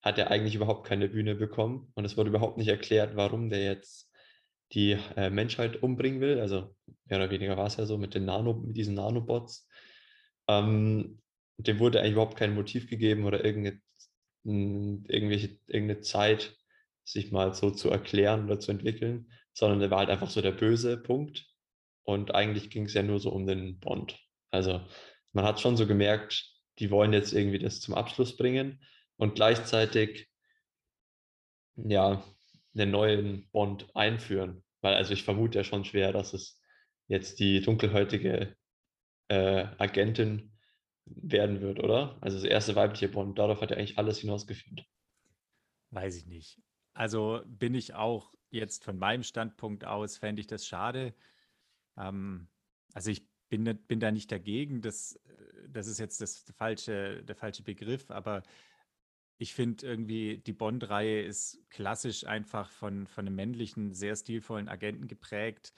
hat 0.03 0.19
er 0.19 0.31
eigentlich 0.31 0.57
überhaupt 0.57 0.87
keine 0.87 1.09
Bühne 1.09 1.37
bekommen 1.37 1.91
und 1.95 2.05
es 2.05 2.17
wurde 2.17 2.31
überhaupt 2.31 2.59
nicht 2.59 2.69
erklärt, 2.69 3.17
warum 3.17 3.49
der 3.49 3.63
jetzt 3.65 4.11
die 4.73 4.99
äh, 5.17 5.31
Menschheit 5.31 5.83
umbringen 5.83 6.21
will. 6.21 6.41
Also 6.41 6.75
mehr 7.07 7.19
oder 7.19 7.31
weniger 7.31 7.57
war 7.57 7.67
es 7.67 7.77
ja 7.77 7.87
so 7.87 7.97
mit 7.97 8.15
den 8.15 8.25
Nano, 8.25 8.55
mit 8.55 8.77
diesen 8.77 8.95
Nanobots. 8.95 9.69
Ähm, 10.49 11.21
dem 11.59 11.79
wurde 11.79 12.01
eigentlich 12.01 12.13
überhaupt 12.13 12.37
kein 12.37 12.55
Motiv 12.55 12.89
gegeben 12.89 13.25
oder 13.25 13.45
irgendeine, 13.45 13.81
irgendwelche, 14.45 15.59
irgendeine 15.69 16.01
Zeit 16.01 16.57
sich 17.05 17.31
mal 17.31 17.55
so 17.55 17.71
zu 17.71 17.89
erklären 17.91 18.47
oder 18.47 18.59
zu 18.59 18.73
entwickeln, 18.73 19.31
sondern 19.53 19.81
er 19.81 19.91
war 19.91 19.99
halt 19.99 20.11
einfach 20.11 20.31
so 20.31 20.41
der 20.41 20.53
böse 20.53 20.97
Punkt. 20.97 21.47
Und 22.05 22.35
eigentlich 22.35 22.71
ging 22.71 22.87
es 22.87 22.95
ja 22.95 23.05
nur 23.05 23.21
so 23.21 23.31
um 23.31 23.47
den 23.47 23.79
Bond. 23.79 24.19
Also 24.53 24.87
man 25.33 25.45
hat 25.45 25.61
schon 25.61 25.77
so 25.77 25.87
gemerkt, 25.87 26.49
die 26.79 26.91
wollen 26.91 27.13
jetzt 27.13 27.33
irgendwie 27.33 27.59
das 27.59 27.81
zum 27.81 27.95
Abschluss 27.95 28.37
bringen 28.37 28.85
und 29.17 29.35
gleichzeitig 29.35 30.29
ja 31.77 32.23
einen 32.75 32.91
neuen 32.91 33.49
Bond 33.51 33.95
einführen. 33.95 34.65
Weil 34.81 34.95
also 34.95 35.13
ich 35.13 35.25
vermute 35.25 35.59
ja 35.59 35.65
schon 35.65 35.85
schwer, 35.85 36.13
dass 36.13 36.35
es 36.35 36.61
jetzt 37.09 37.41
die 37.41 37.61
dunkelhäutige 37.61 38.57
äh, 39.29 39.67
Agentin 39.79 40.53
werden 41.05 41.61
wird, 41.61 41.81
oder? 41.81 42.19
Also 42.21 42.37
das 42.37 42.45
erste 42.45 42.75
weibliche 42.75 43.09
Bond, 43.09 43.39
darauf 43.39 43.61
hat 43.61 43.71
ja 43.71 43.77
eigentlich 43.77 43.99
alles 43.99 44.19
hinausgeführt. 44.19 44.85
Weiß 45.91 46.17
ich 46.17 46.27
nicht. 46.27 46.61
Also 46.95 47.43
bin 47.47 47.75
ich 47.75 47.95
auch 47.95 48.35
jetzt 48.51 48.85
von 48.85 48.99
meinem 48.99 49.23
Standpunkt 49.23 49.85
aus, 49.85 50.19
fände 50.19 50.41
ich 50.41 50.47
das 50.47 50.67
schade. 50.67 51.15
Ähm, 51.97 52.49
also 52.93 53.11
ich 53.11 53.32
bin, 53.53 53.65
bin 53.87 54.01
da 54.01 54.11
nicht 54.11 54.33
dagegen, 54.33 54.81
das, 54.81 55.21
das 55.69 55.87
ist 55.87 55.99
jetzt 55.99 56.23
das 56.23 56.39
falsche, 56.57 57.23
der 57.23 57.37
falsche 57.37 57.63
Begriff, 57.63 58.11
aber 58.11 58.43
ich 59.37 59.53
finde 59.53 59.87
irgendwie, 59.87 60.39
die 60.39 60.55
Bond-Reihe 60.55 61.23
ist 61.23 61.61
klassisch 61.69 62.25
einfach 62.25 62.71
von, 62.71 63.07
von 63.07 63.27
einem 63.27 63.37
männlichen, 63.37 63.93
sehr 63.93 64.17
stilvollen 64.17 64.69
Agenten 64.69 65.07
geprägt. 65.07 65.75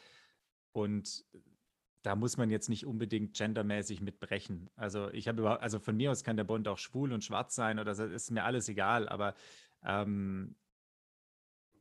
Und 0.71 1.25
da 2.02 2.14
muss 2.14 2.37
man 2.37 2.49
jetzt 2.49 2.69
nicht 2.69 2.87
unbedingt 2.87 3.35
gendermäßig 3.35 4.00
mitbrechen. 4.00 4.71
Also 4.76 5.11
ich 5.11 5.26
habe 5.26 5.40
überhaupt, 5.40 5.62
also 5.62 5.81
von 5.81 5.97
mir 5.97 6.12
aus 6.12 6.23
kann 6.23 6.37
der 6.37 6.45
Bond 6.45 6.69
auch 6.69 6.78
schwul 6.78 7.12
und 7.12 7.25
schwarz 7.25 7.57
sein 7.57 7.81
oder 7.81 7.95
so, 7.95 8.04
ist 8.04 8.31
mir 8.31 8.45
alles 8.45 8.69
egal, 8.69 9.09
aber 9.09 9.35
ähm, 9.83 10.54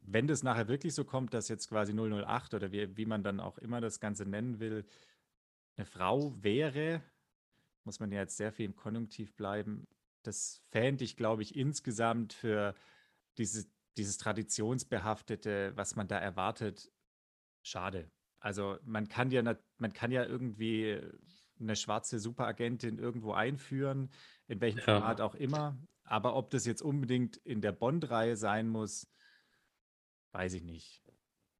wenn 0.01 0.25
das 0.25 0.41
nachher 0.41 0.67
wirklich 0.67 0.95
so 0.95 1.03
kommt, 1.03 1.35
dass 1.35 1.49
jetzt 1.49 1.69
quasi 1.69 1.93
008 1.93 2.55
oder 2.55 2.71
wie, 2.71 2.97
wie 2.97 3.05
man 3.05 3.23
dann 3.23 3.39
auch 3.39 3.59
immer 3.59 3.79
das 3.79 3.99
Ganze 3.99 4.25
nennen 4.25 4.59
will, 4.59 4.85
eine 5.75 5.85
Frau 5.85 6.35
wäre, 6.41 7.01
muss 7.83 7.99
man 7.99 8.11
ja 8.11 8.21
jetzt 8.21 8.37
sehr 8.37 8.51
viel 8.51 8.65
im 8.65 8.75
Konjunktiv 8.75 9.35
bleiben, 9.35 9.87
das 10.23 10.61
fände 10.71 11.03
ich, 11.03 11.17
glaube 11.17 11.41
ich, 11.41 11.55
insgesamt 11.55 12.33
für 12.33 12.75
diese, 13.37 13.67
dieses 13.97 14.17
Traditionsbehaftete, 14.17 15.73
was 15.75 15.95
man 15.95 16.07
da 16.07 16.17
erwartet, 16.17 16.91
schade. 17.61 18.09
Also 18.39 18.77
man 18.83 19.07
kann 19.07 19.31
ja, 19.31 19.41
man 19.77 19.93
kann 19.93 20.11
ja 20.11 20.25
irgendwie 20.25 20.99
eine 21.59 21.75
schwarze 21.75 22.19
Superagentin 22.19 22.97
irgendwo 22.97 23.33
einführen, 23.33 24.11
in 24.47 24.59
welchem 24.61 24.79
ja. 24.79 24.85
Format 24.85 25.21
auch 25.21 25.35
immer. 25.35 25.77
Aber 26.03 26.35
ob 26.35 26.49
das 26.49 26.65
jetzt 26.65 26.81
unbedingt 26.81 27.37
in 27.37 27.61
der 27.61 27.71
Bond-Reihe 27.71 28.35
sein 28.35 28.67
muss, 28.67 29.09
weiß 30.31 30.53
ich 30.55 30.63
nicht. 30.63 31.02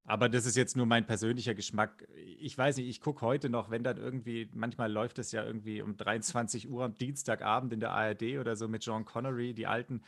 Aber 0.05 0.27
das 0.27 0.45
ist 0.45 0.57
jetzt 0.57 0.75
nur 0.75 0.86
mein 0.86 1.05
persönlicher 1.05 1.55
Geschmack. 1.55 2.05
Ich 2.38 2.57
weiß 2.57 2.77
nicht, 2.77 2.89
ich 2.89 3.00
gucke 3.00 3.25
heute 3.25 3.50
noch, 3.50 3.69
wenn 3.69 3.83
dann 3.83 3.98
irgendwie, 3.98 4.50
manchmal 4.53 4.91
läuft 4.91 5.17
es 5.17 5.31
ja 5.31 5.45
irgendwie 5.45 5.81
um 5.81 5.95
23 5.95 6.69
Uhr 6.69 6.83
am 6.83 6.98
Dienstagabend 6.98 7.72
in 7.72 7.79
der 7.79 7.91
ARD 7.91 8.38
oder 8.39 8.57
so 8.57 8.67
mit 8.67 8.86
John 8.86 9.05
Connery, 9.05 9.53
die 9.53 9.65
alten. 9.65 10.01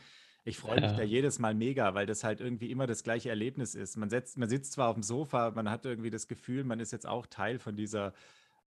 Ich 0.44 0.58
freue 0.58 0.82
mich 0.82 0.92
ja. 0.92 0.98
da 0.98 1.04
jedes 1.04 1.40
Mal 1.40 1.56
mega, 1.56 1.94
weil 1.96 2.06
das 2.06 2.24
halt 2.24 2.42
irgendwie 2.42 2.72
immer 2.72 2.88
das 2.88 3.04
gleiche 3.04 3.30
Erlebnis 3.30 3.74
ist. 3.74 3.96
Man, 3.96 4.10
setzt, 4.10 4.38
man 4.38 4.50
sitzt 4.50 4.74
zwar 4.74 4.90
auf 4.90 4.96
dem 4.96 5.02
Sofa, 5.02 5.52
man 5.52 5.72
hat 5.72 5.86
irgendwie 5.86 6.12
das 6.12 6.28
Gefühl, 6.28 6.66
man 6.66 6.80
ist 6.80 6.92
jetzt 6.92 7.08
auch 7.08 7.26
Teil 7.26 7.58
von 7.58 7.76
dieser 7.76 8.14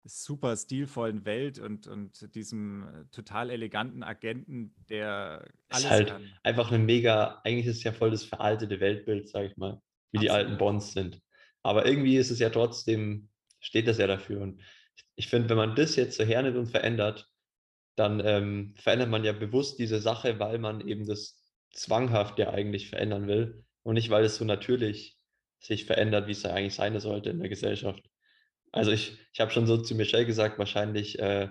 super 0.03 0.55
stilvollen 0.57 1.25
Welt 1.25 1.57
und, 1.57 1.87
und 1.87 2.35
diesem 2.35 3.07
total 3.11 3.49
eleganten 3.49 4.03
Agenten, 4.03 4.75
der 4.89 5.45
alles 5.69 5.85
ist 5.85 5.89
halt 5.89 6.07
kann. 6.09 6.29
einfach 6.43 6.69
eine 6.69 6.83
mega, 6.83 7.39
eigentlich 7.45 7.67
ist 7.67 7.77
es 7.77 7.83
ja 7.83 7.93
voll 7.93 8.11
das 8.11 8.25
veraltete 8.25 8.81
Weltbild, 8.81 9.29
sag 9.29 9.45
ich 9.45 9.55
mal 9.55 9.81
wie 10.13 10.19
die 10.19 10.31
alten 10.31 10.57
Bonds 10.57 10.93
sind. 10.93 11.19
Aber 11.63 11.85
irgendwie 11.85 12.17
ist 12.17 12.31
es 12.31 12.39
ja 12.39 12.49
trotzdem, 12.49 13.29
steht 13.59 13.87
das 13.87 13.97
ja 13.97 14.07
dafür. 14.07 14.41
Und 14.41 14.61
ich 15.15 15.27
finde, 15.27 15.49
wenn 15.49 15.57
man 15.57 15.75
das 15.75 15.95
jetzt 15.95 16.17
so 16.17 16.23
hernimmt 16.23 16.57
und 16.57 16.67
verändert, 16.67 17.29
dann 17.95 18.21
ähm, 18.25 18.73
verändert 18.77 19.09
man 19.09 19.23
ja 19.23 19.33
bewusst 19.33 19.79
diese 19.79 19.99
Sache, 19.99 20.39
weil 20.39 20.57
man 20.57 20.87
eben 20.87 21.05
das 21.05 21.41
zwanghaft 21.73 22.39
ja 22.39 22.51
eigentlich 22.51 22.89
verändern 22.89 23.27
will 23.27 23.65
und 23.83 23.95
nicht, 23.95 24.09
weil 24.09 24.23
es 24.25 24.37
so 24.37 24.45
natürlich 24.45 25.17
sich 25.59 25.85
verändert, 25.85 26.27
wie 26.27 26.31
es 26.31 26.43
ja 26.43 26.51
eigentlich 26.53 26.75
sein 26.75 26.99
sollte 26.99 27.29
in 27.29 27.39
der 27.39 27.49
Gesellschaft. 27.49 28.03
Also 28.71 28.91
ich, 28.91 29.19
ich 29.31 29.39
habe 29.39 29.51
schon 29.51 29.67
so 29.67 29.77
zu 29.77 29.95
Michelle 29.95 30.25
gesagt, 30.25 30.57
wahrscheinlich, 30.59 31.19
äh, 31.19 31.49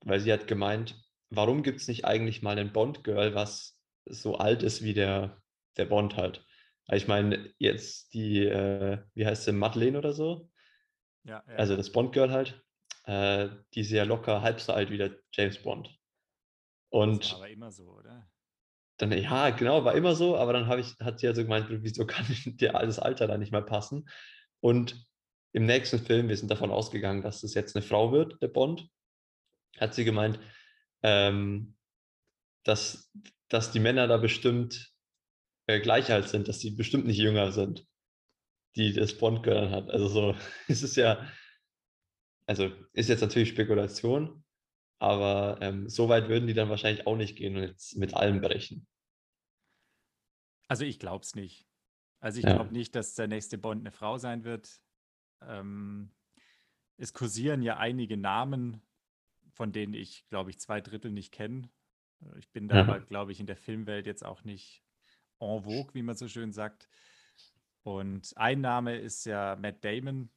weil 0.00 0.20
sie 0.20 0.32
hat 0.32 0.46
gemeint, 0.46 0.96
warum 1.30 1.62
gibt 1.62 1.80
es 1.80 1.88
nicht 1.88 2.04
eigentlich 2.04 2.42
mal 2.42 2.58
ein 2.58 2.72
Bond-Girl, 2.72 3.34
was 3.34 3.80
so 4.06 4.36
alt 4.36 4.62
ist 4.62 4.82
wie 4.82 4.94
der, 4.94 5.42
der 5.76 5.86
Bond 5.86 6.16
halt? 6.16 6.45
Ich 6.92 7.08
meine, 7.08 7.52
jetzt 7.58 8.14
die, 8.14 8.44
äh, 8.44 8.98
wie 9.14 9.26
heißt 9.26 9.44
sie, 9.44 9.52
Madeleine 9.52 9.98
oder 9.98 10.12
so? 10.12 10.50
Ja, 11.24 11.42
ja. 11.46 11.54
Also 11.56 11.76
das 11.76 11.90
Bond-Girl 11.90 12.30
halt. 12.30 12.62
Äh, 13.04 13.48
die 13.74 13.80
ist 13.80 13.90
ja 13.90 14.04
locker 14.04 14.42
halb 14.42 14.60
so 14.60 14.72
alt 14.72 14.90
wie 14.90 14.98
der 14.98 15.16
James 15.32 15.62
Bond. 15.62 15.96
Und 16.90 17.24
das 17.24 17.32
war 17.32 17.38
aber 17.38 17.50
immer 17.50 17.70
so, 17.70 17.90
oder? 17.90 18.28
Dann, 18.98 19.12
ja, 19.12 19.50
genau, 19.50 19.84
war 19.84 19.94
immer 19.94 20.14
so, 20.14 20.36
aber 20.36 20.52
dann 20.52 20.78
ich, 20.78 20.94
hat 21.00 21.20
sie 21.20 21.28
also 21.28 21.42
gemeint, 21.42 21.66
wieso 21.68 22.06
kann 22.06 22.24
dir 22.46 22.72
das 22.72 22.98
Alter 22.98 23.26
da 23.26 23.36
nicht 23.36 23.52
mal 23.52 23.64
passen? 23.64 24.08
Und 24.60 25.06
im 25.52 25.66
nächsten 25.66 25.98
Film, 25.98 26.28
wir 26.28 26.36
sind 26.36 26.50
davon 26.50 26.70
ausgegangen, 26.70 27.22
dass 27.22 27.42
es 27.42 27.54
jetzt 27.54 27.76
eine 27.76 27.82
Frau 27.82 28.12
wird, 28.12 28.40
der 28.42 28.48
Bond, 28.48 28.88
hat 29.78 29.94
sie 29.94 30.04
gemeint, 30.04 30.38
ähm, 31.02 31.76
dass, 32.64 33.12
dass 33.48 33.70
die 33.70 33.80
Männer 33.80 34.06
da 34.06 34.16
bestimmt 34.16 34.92
äh, 35.66 35.80
gleich 35.80 36.10
alt 36.12 36.28
sind, 36.28 36.48
dass 36.48 36.60
sie 36.60 36.70
bestimmt 36.70 37.06
nicht 37.06 37.18
jünger 37.18 37.52
sind, 37.52 37.86
die 38.76 38.92
das 38.92 39.16
Bond-Girl 39.18 39.70
hat. 39.70 39.90
Also 39.90 40.08
so, 40.08 40.36
es 40.68 40.82
ist 40.82 40.96
ja, 40.96 41.30
also 42.46 42.70
ist 42.92 43.08
jetzt 43.08 43.20
natürlich 43.20 43.48
Spekulation, 43.48 44.44
aber 44.98 45.58
ähm, 45.60 45.88
so 45.88 46.08
weit 46.08 46.28
würden 46.28 46.46
die 46.46 46.54
dann 46.54 46.70
wahrscheinlich 46.70 47.06
auch 47.06 47.16
nicht 47.16 47.36
gehen 47.36 47.56
und 47.56 47.62
jetzt 47.62 47.96
mit 47.96 48.14
allem 48.14 48.40
brechen. 48.40 48.86
Also 50.68 50.84
ich 50.84 50.98
glaube 50.98 51.22
es 51.22 51.34
nicht. 51.34 51.66
Also 52.20 52.38
ich 52.38 52.44
ja. 52.44 52.54
glaube 52.54 52.72
nicht, 52.72 52.94
dass 52.94 53.14
der 53.14 53.28
nächste 53.28 53.58
Bond 53.58 53.80
eine 53.80 53.92
Frau 53.92 54.18
sein 54.18 54.44
wird. 54.44 54.80
Ähm, 55.42 56.12
es 56.96 57.12
kursieren 57.12 57.62
ja 57.62 57.76
einige 57.76 58.16
Namen, 58.16 58.80
von 59.52 59.72
denen 59.72 59.94
ich, 59.94 60.26
glaube 60.28 60.50
ich, 60.50 60.58
zwei 60.58 60.80
Drittel 60.80 61.10
nicht 61.10 61.32
kenne. 61.32 61.68
Ich 62.38 62.50
bin 62.50 62.68
da 62.68 62.76
ja. 62.76 62.82
aber, 62.82 63.00
glaube 63.00 63.32
ich, 63.32 63.40
in 63.40 63.46
der 63.46 63.56
Filmwelt 63.56 64.06
jetzt 64.06 64.24
auch 64.24 64.44
nicht 64.44 64.85
en 65.40 65.62
vogue, 65.62 65.94
wie 65.94 66.02
man 66.02 66.16
so 66.16 66.28
schön 66.28 66.52
sagt. 66.52 66.88
Und 67.82 68.36
ein 68.36 68.60
Name 68.60 68.96
ist 68.96 69.24
ja 69.26 69.56
Matt 69.56 69.84
Damon. 69.84 70.30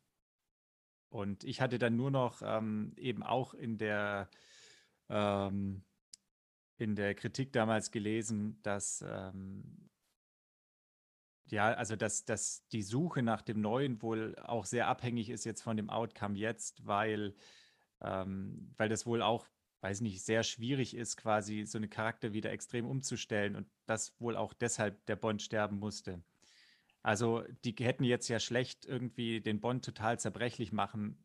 Und 1.10 1.44
ich 1.44 1.62
hatte 1.62 1.80
dann 1.80 1.96
nur 1.96 2.12
noch 2.12 2.42
ähm, 2.44 2.94
eben 2.96 3.24
auch 3.24 3.54
in 3.54 3.78
der, 3.78 4.30
ähm, 5.10 5.84
in 6.78 6.96
der 6.96 7.16
Kritik 7.16 7.52
damals 7.52 7.90
gelesen, 7.90 8.62
dass 8.62 9.04
ähm, 9.08 9.90
ja, 11.52 11.74
also 11.74 11.96
dass, 11.96 12.26
dass 12.26 12.68
die 12.68 12.84
Suche 12.84 13.24
nach 13.24 13.42
dem 13.42 13.62
Neuen 13.62 14.02
wohl 14.02 14.36
auch 14.38 14.66
sehr 14.66 14.88
abhängig 14.88 15.30
ist 15.30 15.46
jetzt 15.46 15.62
von 15.62 15.78
dem 15.78 15.90
Outcome 15.90 16.38
jetzt, 16.38 16.86
weil, 16.86 17.36
ähm, 18.02 18.74
weil 18.78 18.90
das 18.90 19.06
wohl 19.06 19.22
auch 19.22 19.48
weiß 19.82 20.02
nicht, 20.02 20.24
sehr 20.24 20.44
schwierig 20.44 20.96
ist, 20.96 21.18
quasi 21.18 21.66
so 21.66 21.78
eine 21.78 21.88
Charakter 21.88 22.34
wieder 22.34 22.52
extrem 22.52 22.86
umzustellen 22.86 23.56
und 23.56 23.68
das 23.86 24.20
wohl 24.20 24.36
auch 24.36 24.54
deshalb 24.54 25.06
der 25.06 25.16
Bond 25.16 25.42
sterben 25.42 25.80
musste. 25.80 26.22
Also 27.02 27.44
die 27.64 27.74
hätten 27.80 28.04
jetzt 28.04 28.28
ja 28.28 28.40
schlecht 28.40 28.86
irgendwie 28.86 29.42
den 29.42 29.62
Bond 29.62 29.86
total 29.86 30.20
zerbrechlich 30.20 30.74
machen. 30.74 31.24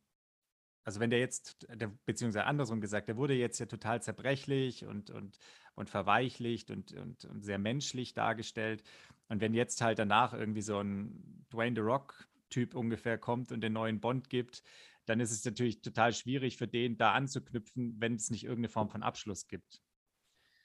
Also 0.84 1.00
wenn 1.00 1.10
der 1.10 1.18
jetzt, 1.18 1.66
der, 1.68 1.90
beziehungsweise 2.04 2.44
andersrum 2.44 2.80
gesagt, 2.80 3.08
der 3.08 3.16
wurde 3.16 3.34
jetzt 3.34 3.58
ja 3.58 3.66
total 3.66 4.02
zerbrechlich 4.02 4.84
und, 4.84 5.10
und, 5.10 5.38
und 5.74 5.90
verweichlicht 5.90 6.70
und, 6.70 6.92
und, 6.92 7.24
und 7.24 7.42
sehr 7.42 7.58
menschlich 7.58 8.14
dargestellt. 8.14 8.84
Und 9.28 9.40
wenn 9.40 9.54
jetzt 9.54 9.80
halt 9.80 9.98
danach 9.98 10.32
irgendwie 10.32 10.62
so 10.62 10.78
ein 10.78 11.46
Dwayne 11.52 11.74
The 11.74 11.80
Rock-Typ 11.80 12.74
ungefähr 12.74 13.18
kommt 13.18 13.50
und 13.50 13.62
den 13.62 13.72
neuen 13.72 14.00
Bond 14.00 14.28
gibt, 14.30 14.62
dann 15.06 15.20
ist 15.20 15.32
es 15.32 15.44
natürlich 15.44 15.80
total 15.80 16.12
schwierig 16.12 16.56
für 16.56 16.68
den 16.68 16.96
da 16.96 17.12
anzuknüpfen, 17.12 17.96
wenn 17.98 18.14
es 18.14 18.30
nicht 18.30 18.44
irgendeine 18.44 18.68
Form 18.70 18.90
von 18.90 19.02
Abschluss 19.02 19.46
gibt. 19.46 19.80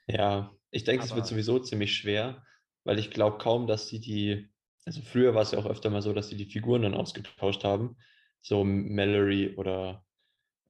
Ja, 0.08 0.52
ich 0.72 0.84
denke, 0.84 1.06
es 1.06 1.16
wird 1.16 1.28
sowieso 1.28 1.60
ziemlich 1.60 1.96
schwer, 1.96 2.44
weil 2.84 2.98
ich 3.00 3.12
glaube 3.12 3.38
kaum, 3.38 3.68
dass 3.68 3.88
sie 3.88 4.00
die, 4.00 4.50
also 4.86 5.02
früher 5.02 5.36
war 5.36 5.44
es 5.44 5.52
ja 5.52 5.60
auch 5.60 5.66
öfter 5.66 5.90
mal 5.90 6.02
so, 6.02 6.14
dass 6.14 6.30
sie 6.30 6.38
die 6.38 6.50
Figuren 6.50 6.82
dann 6.82 6.96
ausgetauscht 6.96 7.64
haben, 7.64 7.98
so 8.42 8.64
Mallory 8.64 9.56
oder 9.56 10.04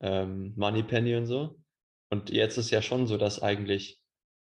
ähm, 0.02 0.54
Moneypenny 0.58 1.16
und 1.16 1.26
so. 1.26 1.60
Und 2.10 2.32
jetzt 2.32 2.58
ist 2.58 2.72
ja 2.72 2.82
schon 2.82 3.08
so, 3.08 3.18
dass 3.18 3.42
eigentlich, 3.42 4.02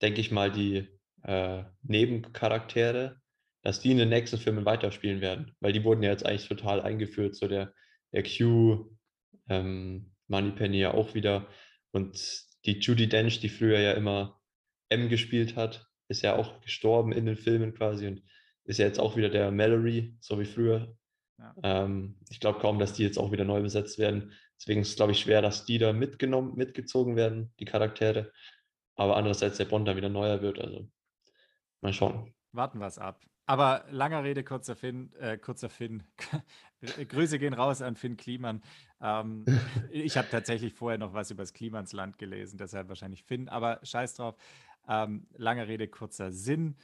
denke 0.02 0.20
ich 0.20 0.30
mal, 0.30 0.50
die 0.50 0.88
äh, 1.22 1.64
Nebencharaktere, 1.82 3.20
dass 3.62 3.80
die 3.80 3.92
in 3.92 3.98
den 3.98 4.10
nächsten 4.10 4.38
Filmen 4.38 4.66
weiterspielen 4.66 5.20
werden, 5.20 5.56
weil 5.60 5.72
die 5.72 5.84
wurden 5.84 6.02
ja 6.02 6.10
jetzt 6.10 6.26
eigentlich 6.26 6.48
total 6.48 6.82
eingeführt, 6.82 7.34
so 7.34 7.48
der, 7.48 7.72
der 8.12 8.22
Q, 8.22 8.93
ähm, 9.48 10.12
Moneypenny 10.28 10.78
ja 10.78 10.94
auch 10.94 11.14
wieder. 11.14 11.46
Und 11.92 12.44
die 12.64 12.78
Judy 12.78 13.08
Dench, 13.08 13.40
die 13.40 13.48
früher 13.48 13.78
ja 13.78 13.92
immer 13.92 14.40
M 14.88 15.08
gespielt 15.08 15.56
hat, 15.56 15.86
ist 16.08 16.22
ja 16.22 16.36
auch 16.36 16.60
gestorben 16.60 17.12
in 17.12 17.26
den 17.26 17.36
Filmen 17.36 17.74
quasi. 17.74 18.06
Und 18.06 18.22
ist 18.64 18.78
ja 18.78 18.86
jetzt 18.86 18.98
auch 18.98 19.16
wieder 19.16 19.28
der 19.28 19.50
Mallory, 19.50 20.16
so 20.20 20.38
wie 20.40 20.46
früher. 20.46 20.96
Ja. 21.38 21.54
Ähm, 21.62 22.18
ich 22.30 22.40
glaube 22.40 22.60
kaum, 22.60 22.78
dass 22.78 22.94
die 22.94 23.02
jetzt 23.02 23.18
auch 23.18 23.32
wieder 23.32 23.44
neu 23.44 23.60
besetzt 23.60 23.98
werden. 23.98 24.32
Deswegen 24.58 24.80
ist 24.80 24.90
es, 24.90 24.96
glaube 24.96 25.12
ich, 25.12 25.20
schwer, 25.20 25.42
dass 25.42 25.64
die 25.64 25.78
da 25.78 25.92
mitgenommen, 25.92 26.54
mitgezogen 26.56 27.16
werden, 27.16 27.52
die 27.58 27.64
Charaktere. 27.64 28.32
Aber 28.96 29.16
andererseits 29.16 29.58
der 29.58 29.64
Bond 29.66 29.86
dann 29.88 29.96
wieder 29.96 30.08
neuer 30.08 30.40
wird. 30.40 30.60
Also 30.60 30.88
mal 31.80 31.92
schauen. 31.92 32.32
Warten 32.52 32.78
wir 32.78 32.86
es 32.86 32.98
ab. 32.98 33.20
Aber 33.46 33.84
langer 33.90 34.24
Rede, 34.24 34.42
kurzer 34.42 34.74
Finn, 34.74 35.12
äh, 35.16 35.36
kurzer 35.36 35.68
Finn. 35.68 36.02
Grüße 37.08 37.38
gehen 37.38 37.54
raus 37.54 37.82
an 37.82 37.96
Finn 37.96 38.16
Kliman. 38.16 38.62
Ähm, 39.00 39.44
ich 39.90 40.16
habe 40.16 40.28
tatsächlich 40.30 40.72
vorher 40.72 40.98
noch 40.98 41.12
was 41.12 41.30
über 41.30 41.42
das 41.42 41.52
Klimansland 41.52 42.18
gelesen, 42.18 42.56
deshalb 42.58 42.88
wahrscheinlich 42.88 43.22
Finn, 43.24 43.48
aber 43.48 43.80
scheiß 43.82 44.14
drauf. 44.14 44.36
Ähm, 44.88 45.26
langer 45.36 45.68
Rede, 45.68 45.88
kurzer 45.88 46.32
Sinn. 46.32 46.76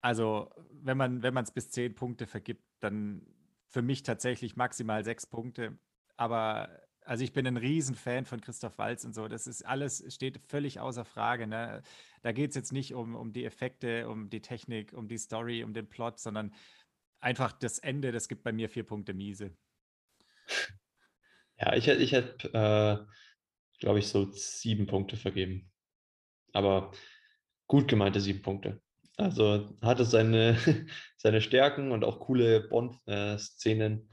Also, 0.00 0.50
wenn 0.82 0.96
man 0.96 1.44
es 1.44 1.52
bis 1.52 1.70
zehn 1.70 1.94
Punkte 1.94 2.26
vergibt, 2.26 2.64
dann 2.80 3.22
für 3.68 3.82
mich 3.82 4.02
tatsächlich 4.02 4.56
maximal 4.56 5.04
sechs 5.04 5.26
Punkte. 5.26 5.78
Aber 6.16 6.68
also 7.04 7.24
ich 7.24 7.32
bin 7.32 7.46
ein 7.46 7.56
Riesenfan 7.56 8.24
von 8.24 8.40
Christoph 8.40 8.78
Walz 8.78 9.04
und 9.04 9.14
so. 9.14 9.28
Das 9.28 9.46
ist 9.46 9.66
alles, 9.66 10.04
steht 10.14 10.40
völlig 10.46 10.80
außer 10.80 11.04
Frage. 11.04 11.46
Ne? 11.46 11.82
Da 12.22 12.32
geht 12.32 12.50
es 12.50 12.56
jetzt 12.56 12.72
nicht 12.72 12.94
um, 12.94 13.14
um 13.14 13.32
die 13.32 13.44
Effekte, 13.44 14.08
um 14.08 14.30
die 14.30 14.40
Technik, 14.40 14.92
um 14.92 15.08
die 15.08 15.18
Story, 15.18 15.64
um 15.64 15.74
den 15.74 15.88
Plot, 15.88 16.18
sondern 16.18 16.52
einfach 17.20 17.52
das 17.52 17.78
Ende, 17.78 18.12
das 18.12 18.28
gibt 18.28 18.42
bei 18.42 18.52
mir 18.52 18.68
vier 18.68 18.84
Punkte 18.84 19.14
miese. 19.14 19.56
Ja, 21.58 21.74
ich 21.74 21.86
hätte, 21.86 22.02
ich 22.02 22.12
hätte, 22.12 22.48
äh, 22.48 23.78
glaube 23.78 23.98
ich, 23.98 24.08
so 24.08 24.30
sieben 24.32 24.86
Punkte 24.86 25.16
vergeben. 25.16 25.70
Aber 26.52 26.92
gut 27.66 27.88
gemeinte 27.88 28.20
sieben 28.20 28.42
Punkte. 28.42 28.82
Also 29.16 29.76
hatte 29.82 30.04
seine, 30.04 30.56
seine 31.16 31.40
Stärken 31.40 31.92
und 31.92 32.04
auch 32.04 32.20
coole 32.20 32.68
Bond-Szenen, 32.68 34.08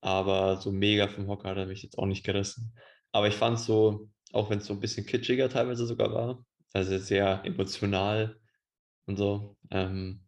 aber 0.00 0.60
so 0.60 0.72
mega 0.72 1.08
vom 1.08 1.28
Hocker 1.28 1.50
hat 1.50 1.56
er 1.56 1.66
mich 1.66 1.82
jetzt 1.82 1.98
auch 1.98 2.06
nicht 2.06 2.24
gerissen. 2.24 2.72
Aber 3.12 3.28
ich 3.28 3.34
fand 3.34 3.58
es 3.58 3.66
so, 3.66 4.08
auch 4.32 4.50
wenn 4.50 4.58
es 4.58 4.66
so 4.66 4.74
ein 4.74 4.80
bisschen 4.80 5.06
kitschiger 5.06 5.48
teilweise 5.48 5.86
sogar 5.86 6.12
war, 6.12 6.44
also 6.72 6.98
sehr 6.98 7.42
emotional 7.44 8.38
und 9.06 9.16
so, 9.16 9.56
ähm, 9.70 10.24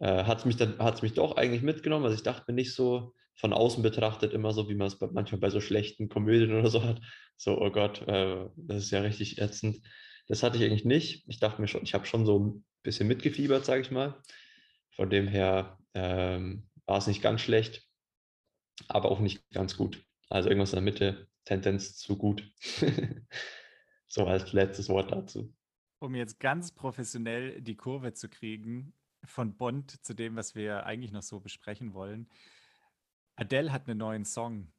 äh, 0.00 0.24
hat 0.24 0.38
es 0.38 0.44
mich, 0.44 0.58
mich 1.02 1.14
doch 1.14 1.36
eigentlich 1.36 1.62
mitgenommen. 1.62 2.04
Also 2.04 2.16
ich 2.16 2.22
dachte 2.22 2.44
mir 2.48 2.54
nicht 2.54 2.74
so 2.74 3.14
von 3.36 3.52
außen 3.52 3.82
betrachtet 3.82 4.32
immer 4.32 4.52
so, 4.52 4.68
wie 4.68 4.74
man 4.74 4.86
es 4.86 5.00
manchmal 5.00 5.40
bei 5.40 5.50
so 5.50 5.60
schlechten 5.60 6.08
Komödien 6.08 6.56
oder 6.56 6.70
so 6.70 6.82
hat. 6.84 7.00
So, 7.36 7.60
oh 7.60 7.70
Gott, 7.70 8.06
äh, 8.06 8.46
das 8.56 8.84
ist 8.84 8.90
ja 8.90 9.00
richtig 9.00 9.40
ätzend. 9.40 9.80
Das 10.28 10.42
hatte 10.42 10.56
ich 10.56 10.64
eigentlich 10.64 10.84
nicht. 10.84 11.24
Ich 11.28 11.40
dachte 11.40 11.60
mir 11.60 11.68
schon, 11.68 11.82
ich 11.82 11.94
habe 11.94 12.06
schon 12.06 12.26
so 12.26 12.38
ein 12.38 12.64
bisschen 12.82 13.08
mitgefiebert, 13.08 13.64
sage 13.64 13.82
ich 13.82 13.90
mal. 13.90 14.20
Von 14.92 15.10
dem 15.10 15.26
her 15.26 15.78
ähm, 15.94 16.68
war 16.86 16.98
es 16.98 17.06
nicht 17.06 17.22
ganz 17.22 17.40
schlecht, 17.40 17.83
aber 18.88 19.10
auch 19.10 19.20
nicht 19.20 19.48
ganz 19.50 19.76
gut. 19.76 20.04
Also 20.28 20.48
irgendwas 20.48 20.72
in 20.72 20.76
der 20.76 20.92
Mitte, 20.92 21.28
Tendenz 21.44 21.96
zu 21.96 22.16
gut. 22.16 22.50
so 24.06 24.26
als 24.26 24.52
letztes 24.52 24.88
Wort 24.88 25.12
dazu. 25.12 25.54
Um 26.00 26.14
jetzt 26.14 26.40
ganz 26.40 26.72
professionell 26.72 27.60
die 27.62 27.76
Kurve 27.76 28.12
zu 28.12 28.28
kriegen, 28.28 28.94
von 29.24 29.56
Bond 29.56 30.04
zu 30.04 30.14
dem, 30.14 30.36
was 30.36 30.54
wir 30.54 30.86
eigentlich 30.86 31.12
noch 31.12 31.22
so 31.22 31.40
besprechen 31.40 31.94
wollen. 31.94 32.28
Adele 33.36 33.72
hat 33.72 33.88
einen 33.88 33.98
neuen 33.98 34.24
Song. 34.24 34.72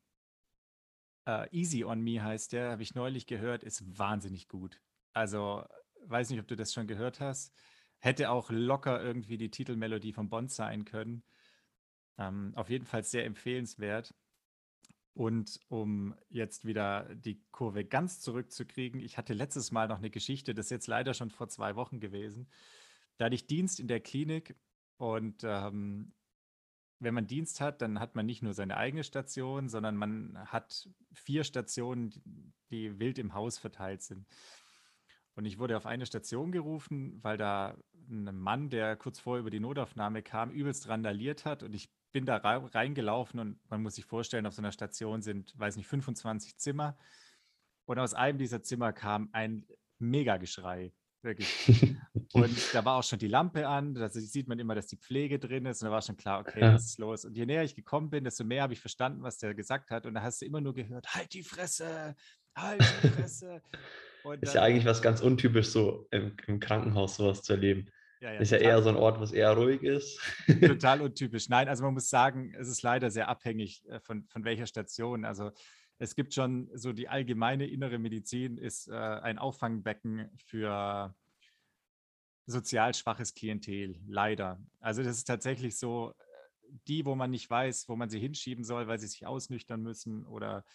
Uh, 1.27 1.45
Easy 1.51 1.83
on 1.83 2.01
Me 2.01 2.23
heißt 2.23 2.53
der, 2.53 2.71
habe 2.71 2.83
ich 2.83 2.93
neulich 2.93 3.25
gehört, 3.25 3.63
ist 3.63 3.97
wahnsinnig 3.97 4.47
gut. 4.47 4.79
Also, 5.13 5.65
weiß 6.01 6.29
nicht, 6.29 6.39
ob 6.39 6.47
du 6.47 6.55
das 6.55 6.71
schon 6.71 6.87
gehört 6.87 7.19
hast. 7.19 7.53
Hätte 7.99 8.29
auch 8.29 8.51
locker 8.51 9.01
irgendwie 9.01 9.37
die 9.37 9.49
Titelmelodie 9.49 10.13
von 10.13 10.29
Bond 10.29 10.51
sein 10.51 10.85
können. 10.85 11.23
Ähm, 12.17 12.53
auf 12.55 12.69
jeden 12.69 12.85
Fall 12.85 13.03
sehr 13.03 13.25
empfehlenswert. 13.25 14.13
Und 15.13 15.61
um 15.69 16.13
jetzt 16.29 16.65
wieder 16.65 17.15
die 17.15 17.41
Kurve 17.51 17.85
ganz 17.85 18.19
zurückzukriegen, 18.19 18.99
ich 18.99 19.17
hatte 19.17 19.33
letztes 19.33 19.71
Mal 19.71 19.87
noch 19.87 19.99
eine 19.99 20.09
Geschichte, 20.09 20.53
das 20.53 20.67
ist 20.67 20.71
jetzt 20.71 20.87
leider 20.87 21.13
schon 21.13 21.29
vor 21.29 21.47
zwei 21.47 21.75
Wochen 21.75 22.01
gewesen. 22.01 22.49
Da 23.17 23.25
hatte 23.25 23.35
ich 23.35 23.47
Dienst 23.47 23.79
in 23.79 23.87
der 23.87 24.01
Klinik 24.01 24.55
und 24.97 25.43
ähm, 25.45 26.13
wenn 26.99 27.13
man 27.13 27.27
Dienst 27.27 27.61
hat, 27.61 27.81
dann 27.81 27.99
hat 27.99 28.15
man 28.15 28.25
nicht 28.25 28.41
nur 28.41 28.53
seine 28.53 28.77
eigene 28.77 29.03
Station, 29.03 29.69
sondern 29.69 29.95
man 29.95 30.37
hat 30.47 30.89
vier 31.13 31.43
Stationen, 31.43 32.13
die 32.69 32.99
wild 32.99 33.19
im 33.19 33.33
Haus 33.33 33.57
verteilt 33.57 34.01
sind. 34.01 34.25
Und 35.35 35.45
ich 35.45 35.59
wurde 35.59 35.75
auf 35.75 35.85
eine 35.85 36.05
Station 36.05 36.51
gerufen, 36.51 37.21
weil 37.21 37.37
da 37.37 37.77
ein 38.09 38.37
Mann, 38.37 38.69
der 38.69 38.95
kurz 38.95 39.19
vorher 39.19 39.41
über 39.41 39.49
die 39.49 39.59
Notaufnahme 39.59 40.23
kam, 40.23 40.51
übelst 40.51 40.87
randaliert 40.87 41.43
hat. 41.43 41.63
Und 41.63 41.73
ich 41.73 41.89
bin 42.15 42.25
da 42.25 42.37
reingelaufen 42.37 43.41
und 43.41 43.59
man 43.69 43.81
muss 43.81 43.95
sich 43.95 44.05
vorstellen, 44.05 44.45
auf 44.45 44.53
so 44.53 44.61
einer 44.61 44.71
Station 44.71 45.21
sind, 45.21 45.53
weiß 45.59 45.75
nicht, 45.75 45.87
25 45.87 46.55
Zimmer. 46.55 46.97
Und 47.83 47.99
aus 47.99 48.13
einem 48.13 48.37
dieser 48.37 48.63
Zimmer 48.63 48.93
kam 48.93 49.27
ein 49.33 49.65
Megageschrei. 49.99 50.93
Wirklich. 51.23 51.97
Und 52.31 52.73
da 52.73 52.85
war 52.85 52.99
auch 52.99 53.03
schon 53.03 53.19
die 53.19 53.27
Lampe 53.27 53.67
an, 53.67 53.95
da 53.95 54.07
sieht 54.09 54.47
man 54.47 54.59
immer, 54.59 54.75
dass 54.75 54.87
die 54.87 54.95
Pflege 54.95 55.39
drin 55.39 55.65
ist 55.65 55.81
und 55.81 55.87
da 55.87 55.91
war 55.91 56.01
schon 56.01 56.17
klar, 56.17 56.39
okay, 56.39 56.61
was 56.61 56.85
ist 56.85 56.99
los? 56.99 57.25
Und 57.25 57.35
je 57.35 57.45
näher 57.45 57.63
ich 57.63 57.75
gekommen 57.75 58.09
bin, 58.09 58.23
desto 58.23 58.43
mehr 58.43 58.63
habe 58.63 58.73
ich 58.73 58.79
verstanden, 58.79 59.23
was 59.23 59.37
der 59.37 59.53
gesagt 59.55 59.89
hat 59.89 60.05
und 60.05 60.13
da 60.13 60.21
hast 60.21 60.41
du 60.41 60.45
immer 60.45 60.61
nur 60.61 60.73
gehört, 60.73 61.15
halt 61.15 61.33
die 61.33 61.43
Fresse, 61.43 62.15
halt 62.55 62.81
die 62.81 63.09
Fresse. 63.09 63.61
Und 64.23 64.41
ist 64.41 64.55
ja 64.55 64.63
eigentlich 64.63 64.85
was 64.85 65.03
ganz 65.03 65.21
untypisch, 65.21 65.67
so 65.67 66.07
im, 66.09 66.35
im 66.47 66.59
Krankenhaus 66.59 67.17
sowas 67.17 67.43
zu 67.43 67.53
erleben. 67.53 67.91
Ja, 68.21 68.31
ja, 68.33 68.39
ist 68.39 68.51
ja 68.51 68.57
eher 68.57 68.81
so 68.81 68.89
ein 68.89 68.95
Ort, 68.95 69.19
was 69.19 69.31
eher 69.31 69.51
ruhig 69.51 69.83
ist. 69.83 70.19
Total 70.61 71.01
untypisch. 71.01 71.49
Nein, 71.49 71.67
also 71.67 71.83
man 71.83 71.93
muss 71.93 72.09
sagen, 72.09 72.53
es 72.57 72.67
ist 72.67 72.81
leider 72.81 73.11
sehr 73.11 73.27
abhängig 73.27 73.83
äh, 73.87 73.99
von, 73.99 74.25
von 74.27 74.43
welcher 74.45 74.67
Station. 74.67 75.25
Also 75.25 75.51
es 75.97 76.15
gibt 76.15 76.33
schon 76.33 76.69
so 76.73 76.93
die 76.93 77.07
allgemeine 77.07 77.67
innere 77.67 77.99
Medizin 77.99 78.57
ist 78.57 78.87
äh, 78.87 78.93
ein 78.93 79.37
Auffangbecken 79.37 80.29
für 80.37 81.13
sozial 82.45 82.93
schwaches 82.93 83.33
Klientel, 83.33 83.99
leider. 84.07 84.59
Also 84.79 85.03
das 85.03 85.17
ist 85.17 85.25
tatsächlich 85.25 85.77
so, 85.77 86.13
die, 86.87 87.05
wo 87.05 87.15
man 87.15 87.31
nicht 87.31 87.49
weiß, 87.49 87.87
wo 87.89 87.95
man 87.95 88.09
sie 88.09 88.19
hinschieben 88.19 88.63
soll, 88.63 88.87
weil 88.87 88.99
sie 88.99 89.07
sich 89.07 89.25
ausnüchtern 89.25 89.81
müssen 89.81 90.25
oder 90.25 90.65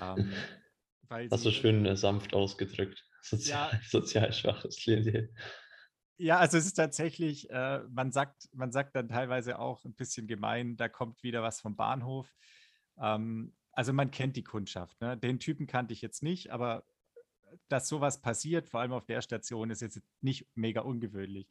ähm, 0.00 0.32
weil 1.08 1.28
Hast 1.30 1.44
du 1.44 1.50
schön 1.50 1.86
äh, 1.86 1.96
sanft 1.96 2.34
ausgedrückt. 2.34 3.04
Sozial, 3.22 3.70
ja, 3.72 3.80
sozial 3.88 4.32
schwaches 4.32 4.76
Klientel. 4.76 5.32
Ja, 6.20 6.36
also 6.38 6.58
es 6.58 6.66
ist 6.66 6.74
tatsächlich, 6.74 7.48
äh, 7.48 7.80
man, 7.88 8.12
sagt, 8.12 8.50
man 8.52 8.72
sagt 8.72 8.94
dann 8.94 9.08
teilweise 9.08 9.58
auch 9.58 9.86
ein 9.86 9.94
bisschen 9.94 10.26
gemein, 10.26 10.76
da 10.76 10.86
kommt 10.86 11.22
wieder 11.22 11.42
was 11.42 11.62
vom 11.62 11.76
Bahnhof. 11.76 12.36
Ähm, 12.98 13.54
also 13.72 13.94
man 13.94 14.10
kennt 14.10 14.36
die 14.36 14.44
Kundschaft. 14.44 15.00
Ne? 15.00 15.16
Den 15.16 15.38
Typen 15.38 15.66
kannte 15.66 15.94
ich 15.94 16.02
jetzt 16.02 16.22
nicht, 16.22 16.50
aber 16.52 16.84
dass 17.68 17.88
sowas 17.88 18.20
passiert, 18.20 18.68
vor 18.68 18.80
allem 18.80 18.92
auf 18.92 19.06
der 19.06 19.22
Station, 19.22 19.70
ist 19.70 19.80
jetzt 19.80 20.02
nicht 20.20 20.46
mega 20.54 20.82
ungewöhnlich. 20.82 21.48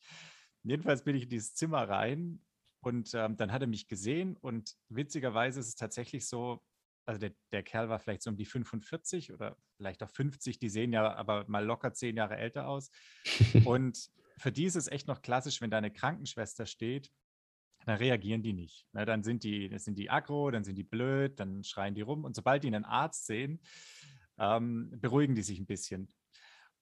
Jedenfalls 0.62 1.04
bin 1.04 1.16
ich 1.16 1.24
in 1.24 1.30
dieses 1.30 1.56
Zimmer 1.56 1.90
rein 1.90 2.40
und 2.82 3.12
ähm, 3.16 3.38
dann 3.38 3.52
hat 3.52 3.64
er 3.64 3.68
mich 3.68 3.88
gesehen 3.88 4.38
und 4.38 4.76
witzigerweise 4.88 5.62
ist 5.62 5.70
es 5.70 5.76
tatsächlich 5.78 6.28
so, 6.28 6.64
also 7.08 7.18
der, 7.18 7.32
der 7.52 7.64
Kerl 7.64 7.90
war 7.90 7.98
vielleicht 7.98 8.22
so 8.22 8.30
um 8.30 8.38
die 8.38 8.46
45 8.46 9.34
oder 9.34 9.58
vielleicht 9.78 10.04
auch 10.04 10.12
50, 10.12 10.60
die 10.60 10.70
sehen 10.70 10.94
ja 10.94 11.12
aber 11.16 11.46
mal 11.48 11.66
locker 11.66 11.92
zehn 11.92 12.18
Jahre 12.18 12.38
älter 12.38 12.68
aus. 12.68 12.92
und 13.66 14.12
für 14.40 14.52
die 14.52 14.66
ist 14.66 14.76
es 14.76 14.88
echt 14.88 15.08
noch 15.08 15.22
klassisch, 15.22 15.62
wenn 15.62 15.72
da 15.72 15.78
eine 15.78 15.92
Krankenschwester 15.92 16.66
steht, 16.66 17.12
dann 17.86 17.98
reagieren 17.98 18.42
die 18.42 18.54
nicht. 18.54 18.88
Na, 18.92 19.06
dann 19.06 19.24
sind 19.24 19.44
die, 19.44 19.72
sind 19.78 19.98
die 19.98 20.10
aggro, 20.10 20.52
dann 20.52 20.64
sind 20.64 20.76
die 20.76 20.84
blöd, 20.84 21.40
dann 21.40 21.64
schreien 21.64 21.96
die 21.96 22.02
rum. 22.02 22.24
Und 22.24 22.36
sobald 22.36 22.64
die 22.64 22.68
einen 22.68 22.86
Arzt 22.86 23.26
sehen, 23.26 23.62
ähm, 24.38 24.92
beruhigen 25.00 25.36
die 25.36 25.42
sich 25.42 25.60
ein 25.60 25.66
bisschen. 25.66 26.10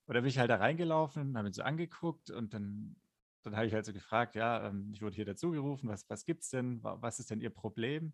Da 0.07 0.13
bin 0.13 0.25
ich 0.25 0.37
halt 0.37 0.49
da 0.49 0.55
reingelaufen, 0.55 1.37
habe 1.37 1.49
ihn 1.49 1.53
so 1.53 1.63
angeguckt 1.63 2.31
und 2.31 2.53
dann, 2.53 2.95
dann 3.43 3.55
habe 3.55 3.65
ich 3.67 3.73
halt 3.73 3.85
so 3.85 3.93
gefragt, 3.93 4.35
ja, 4.35 4.69
ähm, 4.69 4.91
ich 4.93 5.01
wurde 5.01 5.15
hier 5.15 5.25
dazugerufen, 5.25 5.89
was, 5.89 6.09
was 6.09 6.25
gibt 6.25 6.43
es 6.43 6.49
denn, 6.49 6.81
was 6.81 7.19
ist 7.19 7.29
denn 7.29 7.41
Ihr 7.41 7.49
Problem? 7.49 8.13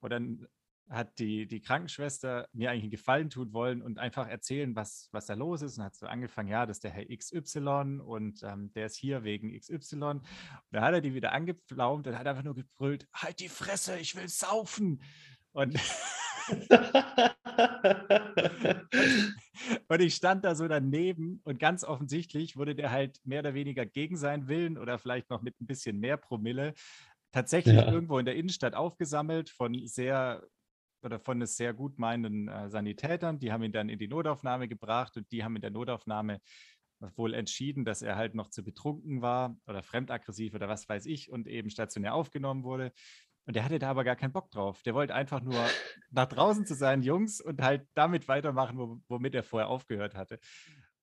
Und 0.00 0.10
dann 0.10 0.46
hat 0.90 1.18
die, 1.20 1.46
die 1.46 1.60
Krankenschwester 1.60 2.48
mir 2.52 2.70
eigentlich 2.70 2.82
einen 2.82 2.90
Gefallen 2.90 3.30
tun 3.30 3.52
wollen 3.52 3.80
und 3.80 3.98
einfach 3.98 4.26
erzählen, 4.28 4.74
was, 4.74 5.08
was 5.12 5.26
da 5.26 5.34
los 5.34 5.62
ist. 5.62 5.78
Und 5.78 5.84
hat 5.84 5.94
so 5.94 6.06
angefangen, 6.06 6.48
ja, 6.48 6.66
das 6.66 6.78
ist 6.78 6.84
der 6.84 6.90
Herr 6.90 7.06
XY 7.06 8.00
und 8.04 8.42
ähm, 8.42 8.72
der 8.72 8.86
ist 8.86 8.96
hier 8.96 9.22
wegen 9.22 9.56
XY. 9.56 9.94
Und 10.02 10.26
dann 10.72 10.82
hat 10.82 10.94
er 10.94 11.00
die 11.00 11.14
wieder 11.14 11.32
angepflaumt 11.32 12.08
und 12.08 12.18
hat 12.18 12.26
einfach 12.26 12.42
nur 12.42 12.56
gebrüllt, 12.56 13.06
halt 13.14 13.38
die 13.38 13.48
Fresse, 13.48 13.98
ich 13.98 14.16
will 14.16 14.28
saufen. 14.28 15.02
Und 15.52 15.78
und 19.88 20.00
ich 20.00 20.14
stand 20.16 20.44
da 20.44 20.56
so 20.56 20.66
daneben 20.66 21.40
und 21.44 21.60
ganz 21.60 21.84
offensichtlich 21.84 22.56
wurde 22.56 22.74
der 22.74 22.90
halt 22.90 23.20
mehr 23.24 23.40
oder 23.40 23.54
weniger 23.54 23.86
gegen 23.86 24.16
seinen 24.16 24.48
Willen 24.48 24.76
oder 24.76 24.98
vielleicht 24.98 25.30
noch 25.30 25.42
mit 25.42 25.60
ein 25.60 25.66
bisschen 25.66 26.00
mehr 26.00 26.16
Promille 26.16 26.74
tatsächlich 27.32 27.76
ja. 27.76 27.90
irgendwo 27.90 28.18
in 28.18 28.26
der 28.26 28.34
Innenstadt 28.34 28.74
aufgesammelt 28.74 29.50
von 29.50 29.86
sehr 29.86 30.42
oder 31.02 31.18
von 31.18 31.44
sehr 31.46 31.74
gut 31.74 31.98
meinenden 31.98 32.48
äh, 32.48 32.68
Sanitätern. 32.68 33.38
Die 33.38 33.52
haben 33.52 33.62
ihn 33.62 33.72
dann 33.72 33.88
in 33.88 33.98
die 33.98 34.08
Notaufnahme 34.08 34.68
gebracht 34.68 35.16
und 35.16 35.30
die 35.32 35.44
haben 35.44 35.56
in 35.56 35.62
der 35.62 35.70
Notaufnahme 35.70 36.40
wohl 37.16 37.34
entschieden, 37.34 37.84
dass 37.84 38.02
er 38.02 38.16
halt 38.16 38.34
noch 38.34 38.50
zu 38.50 38.62
betrunken 38.62 39.22
war 39.22 39.56
oder 39.66 39.82
fremdaggressiv 39.82 40.54
oder 40.54 40.68
was 40.68 40.88
weiß 40.88 41.06
ich 41.06 41.30
und 41.30 41.46
eben 41.48 41.70
stationär 41.70 42.14
aufgenommen 42.14 42.64
wurde. 42.64 42.92
Und 43.46 43.56
der 43.56 43.64
hatte 43.64 43.78
da 43.78 43.90
aber 43.90 44.04
gar 44.04 44.16
keinen 44.16 44.32
Bock 44.32 44.50
drauf. 44.50 44.82
Der 44.82 44.94
wollte 44.94 45.14
einfach 45.14 45.40
nur 45.40 45.64
nach 46.10 46.26
draußen 46.26 46.66
zu 46.66 46.74
seinen 46.74 47.02
Jungs 47.02 47.40
und 47.40 47.62
halt 47.62 47.86
damit 47.94 48.28
weitermachen, 48.28 49.02
womit 49.08 49.34
er 49.34 49.42
vorher 49.42 49.68
aufgehört 49.68 50.14
hatte. 50.14 50.38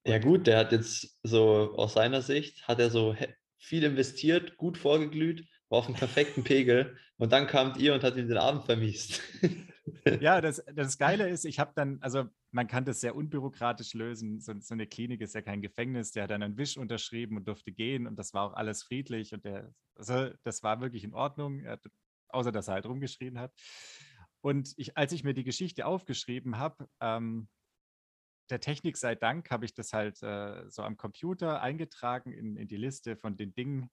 Ja 0.06 0.20
gut, 0.20 0.48
der 0.48 0.58
hat 0.60 0.72
jetzt 0.72 1.20
so 1.24 1.74
aus 1.76 1.94
seiner 1.94 2.22
Sicht, 2.22 2.68
hat 2.68 2.80
er 2.80 2.90
so 2.90 3.16
viel 3.58 3.84
investiert, 3.84 4.56
gut 4.56 4.78
vorgeglüht, 4.78 5.46
war 5.70 5.80
auf 5.80 5.88
einem 5.88 5.98
perfekten 5.98 6.44
Pegel 6.44 6.96
und 7.18 7.34
dann 7.34 7.48
kamt 7.48 7.78
ihr 7.78 7.94
und 7.94 8.04
hat 8.04 8.16
ihm 8.16 8.28
den 8.28 8.38
Abend 8.38 8.64
vermiest. 8.64 9.22
Ja, 10.22 10.42
das, 10.42 10.64
das 10.74 10.98
Geile 10.98 11.30
ist, 11.30 11.46
ich 11.46 11.60
habe 11.60 11.72
dann, 11.76 12.00
also 12.02 12.26
man 12.52 12.68
kann 12.68 12.86
das 12.86 13.02
sehr 13.02 13.16
unbürokratisch 13.16 13.94
lösen. 13.94 14.40
So, 14.40 14.54
so, 14.60 14.74
eine 14.74 14.88
Klinik 14.88 15.22
ist 15.22 15.36
ja 15.36 15.42
kein 15.42 15.62
Gefängnis. 15.62 16.12
Der 16.12 16.24
hat 16.24 16.32
dann 16.32 16.44
einen 16.44 16.58
Wisch 16.58 16.78
unterschrieben 16.78 17.38
und 17.38 17.48
durfte 17.48 17.72
gehen 17.72 18.08
und 18.08 18.18
das 18.18 18.34
war 18.34 18.44
auch 18.44 18.54
alles 18.54 18.84
friedlich 18.84 19.34
und 19.34 19.46
der, 19.46 19.74
also 19.96 20.30
das 20.44 20.64
war 20.64 20.82
wirklich 20.82 21.04
in 21.04 21.14
Ordnung, 21.14 21.64
außer 22.30 22.52
dass 22.52 22.68
er 22.68 22.76
halt 22.76 22.86
rumgeschrien 22.86 23.40
hat. 23.40 23.54
Und 24.42 24.74
ich, 24.78 24.98
als 24.98 25.12
ich 25.12 25.24
mir 25.24 25.34
die 25.34 25.44
Geschichte 25.44 25.86
aufgeschrieben 25.86 26.58
habe, 26.58 26.88
ähm, 27.02 27.50
der 28.50 28.60
Technik 28.60 28.98
sei 28.98 29.16
Dank, 29.16 29.52
habe 29.52 29.66
ich 29.66 29.74
das 29.74 29.94
halt 29.94 30.22
äh, 30.24 30.70
so 30.70 30.84
am 30.84 30.98
Computer 30.98 31.62
eingetragen 31.62 32.32
in, 32.32 32.56
in 32.56 32.68
die 32.68 32.78
Liste 32.78 33.18
von 33.18 33.36
den 33.36 33.54
Dingen, 33.54 33.90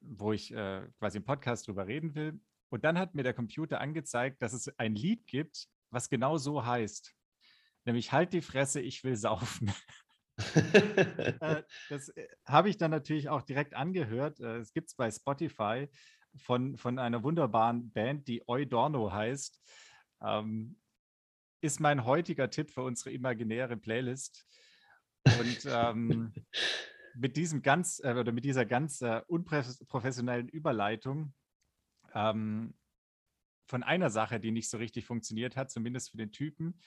wo 0.00 0.32
ich 0.32 0.52
äh, 0.52 0.86
quasi 0.98 1.18
im 1.18 1.24
Podcast 1.24 1.66
drüber 1.66 1.86
reden 1.86 2.14
will. 2.14 2.40
Und 2.74 2.82
dann 2.82 2.98
hat 2.98 3.14
mir 3.14 3.22
der 3.22 3.34
Computer 3.34 3.80
angezeigt, 3.80 4.42
dass 4.42 4.52
es 4.52 4.68
ein 4.80 4.96
Lied 4.96 5.28
gibt, 5.28 5.68
was 5.90 6.08
genau 6.08 6.38
so 6.38 6.66
heißt. 6.66 7.14
Nämlich 7.84 8.10
Halt 8.10 8.32
die 8.32 8.42
Fresse, 8.42 8.80
ich 8.80 9.04
will 9.04 9.16
saufen. 9.16 9.72
Äh, 10.56 11.62
das 11.90 12.08
äh, 12.08 12.26
habe 12.44 12.68
ich 12.68 12.76
dann 12.76 12.90
natürlich 12.90 13.28
auch 13.28 13.42
direkt 13.42 13.74
angehört. 13.74 14.40
Äh, 14.40 14.56
es 14.56 14.72
gibt 14.72 14.88
es 14.88 14.96
bei 14.96 15.08
Spotify 15.08 15.88
von, 16.34 16.76
von 16.76 16.98
einer 16.98 17.22
wunderbaren 17.22 17.92
Band, 17.92 18.26
die 18.26 18.42
Eudorno 18.48 19.12
heißt. 19.12 19.62
Ähm, 20.20 20.76
ist 21.60 21.78
mein 21.78 22.04
heutiger 22.04 22.50
Tipp 22.50 22.72
für 22.72 22.82
unsere 22.82 23.12
imaginäre 23.12 23.76
Playlist. 23.76 24.44
Und 25.24 25.68
ähm, 25.70 26.32
mit 27.14 27.36
diesem 27.36 27.62
ganz 27.62 28.00
äh, 28.02 28.14
oder 28.14 28.32
mit 28.32 28.44
dieser 28.44 28.66
ganz 28.66 29.00
äh, 29.02 29.22
unprofessionellen 29.28 30.48
Überleitung 30.48 31.32
ähm, 32.14 32.74
von 33.66 33.82
einer 33.82 34.10
Sache, 34.10 34.40
die 34.40 34.50
nicht 34.50 34.70
so 34.70 34.78
richtig 34.78 35.04
funktioniert 35.04 35.56
hat, 35.56 35.70
zumindest 35.70 36.10
für 36.10 36.16
den 36.16 36.32
Typen, 36.32 36.80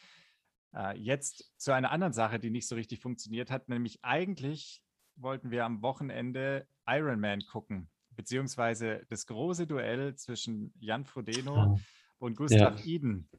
äh, 0.75 0.97
jetzt 0.97 1.53
zu 1.59 1.71
einer 1.71 1.91
anderen 1.91 2.13
Sache, 2.13 2.39
die 2.39 2.49
nicht 2.49 2.67
so 2.67 2.75
richtig 2.75 2.99
funktioniert 2.99 3.51
hat, 3.51 3.69
nämlich 3.69 4.03
eigentlich 4.03 4.83
wollten 5.15 5.49
wir 5.51 5.65
am 5.65 5.81
Wochenende 5.81 6.67
Iron 6.87 7.19
Man 7.19 7.41
gucken, 7.45 7.89
beziehungsweise 8.11 9.05
das 9.09 9.25
große 9.25 9.65
Duell 9.65 10.15
zwischen 10.15 10.73
Jan 10.79 11.05
Frodeno 11.05 11.79
und 12.19 12.35
Gustav 12.35 12.79
ja. 12.79 12.85
Iden. 12.85 13.29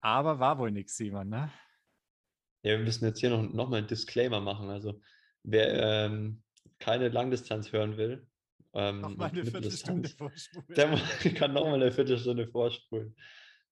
Aber 0.00 0.38
war 0.38 0.58
wohl 0.58 0.70
nichts, 0.70 0.96
Simon, 0.96 1.28
ne? 1.28 1.50
Ja, 2.62 2.78
wir 2.78 2.84
müssen 2.84 3.04
jetzt 3.04 3.20
hier 3.20 3.30
noch, 3.30 3.42
noch 3.42 3.68
mal 3.68 3.78
einen 3.78 3.86
Disclaimer 3.86 4.40
machen. 4.40 4.70
Also 4.70 5.00
Wer 5.44 6.06
ähm, 6.06 6.42
keine 6.78 7.10
Langdistanz 7.10 7.70
hören 7.70 7.98
will, 7.98 8.26
ähm, 8.74 9.00
nochmal 9.00 9.30
eine 9.30 9.44
Viertelstunde 9.44 10.08
vorspulen. 10.08 10.66
Der 10.76 10.88
kann 11.34 11.52
nochmal 11.52 11.74
eine 11.74 11.92
Viertelstunde 11.92 12.48
vorspulen. 12.48 13.16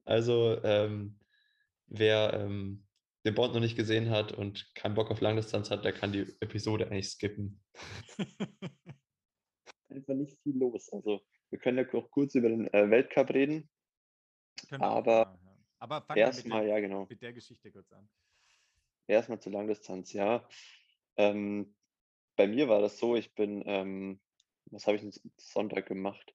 Also, 0.04 0.62
ähm, 0.62 1.18
wer 1.86 2.32
ähm, 2.34 2.86
den 3.24 3.34
Bond 3.34 3.54
noch 3.54 3.60
nicht 3.60 3.76
gesehen 3.76 4.10
hat 4.10 4.32
und 4.32 4.74
keinen 4.74 4.94
Bock 4.94 5.10
auf 5.10 5.20
Langdistanz 5.20 5.70
hat, 5.70 5.84
der 5.84 5.92
kann 5.92 6.12
die 6.12 6.26
Episode 6.40 6.86
eigentlich 6.86 7.10
skippen. 7.10 7.62
Einfach 9.88 10.14
nicht 10.14 10.38
viel 10.42 10.56
los. 10.56 10.92
Also, 10.92 11.22
wir 11.50 11.58
können 11.58 11.78
ja 11.78 12.00
auch 12.00 12.10
kurz 12.10 12.34
über 12.34 12.48
den 12.48 12.72
äh, 12.72 12.90
Weltcup 12.90 13.30
reden. 13.30 13.68
Genau, 14.68 14.86
aber, 14.86 15.38
ja. 15.44 15.56
aber 15.78 16.16
erstmal, 16.16 16.66
ja, 16.66 16.80
genau. 16.80 17.06
Mit 17.08 17.20
der 17.22 17.32
Geschichte 17.32 17.70
kurz 17.70 17.92
an. 17.92 18.08
Erstmal 19.06 19.40
zur 19.40 19.52
Langdistanz, 19.52 20.12
ja. 20.12 20.48
Ähm, 21.16 21.74
bei 22.36 22.46
mir 22.46 22.68
war 22.68 22.80
das 22.80 22.98
so, 22.98 23.16
ich 23.16 23.34
bin, 23.34 23.62
ähm, 23.66 24.20
was 24.72 24.87
habe 24.87 24.96
ich 24.96 25.20
Sonntag 25.37 25.87
gemacht? 25.87 26.35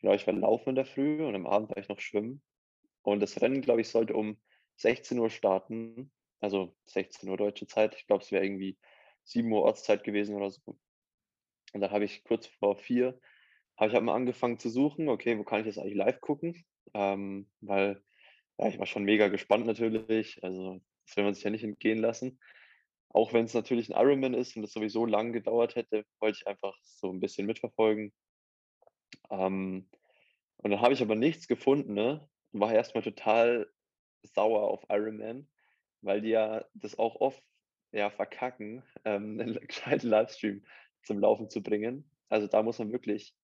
Genau, 0.00 0.14
ich 0.14 0.26
war 0.26 0.34
laufen 0.34 0.70
in 0.70 0.74
der 0.76 0.86
Früh 0.86 1.22
und 1.24 1.34
am 1.34 1.46
Abend 1.46 1.70
war 1.70 1.78
ich 1.78 1.88
noch 1.88 2.00
schwimmen. 2.00 2.42
Und 3.02 3.20
das 3.20 3.40
Rennen, 3.40 3.60
glaube 3.60 3.82
ich, 3.82 3.88
sollte 3.88 4.14
um 4.14 4.38
16 4.76 5.18
Uhr 5.18 5.30
starten, 5.30 6.10
also 6.40 6.74
16 6.86 7.28
Uhr 7.28 7.36
deutsche 7.36 7.66
Zeit. 7.66 7.94
Ich 7.94 8.06
glaube, 8.06 8.24
es 8.24 8.32
wäre 8.32 8.44
irgendwie 8.44 8.78
7 9.24 9.52
Uhr 9.52 9.62
Ortszeit 9.62 10.04
gewesen 10.04 10.34
oder 10.34 10.50
so. 10.50 10.78
Und 11.72 11.80
dann 11.80 11.90
habe 11.90 12.04
ich 12.04 12.24
kurz 12.24 12.46
vor 12.46 12.76
vier, 12.76 13.20
habe 13.76 13.88
ich 13.88 13.94
halt 13.94 14.04
mal 14.04 14.14
angefangen 14.14 14.58
zu 14.58 14.70
suchen, 14.70 15.08
okay, 15.08 15.38
wo 15.38 15.44
kann 15.44 15.60
ich 15.60 15.66
das 15.66 15.78
eigentlich 15.78 15.94
live 15.94 16.20
gucken? 16.20 16.64
Ähm, 16.94 17.50
weil 17.60 18.02
ja, 18.58 18.68
ich 18.68 18.78
war 18.78 18.86
schon 18.86 19.04
mega 19.04 19.28
gespannt 19.28 19.66
natürlich. 19.66 20.42
Also 20.42 20.80
das 21.06 21.16
will 21.16 21.24
man 21.24 21.34
sich 21.34 21.44
ja 21.44 21.50
nicht 21.50 21.64
entgehen 21.64 21.98
lassen. 21.98 22.38
Auch 23.12 23.32
wenn 23.32 23.44
es 23.44 23.54
natürlich 23.54 23.88
ein 23.88 24.00
Ironman 24.00 24.34
ist 24.34 24.56
und 24.56 24.64
es 24.64 24.72
sowieso 24.72 25.04
lang 25.04 25.32
gedauert 25.32 25.74
hätte, 25.74 26.04
wollte 26.20 26.38
ich 26.40 26.46
einfach 26.46 26.76
so 26.82 27.10
ein 27.10 27.20
bisschen 27.20 27.46
mitverfolgen. 27.46 28.12
Ähm, 29.30 29.88
und 30.58 30.70
dann 30.70 30.80
habe 30.80 30.94
ich 30.94 31.02
aber 31.02 31.16
nichts 31.16 31.48
gefunden, 31.48 31.94
ne? 31.94 32.28
Und 32.52 32.60
war 32.60 32.72
erstmal 32.72 33.02
total 33.02 33.68
sauer 34.22 34.68
auf 34.68 34.84
Ironman, 34.88 35.48
weil 36.02 36.20
die 36.20 36.30
ja 36.30 36.64
das 36.74 36.98
auch 36.98 37.16
oft 37.16 37.42
ja, 37.92 38.10
verkacken, 38.10 38.82
ähm, 39.04 39.40
einen 39.40 39.66
gescheiten 39.66 40.08
Livestream 40.08 40.64
zum 41.02 41.18
Laufen 41.18 41.50
zu 41.50 41.62
bringen. 41.62 42.08
Also 42.28 42.46
da 42.46 42.62
muss 42.62 42.78
man 42.78 42.92
wirklich 42.92 43.34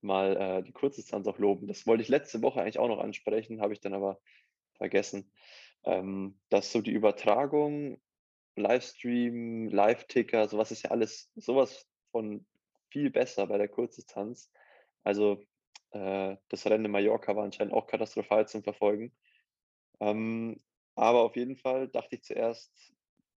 mal 0.00 0.36
äh, 0.36 0.62
die 0.62 0.72
Kurzdistanz 0.72 1.26
auch 1.26 1.38
loben. 1.38 1.68
Das 1.68 1.86
wollte 1.86 2.02
ich 2.02 2.08
letzte 2.08 2.42
Woche 2.42 2.60
eigentlich 2.60 2.78
auch 2.78 2.88
noch 2.88 2.98
ansprechen, 2.98 3.60
habe 3.60 3.72
ich 3.72 3.80
dann 3.80 3.94
aber 3.94 4.20
vergessen. 4.76 5.30
Ähm, 5.84 6.40
dass 6.48 6.72
so 6.72 6.80
die 6.80 6.92
Übertragung 6.92 8.00
Livestream, 8.56 9.68
Live-Ticker, 9.68 10.48
sowas 10.48 10.70
ist 10.70 10.82
ja 10.82 10.90
alles 10.90 11.30
sowas 11.34 11.88
von 12.10 12.46
viel 12.90 13.10
besser 13.10 13.46
bei 13.46 13.58
der 13.58 13.68
Kurzdistanz. 13.68 14.50
Also 15.02 15.42
äh, 15.90 16.36
das 16.48 16.66
Rennen 16.66 16.86
in 16.86 16.90
Mallorca 16.90 17.34
war 17.34 17.44
anscheinend 17.44 17.74
auch 17.74 17.86
katastrophal 17.86 18.46
zum 18.48 18.62
Verfolgen. 18.62 19.12
Ähm, 20.00 20.60
aber 20.94 21.22
auf 21.22 21.36
jeden 21.36 21.56
Fall 21.56 21.88
dachte 21.88 22.16
ich 22.16 22.22
zuerst, 22.22 22.72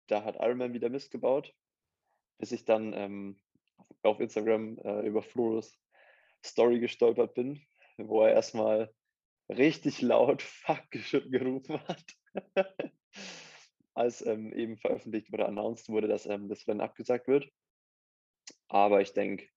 da 0.09 0.24
hat 0.24 0.37
Ironman 0.37 0.72
wieder 0.72 0.88
Mist 0.88 1.11
gebaut, 1.11 1.55
bis 2.38 2.53
ich 2.53 2.64
dann 2.64 2.92
ähm, 2.92 3.40
auf 4.03 4.20
Instagram 4.20 4.79
äh, 4.79 5.07
über 5.07 5.22
Floros 5.22 5.79
Story 6.44 6.81
gestolpert 6.81 7.35
bin, 7.35 7.64
wo 7.96 8.22
er 8.22 8.33
erstmal 8.33 8.92
richtig 9.48 10.03
laut 10.03 10.42
Fuck 10.42 10.90
gerufen 10.90 11.81
hat. 11.87 12.05
Als 13.94 14.24
ähm, 14.26 14.52
eben 14.52 14.76
veröffentlicht 14.76 15.33
oder 15.33 15.48
announced 15.48 15.88
wurde, 15.88 16.09
dass 16.09 16.26
ähm, 16.26 16.48
das 16.48 16.66
Rennen 16.66 16.80
abgesagt 16.80 17.28
wird. 17.28 17.48
Aber 18.68 19.00
ich 19.00 19.12
denke, 19.12 19.48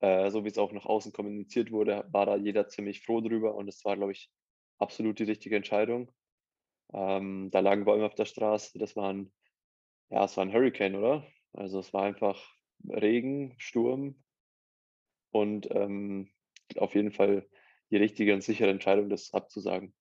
äh, 0.00 0.30
so 0.30 0.44
wie 0.44 0.48
es 0.48 0.58
auch 0.58 0.72
nach 0.72 0.86
außen 0.86 1.12
kommuniziert 1.12 1.70
wurde, 1.70 2.06
war 2.10 2.26
da 2.26 2.36
jeder 2.36 2.68
ziemlich 2.68 3.02
froh 3.02 3.20
drüber 3.20 3.54
und 3.54 3.68
es 3.68 3.84
war, 3.84 3.96
glaube 3.96 4.12
ich, 4.12 4.30
absolut 4.78 5.18
die 5.18 5.24
richtige 5.24 5.56
Entscheidung. 5.56 6.12
Ähm, 6.92 7.50
da 7.50 7.60
lagen 7.60 7.84
Bäume 7.84 8.06
auf 8.06 8.14
der 8.14 8.26
Straße, 8.26 8.78
das 8.78 8.96
war 8.96 9.12
ein, 9.12 9.32
ja, 10.10 10.24
es 10.24 10.36
war 10.36 10.44
ein 10.44 10.52
Hurricane, 10.52 10.96
oder? 10.96 11.26
Also 11.52 11.78
es 11.80 11.92
war 11.92 12.04
einfach 12.04 12.40
Regen, 12.88 13.54
Sturm 13.58 14.22
und 15.30 15.68
ähm, 15.70 16.30
auf 16.76 16.94
jeden 16.94 17.12
Fall 17.12 17.48
die 17.90 17.96
richtige 17.96 18.34
und 18.34 18.42
sichere 18.42 18.70
Entscheidung, 18.70 19.08
das 19.08 19.32
abzusagen. 19.32 19.94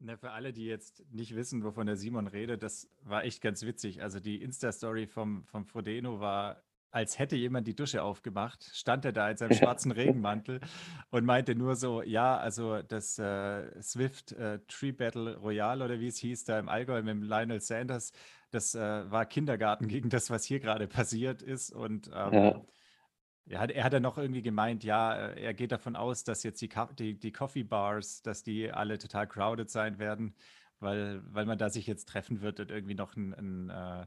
Na, 0.00 0.16
für 0.16 0.30
alle, 0.30 0.52
die 0.52 0.66
jetzt 0.66 1.02
nicht 1.10 1.34
wissen, 1.34 1.64
wovon 1.64 1.86
der 1.86 1.96
Simon 1.96 2.28
redet, 2.28 2.62
das 2.62 2.88
war 3.02 3.24
echt 3.24 3.42
ganz 3.42 3.62
witzig. 3.62 4.02
Also 4.02 4.20
die 4.20 4.40
Insta-Story 4.40 5.08
vom, 5.08 5.44
vom 5.44 5.66
Frodeno 5.66 6.20
war, 6.20 6.62
als 6.90 7.18
hätte 7.18 7.34
jemand 7.34 7.66
die 7.66 7.74
Dusche 7.74 8.02
aufgemacht, 8.02 8.64
stand 8.72 9.04
er 9.04 9.12
da 9.12 9.28
in 9.28 9.36
seinem 9.36 9.52
schwarzen 9.58 9.90
Regenmantel 9.90 10.60
und 11.10 11.24
meinte 11.24 11.56
nur 11.56 11.74
so, 11.74 12.02
ja, 12.02 12.36
also 12.36 12.80
das 12.82 13.18
äh, 13.18 13.82
Swift 13.82 14.32
äh, 14.32 14.60
Tree 14.68 14.92
Battle 14.92 15.36
Royale 15.36 15.84
oder 15.84 15.98
wie 15.98 16.06
es 16.06 16.18
hieß, 16.18 16.44
da 16.44 16.60
im 16.60 16.68
Allgäu 16.68 17.02
mit 17.02 17.20
Lionel 17.22 17.60
Sanders, 17.60 18.12
das 18.50 18.76
äh, 18.76 19.10
war 19.10 19.26
Kindergarten 19.26 19.88
gegen 19.88 20.10
das, 20.10 20.30
was 20.30 20.44
hier 20.44 20.60
gerade 20.60 20.86
passiert 20.86 21.42
ist. 21.42 21.72
Und 21.72 22.08
ähm, 22.14 22.32
ja. 22.32 22.62
Er 23.48 23.60
hat, 23.60 23.70
er 23.70 23.84
hat 23.84 23.92
ja 23.92 24.00
noch 24.00 24.18
irgendwie 24.18 24.42
gemeint, 24.42 24.84
ja, 24.84 25.28
äh, 25.28 25.42
er 25.42 25.54
geht 25.54 25.72
davon 25.72 25.96
aus, 25.96 26.24
dass 26.24 26.42
jetzt 26.42 26.60
die, 26.60 26.70
die, 26.98 27.18
die 27.18 27.32
Coffee 27.32 27.62
Bars, 27.62 28.22
dass 28.22 28.42
die 28.42 28.70
alle 28.70 28.98
total 28.98 29.26
crowded 29.26 29.70
sein 29.70 29.98
werden, 29.98 30.34
weil, 30.80 31.22
weil 31.32 31.46
man 31.46 31.58
da 31.58 31.70
sich 31.70 31.86
jetzt 31.86 32.08
treffen 32.08 32.40
wird 32.40 32.60
und 32.60 32.70
irgendwie 32.70 32.94
noch 32.94 33.16
ein, 33.16 33.34
ein, 33.34 33.70
äh, 33.70 34.06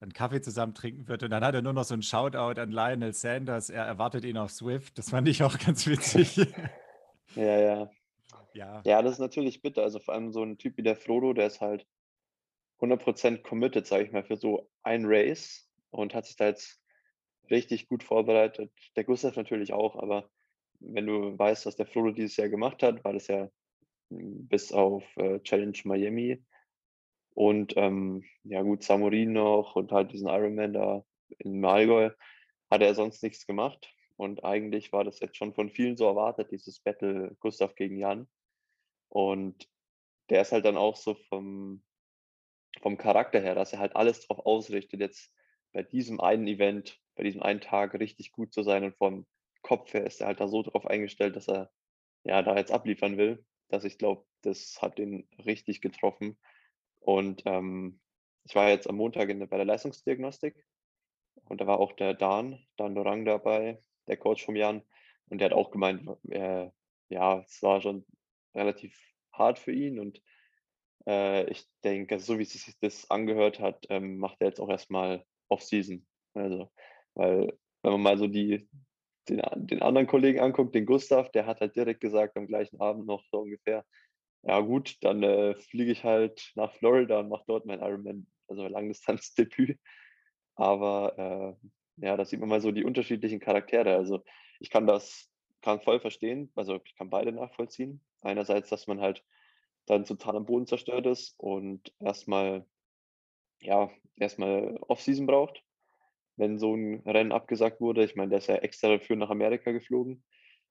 einen 0.00 0.12
Kaffee 0.12 0.40
zusammen 0.40 0.74
trinken 0.74 1.08
wird. 1.08 1.22
Und 1.22 1.30
dann 1.30 1.44
hat 1.44 1.54
er 1.54 1.62
nur 1.62 1.72
noch 1.72 1.84
so 1.84 1.94
ein 1.94 2.02
Shoutout 2.02 2.60
an 2.60 2.70
Lionel 2.70 3.12
Sanders. 3.12 3.70
Er 3.70 3.84
erwartet 3.84 4.24
ihn 4.24 4.36
auf 4.36 4.50
Swift. 4.50 4.98
Das 4.98 5.10
fand 5.10 5.28
ich 5.28 5.42
auch 5.42 5.58
ganz 5.58 5.86
witzig. 5.86 6.36
ja, 7.34 7.58
ja. 7.58 7.90
Ja. 8.54 8.82
Ja, 8.84 9.02
das 9.02 9.12
ist 9.12 9.18
natürlich 9.18 9.62
bitter. 9.62 9.82
Also 9.82 9.98
vor 9.98 10.14
allem 10.14 10.32
so 10.32 10.42
ein 10.42 10.58
Typ 10.58 10.76
wie 10.76 10.82
der 10.82 10.96
Frodo, 10.96 11.32
der 11.32 11.46
ist 11.46 11.60
halt 11.60 11.86
100% 12.80 13.42
committed, 13.42 13.86
sage 13.86 14.04
ich 14.04 14.12
mal, 14.12 14.24
für 14.24 14.36
so 14.36 14.68
ein 14.82 15.04
Race 15.06 15.68
und 15.90 16.14
hat 16.14 16.26
sich 16.26 16.36
da 16.36 16.46
jetzt 16.46 16.81
richtig 17.50 17.88
gut 17.88 18.02
vorbereitet. 18.02 18.72
Der 18.96 19.04
Gustav 19.04 19.36
natürlich 19.36 19.72
auch, 19.72 19.96
aber 19.96 20.30
wenn 20.80 21.06
du 21.06 21.38
weißt, 21.38 21.66
was 21.66 21.76
der 21.76 21.86
Frodo 21.86 22.10
dieses 22.12 22.36
Jahr 22.36 22.48
gemacht 22.48 22.82
hat, 22.82 23.04
war 23.04 23.12
das 23.12 23.28
ja 23.28 23.48
hm, 24.10 24.48
bis 24.48 24.72
auf 24.72 25.04
äh, 25.16 25.40
Challenge 25.40 25.78
Miami 25.84 26.42
und 27.34 27.74
ähm, 27.76 28.24
ja 28.44 28.62
gut, 28.62 28.82
Samurin 28.82 29.32
noch 29.32 29.76
und 29.76 29.92
halt 29.92 30.12
diesen 30.12 30.28
Ironman 30.28 30.72
da 30.74 31.04
in 31.38 31.60
Malgäu, 31.60 32.10
hat 32.70 32.82
er 32.82 32.94
sonst 32.94 33.22
nichts 33.22 33.46
gemacht. 33.46 33.94
Und 34.16 34.44
eigentlich 34.44 34.92
war 34.92 35.04
das 35.04 35.20
jetzt 35.20 35.36
schon 35.36 35.54
von 35.54 35.70
vielen 35.70 35.96
so 35.96 36.06
erwartet, 36.06 36.50
dieses 36.52 36.80
Battle 36.80 37.34
Gustav 37.40 37.74
gegen 37.74 37.96
Jan. 37.96 38.28
Und 39.08 39.68
der 40.28 40.42
ist 40.42 40.52
halt 40.52 40.64
dann 40.64 40.76
auch 40.76 40.96
so 40.96 41.14
vom, 41.14 41.82
vom 42.82 42.98
Charakter 42.98 43.40
her, 43.40 43.54
dass 43.54 43.72
er 43.72 43.78
halt 43.78 43.96
alles 43.96 44.26
darauf 44.26 44.44
ausrichtet, 44.46 45.00
jetzt 45.00 45.34
bei 45.72 45.82
diesem 45.82 46.20
einen 46.20 46.46
Event, 46.46 47.00
bei 47.14 47.24
diesem 47.24 47.42
einen 47.42 47.60
Tag 47.60 47.94
richtig 47.94 48.32
gut 48.32 48.52
zu 48.52 48.62
sein 48.62 48.84
und 48.84 48.96
vom 48.96 49.26
Kopf 49.62 49.92
her 49.94 50.06
ist 50.06 50.20
er 50.20 50.28
halt 50.28 50.40
da 50.40 50.48
so 50.48 50.62
drauf 50.62 50.86
eingestellt, 50.86 51.36
dass 51.36 51.48
er 51.48 51.70
ja 52.24 52.42
da 52.42 52.56
jetzt 52.56 52.72
abliefern 52.72 53.16
will, 53.16 53.44
dass 53.68 53.84
ich 53.84 53.98
glaube, 53.98 54.24
das 54.42 54.80
hat 54.82 54.98
ihn 54.98 55.28
richtig 55.44 55.80
getroffen. 55.80 56.38
Und 57.00 57.42
ähm, 57.46 58.00
ich 58.44 58.54
war 58.54 58.68
jetzt 58.68 58.88
am 58.88 58.96
Montag 58.96 59.28
in, 59.28 59.48
bei 59.48 59.56
der 59.56 59.66
Leistungsdiagnostik 59.66 60.66
und 61.44 61.60
da 61.60 61.66
war 61.66 61.80
auch 61.80 61.92
der 61.92 62.14
Dan, 62.14 62.64
Dan 62.76 62.94
Dorang 62.94 63.24
dabei, 63.24 63.82
der 64.08 64.16
Coach 64.16 64.44
vom 64.44 64.56
Jan. 64.56 64.82
Und 65.28 65.38
der 65.38 65.46
hat 65.46 65.56
auch 65.56 65.70
gemeint, 65.70 66.06
äh, 66.30 66.70
ja, 67.08 67.40
es 67.40 67.62
war 67.62 67.80
schon 67.80 68.04
relativ 68.54 68.94
hart 69.32 69.58
für 69.58 69.72
ihn 69.72 69.98
und 69.98 70.20
äh, 71.06 71.48
ich 71.50 71.66
denke, 71.84 72.18
so 72.18 72.38
wie 72.38 72.44
sich 72.44 72.78
das 72.80 73.10
angehört 73.10 73.60
hat, 73.60 73.86
ähm, 73.88 74.18
macht 74.18 74.40
er 74.40 74.48
jetzt 74.48 74.60
auch 74.60 74.68
erstmal 74.68 75.24
Off-Season. 75.48 76.06
Also, 76.34 76.70
weil, 77.14 77.52
wenn 77.82 77.92
man 77.92 78.02
mal 78.02 78.18
so 78.18 78.26
die, 78.26 78.68
den, 79.28 79.42
den 79.54 79.82
anderen 79.82 80.06
Kollegen 80.06 80.40
anguckt, 80.40 80.74
den 80.74 80.86
Gustav, 80.86 81.30
der 81.32 81.46
hat 81.46 81.60
halt 81.60 81.76
direkt 81.76 82.00
gesagt, 82.00 82.36
am 82.36 82.46
gleichen 82.46 82.80
Abend 82.80 83.06
noch 83.06 83.24
so 83.30 83.40
ungefähr, 83.40 83.84
ja 84.42 84.60
gut, 84.60 84.96
dann 85.02 85.22
äh, 85.22 85.54
fliege 85.54 85.92
ich 85.92 86.04
halt 86.04 86.50
nach 86.56 86.72
Florida 86.74 87.20
und 87.20 87.28
mache 87.28 87.44
dort 87.46 87.64
mein 87.64 87.80
Ironman, 87.80 88.26
also 88.48 88.66
Langdistanzdebüt. 88.66 89.78
Aber 90.56 91.58
äh, 92.00 92.06
ja, 92.06 92.16
da 92.16 92.24
sieht 92.24 92.40
man 92.40 92.48
mal 92.48 92.60
so 92.60 92.72
die 92.72 92.84
unterschiedlichen 92.84 93.40
Charaktere. 93.40 93.94
Also 93.94 94.24
ich 94.58 94.70
kann 94.70 94.86
das, 94.86 95.30
kann 95.60 95.80
voll 95.80 96.00
verstehen, 96.00 96.50
also 96.56 96.80
ich 96.84 96.94
kann 96.96 97.10
beide 97.10 97.32
nachvollziehen. 97.32 98.04
Einerseits, 98.20 98.68
dass 98.68 98.86
man 98.86 99.00
halt 99.00 99.24
dann 99.86 100.04
total 100.04 100.36
am 100.36 100.46
Boden 100.46 100.66
zerstört 100.66 101.06
ist 101.06 101.34
und 101.38 101.92
erstmal, 102.00 102.66
ja, 103.60 103.90
erstmal 104.16 104.76
Off-Season 104.88 105.26
braucht, 105.26 105.62
wenn 106.36 106.58
so 106.58 106.74
ein 106.74 107.00
Rennen 107.06 107.32
abgesagt 107.32 107.80
wurde. 107.80 108.04
Ich 108.04 108.16
meine, 108.16 108.30
der 108.30 108.38
ist 108.38 108.48
ja 108.48 108.56
extra 108.56 108.88
dafür 108.88 109.16
nach 109.16 109.30
Amerika 109.30 109.72
geflogen 109.72 110.24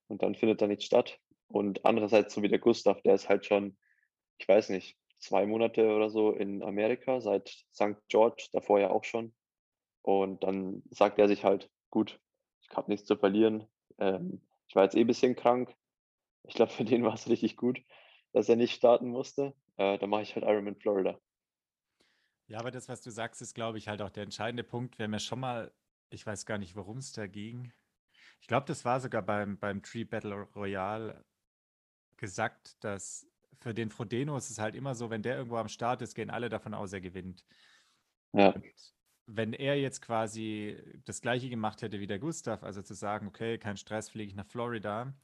und 0.08 0.22
dann 0.22 0.34
findet 0.34 0.60
da 0.62 0.66
nichts 0.66 0.84
statt. 0.84 1.18
Und 1.48 1.84
andererseits, 1.84 2.34
so 2.34 2.42
wie 2.42 2.48
der 2.48 2.58
Gustav, 2.58 3.02
der 3.02 3.14
ist 3.14 3.28
halt 3.28 3.46
schon, 3.46 3.76
ich 4.38 4.48
weiß 4.48 4.70
nicht, 4.70 4.96
zwei 5.18 5.46
Monate 5.46 5.94
oder 5.94 6.10
so 6.10 6.32
in 6.32 6.62
Amerika, 6.62 7.20
seit 7.20 7.48
St. 7.72 7.96
George, 8.08 8.48
davor 8.52 8.80
ja 8.80 8.90
auch 8.90 9.04
schon. 9.04 9.34
Und 10.02 10.42
dann 10.42 10.82
sagt 10.90 11.18
er 11.18 11.28
sich 11.28 11.44
halt, 11.44 11.70
gut, 11.90 12.20
ich 12.62 12.76
habe 12.76 12.90
nichts 12.90 13.06
zu 13.06 13.16
verlieren. 13.16 13.66
Ähm, 13.98 14.42
ich 14.66 14.74
war 14.74 14.84
jetzt 14.84 14.96
eh 14.96 15.00
ein 15.00 15.06
bisschen 15.06 15.36
krank. 15.36 15.74
Ich 16.44 16.54
glaube, 16.54 16.72
für 16.72 16.84
den 16.84 17.04
war 17.04 17.14
es 17.14 17.28
richtig 17.28 17.56
gut, 17.56 17.80
dass 18.32 18.48
er 18.48 18.56
nicht 18.56 18.74
starten 18.74 19.08
musste. 19.08 19.54
Äh, 19.76 19.98
dann 19.98 20.10
mache 20.10 20.22
ich 20.22 20.34
halt 20.34 20.44
Ironman 20.44 20.76
Florida. 20.76 21.18
Ja, 22.46 22.58
aber 22.58 22.70
das, 22.70 22.88
was 22.88 23.00
du 23.02 23.10
sagst, 23.10 23.40
ist, 23.42 23.54
glaube 23.54 23.78
ich, 23.78 23.88
halt 23.88 24.02
auch 24.02 24.10
der 24.10 24.24
entscheidende 24.24 24.64
Punkt. 24.64 24.98
Wir 24.98 25.04
haben 25.04 25.12
ja 25.12 25.18
schon 25.18 25.40
mal, 25.40 25.72
ich 26.10 26.26
weiß 26.26 26.46
gar 26.46 26.58
nicht, 26.58 26.76
worum 26.76 26.98
es 26.98 27.12
da 27.12 27.26
ging. 27.26 27.72
Ich 28.40 28.48
glaube, 28.48 28.66
das 28.66 28.84
war 28.84 29.00
sogar 29.00 29.22
beim, 29.22 29.58
beim 29.58 29.82
Tree 29.82 30.04
Battle 30.04 30.48
Royale 30.54 31.24
gesagt, 32.16 32.82
dass 32.84 33.26
für 33.60 33.74
den 33.74 33.90
Frodeno 33.90 34.36
ist 34.36 34.50
es 34.50 34.58
halt 34.58 34.74
immer 34.74 34.94
so, 34.94 35.10
wenn 35.10 35.22
der 35.22 35.36
irgendwo 35.36 35.56
am 35.56 35.68
Start 35.68 36.02
ist, 36.02 36.14
gehen 36.14 36.30
alle 36.30 36.48
davon 36.48 36.74
aus, 36.74 36.92
er 36.92 37.00
gewinnt. 37.00 37.44
Ja. 38.32 38.50
Und 38.50 38.64
wenn 39.26 39.52
er 39.52 39.78
jetzt 39.78 40.02
quasi 40.02 40.76
das 41.04 41.20
gleiche 41.20 41.48
gemacht 41.48 41.82
hätte 41.82 42.00
wie 42.00 42.06
der 42.06 42.18
Gustav, 42.18 42.64
also 42.64 42.82
zu 42.82 42.94
sagen, 42.94 43.28
okay, 43.28 43.58
kein 43.58 43.76
Stress, 43.76 44.10
fliege 44.10 44.30
ich 44.30 44.34
nach 44.34 44.46
Florida, 44.46 45.14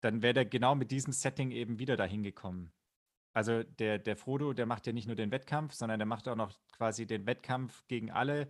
dann 0.00 0.22
wäre 0.22 0.34
der 0.34 0.44
genau 0.46 0.74
mit 0.74 0.90
diesem 0.90 1.12
Setting 1.12 1.50
eben 1.50 1.78
wieder 1.78 1.96
dahin 1.96 2.22
gekommen. 2.22 2.72
Also 3.38 3.62
der, 3.62 4.00
der 4.00 4.16
Frodo, 4.16 4.52
der 4.52 4.66
macht 4.66 4.88
ja 4.88 4.92
nicht 4.92 5.06
nur 5.06 5.14
den 5.14 5.30
Wettkampf, 5.30 5.72
sondern 5.72 6.00
der 6.00 6.06
macht 6.06 6.26
auch 6.26 6.34
noch 6.34 6.58
quasi 6.72 7.06
den 7.06 7.24
Wettkampf 7.24 7.86
gegen 7.86 8.10
alle, 8.10 8.48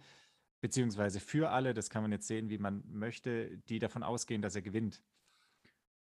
beziehungsweise 0.62 1.20
für 1.20 1.51
alle, 1.51 1.74
das 1.74 1.90
kann 1.90 2.01
man 2.01 2.11
jetzt 2.11 2.27
sehen, 2.27 2.48
wie 2.48 2.57
man 2.57 2.83
möchte, 2.88 3.59
die 3.68 3.81
davon 3.81 4.03
ausgehen, 4.03 4.40
dass 4.40 4.55
er 4.55 4.62
gewinnt. 4.62 5.03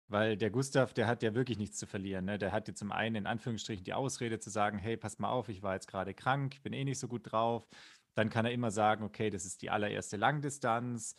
Weil 0.08 0.37
der 0.37 0.50
Gustav, 0.50 0.92
der 0.92 1.06
hat 1.06 1.22
ja 1.22 1.37
wirklich 1.37 1.56
nichts 1.56 1.78
zu 1.78 1.87
verlieren. 1.87 2.24
Ne? 2.24 2.37
Der 2.37 2.50
hat 2.50 2.66
jetzt 2.66 2.80
zum 2.80 2.90
einen 2.90 3.14
in 3.14 3.26
Anführungsstrichen 3.28 3.84
die 3.84 3.94
Ausrede 3.94 4.40
zu 4.40 4.50
sagen, 4.50 4.76
hey, 4.78 4.96
passt 4.96 5.20
mal 5.20 5.30
auf, 5.30 5.48
ich 5.48 5.62
war 5.62 5.74
jetzt 5.74 5.87
gerade 5.87 6.12
krank, 6.12 6.54
ich 6.54 6.62
bin 6.62 6.72
eh 6.72 6.82
nicht 6.82 6.98
so 6.98 7.06
gut 7.06 7.30
drauf. 7.30 7.68
Dann 8.14 8.28
kann 8.28 8.44
er 8.44 8.50
immer 8.50 8.72
sagen, 8.72 9.04
okay, 9.04 9.30
das 9.30 9.44
ist 9.44 9.62
die 9.62 9.70
allererste 9.70 10.16
Langdistanz. 10.16 11.14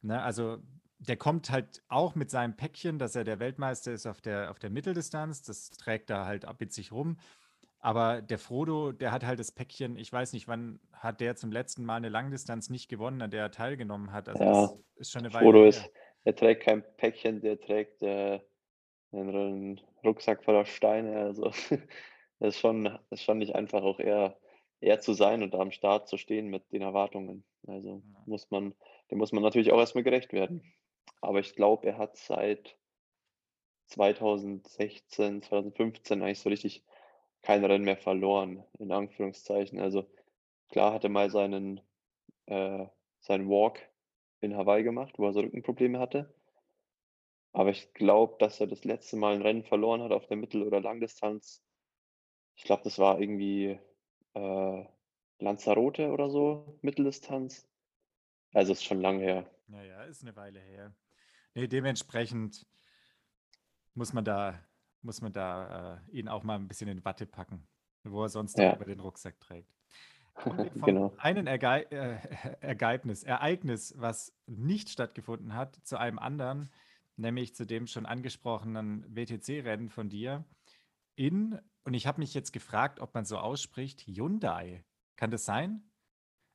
Ne? 0.00 0.22
Also 0.22 0.62
der 1.06 1.16
kommt 1.16 1.50
halt 1.50 1.82
auch 1.88 2.14
mit 2.14 2.30
seinem 2.30 2.56
Päckchen, 2.56 2.98
dass 2.98 3.16
er 3.16 3.24
der 3.24 3.38
Weltmeister 3.38 3.92
ist 3.92 4.06
auf 4.06 4.20
der, 4.20 4.50
auf 4.50 4.58
der 4.58 4.70
Mitteldistanz. 4.70 5.42
Das 5.42 5.70
trägt 5.70 6.10
er 6.10 6.24
halt 6.24 6.44
ab 6.44 6.56
mit 6.60 6.72
sich 6.72 6.92
rum. 6.92 7.18
Aber 7.80 8.22
der 8.22 8.38
Frodo, 8.38 8.92
der 8.92 9.12
hat 9.12 9.26
halt 9.26 9.38
das 9.38 9.52
Päckchen, 9.52 9.96
ich 9.98 10.10
weiß 10.10 10.32
nicht, 10.32 10.48
wann 10.48 10.80
hat 10.92 11.20
der 11.20 11.36
zum 11.36 11.52
letzten 11.52 11.84
Mal 11.84 11.96
eine 11.96 12.08
Langdistanz 12.08 12.70
nicht 12.70 12.88
gewonnen, 12.88 13.20
an 13.20 13.30
der 13.30 13.42
er 13.42 13.50
teilgenommen 13.50 14.10
hat. 14.10 14.28
Also 14.28 14.42
ja, 14.42 14.52
das 14.52 14.78
ist 14.96 15.12
schon 15.12 15.22
eine 15.22 15.34
Weile. 15.34 15.44
Frodo 15.44 15.66
ist, 15.66 15.90
er 16.24 16.34
trägt 16.34 16.62
kein 16.62 16.82
Päckchen, 16.96 17.42
der 17.42 17.60
trägt 17.60 18.02
äh, 18.02 18.40
einen 19.12 19.80
Rucksack 20.02 20.42
voller 20.44 20.64
Steine. 20.64 21.18
Also 21.18 21.44
das 22.38 22.54
ist 22.54 22.58
schon, 22.58 22.84
das 22.84 23.00
ist 23.10 23.22
schon 23.24 23.38
nicht 23.38 23.54
einfach, 23.54 23.82
auch 23.82 24.00
eher 24.00 24.38
er 24.80 25.00
zu 25.00 25.12
sein 25.12 25.42
und 25.42 25.52
da 25.52 25.58
am 25.58 25.70
Start 25.70 26.08
zu 26.08 26.16
stehen 26.16 26.48
mit 26.48 26.72
den 26.72 26.80
Erwartungen. 26.80 27.44
Also 27.66 28.02
ja. 28.04 28.22
muss 28.24 28.50
man, 28.50 28.74
dem 29.10 29.18
muss 29.18 29.32
man 29.32 29.42
natürlich 29.42 29.72
auch 29.72 29.78
erstmal 29.78 30.04
gerecht 30.04 30.32
werden. 30.32 30.62
Aber 31.20 31.40
ich 31.40 31.54
glaube, 31.54 31.86
er 31.86 31.98
hat 31.98 32.16
seit 32.16 32.76
2016, 33.86 35.42
2015 35.42 36.22
eigentlich 36.22 36.40
so 36.40 36.48
richtig 36.48 36.84
kein 37.42 37.64
Rennen 37.64 37.84
mehr 37.84 37.96
verloren, 37.96 38.64
in 38.78 38.92
Anführungszeichen. 38.92 39.80
Also 39.80 40.06
klar 40.70 40.92
hat 40.94 41.04
er 41.04 41.10
mal 41.10 41.30
seinen, 41.30 41.80
äh, 42.46 42.86
seinen 43.20 43.48
Walk 43.48 43.80
in 44.40 44.56
Hawaii 44.56 44.82
gemacht, 44.82 45.18
wo 45.18 45.26
er 45.26 45.32
so 45.32 45.40
Rückenprobleme 45.40 45.98
hatte. 45.98 46.34
Aber 47.52 47.70
ich 47.70 47.94
glaube, 47.94 48.36
dass 48.38 48.60
er 48.60 48.66
das 48.66 48.84
letzte 48.84 49.16
Mal 49.16 49.34
ein 49.34 49.42
Rennen 49.42 49.64
verloren 49.64 50.02
hat 50.02 50.12
auf 50.12 50.26
der 50.26 50.36
Mittel- 50.36 50.64
oder 50.64 50.80
Langdistanz. 50.80 51.62
Ich 52.56 52.64
glaube, 52.64 52.82
das 52.82 52.98
war 52.98 53.20
irgendwie 53.20 53.78
äh, 54.34 54.84
Lanzarote 55.38 56.10
oder 56.10 56.30
so, 56.30 56.78
Mitteldistanz. 56.82 57.68
Also 58.54 58.72
ist 58.72 58.84
schon 58.84 59.00
lange 59.00 59.20
her. 59.20 59.50
Naja, 59.66 60.04
ist 60.04 60.22
eine 60.22 60.34
Weile 60.36 60.60
her. 60.60 60.94
Nee, 61.54 61.66
dementsprechend 61.66 62.66
muss 63.94 64.12
man 64.12 64.24
da, 64.24 64.58
muss 65.02 65.20
man 65.20 65.32
da 65.32 66.00
äh, 66.10 66.18
ihn 66.18 66.28
auch 66.28 66.42
mal 66.42 66.56
ein 66.56 66.68
bisschen 66.68 66.88
in 66.88 67.04
Watte 67.04 67.26
packen, 67.26 67.66
wo 68.04 68.22
er 68.22 68.28
sonst 68.28 68.58
ja. 68.58 68.74
über 68.74 68.84
den 68.84 69.00
Rucksack 69.00 69.38
trägt. 69.40 69.74
genau. 70.84 71.14
Einem 71.18 71.46
Erge 71.46 71.90
äh, 71.90 72.18
Ergebnis, 72.60 73.22
Ereignis, 73.22 73.94
was 73.96 74.32
nicht 74.46 74.88
stattgefunden 74.88 75.54
hat, 75.54 75.76
zu 75.84 75.96
einem 75.96 76.18
anderen, 76.18 76.70
nämlich 77.16 77.54
zu 77.54 77.66
dem 77.66 77.86
schon 77.86 78.06
angesprochenen 78.06 79.04
WTC-Rennen 79.14 79.90
von 79.90 80.08
dir 80.08 80.44
in 81.16 81.60
und 81.84 81.94
ich 81.94 82.06
habe 82.06 82.20
mich 82.20 82.34
jetzt 82.34 82.52
gefragt, 82.52 82.98
ob 82.98 83.14
man 83.14 83.24
so 83.24 83.38
ausspricht, 83.38 84.06
Hyundai. 84.06 84.84
Kann 85.16 85.30
das 85.30 85.44
sein? 85.44 85.82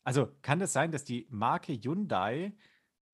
Also 0.04 0.28
kann 0.42 0.60
das 0.60 0.74
sein, 0.74 0.92
dass 0.92 1.04
die 1.04 1.28
Marke 1.30 1.74
Hyundai 1.74 2.54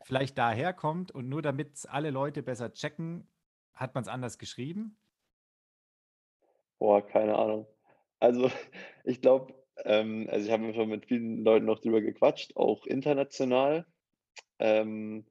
vielleicht 0.03 0.37
daherkommt 0.37 1.11
und 1.11 1.29
nur 1.29 1.41
damit 1.41 1.85
alle 1.89 2.11
Leute 2.11 2.43
besser 2.43 2.73
checken, 2.73 3.27
hat 3.73 3.95
man 3.95 4.03
es 4.03 4.07
anders 4.07 4.37
geschrieben? 4.37 4.97
Boah, 6.79 7.05
keine 7.05 7.35
Ahnung. 7.37 7.67
Also 8.19 8.49
ich 9.03 9.21
glaube, 9.21 9.53
ähm, 9.83 10.27
also 10.31 10.45
ich 10.45 10.51
habe 10.51 10.73
schon 10.73 10.89
mit 10.89 11.05
vielen 11.07 11.43
Leuten 11.43 11.65
noch 11.65 11.79
drüber 11.79 12.01
gequatscht, 12.01 12.55
auch 12.55 12.85
international, 12.85 13.85
ähm, 14.59 15.25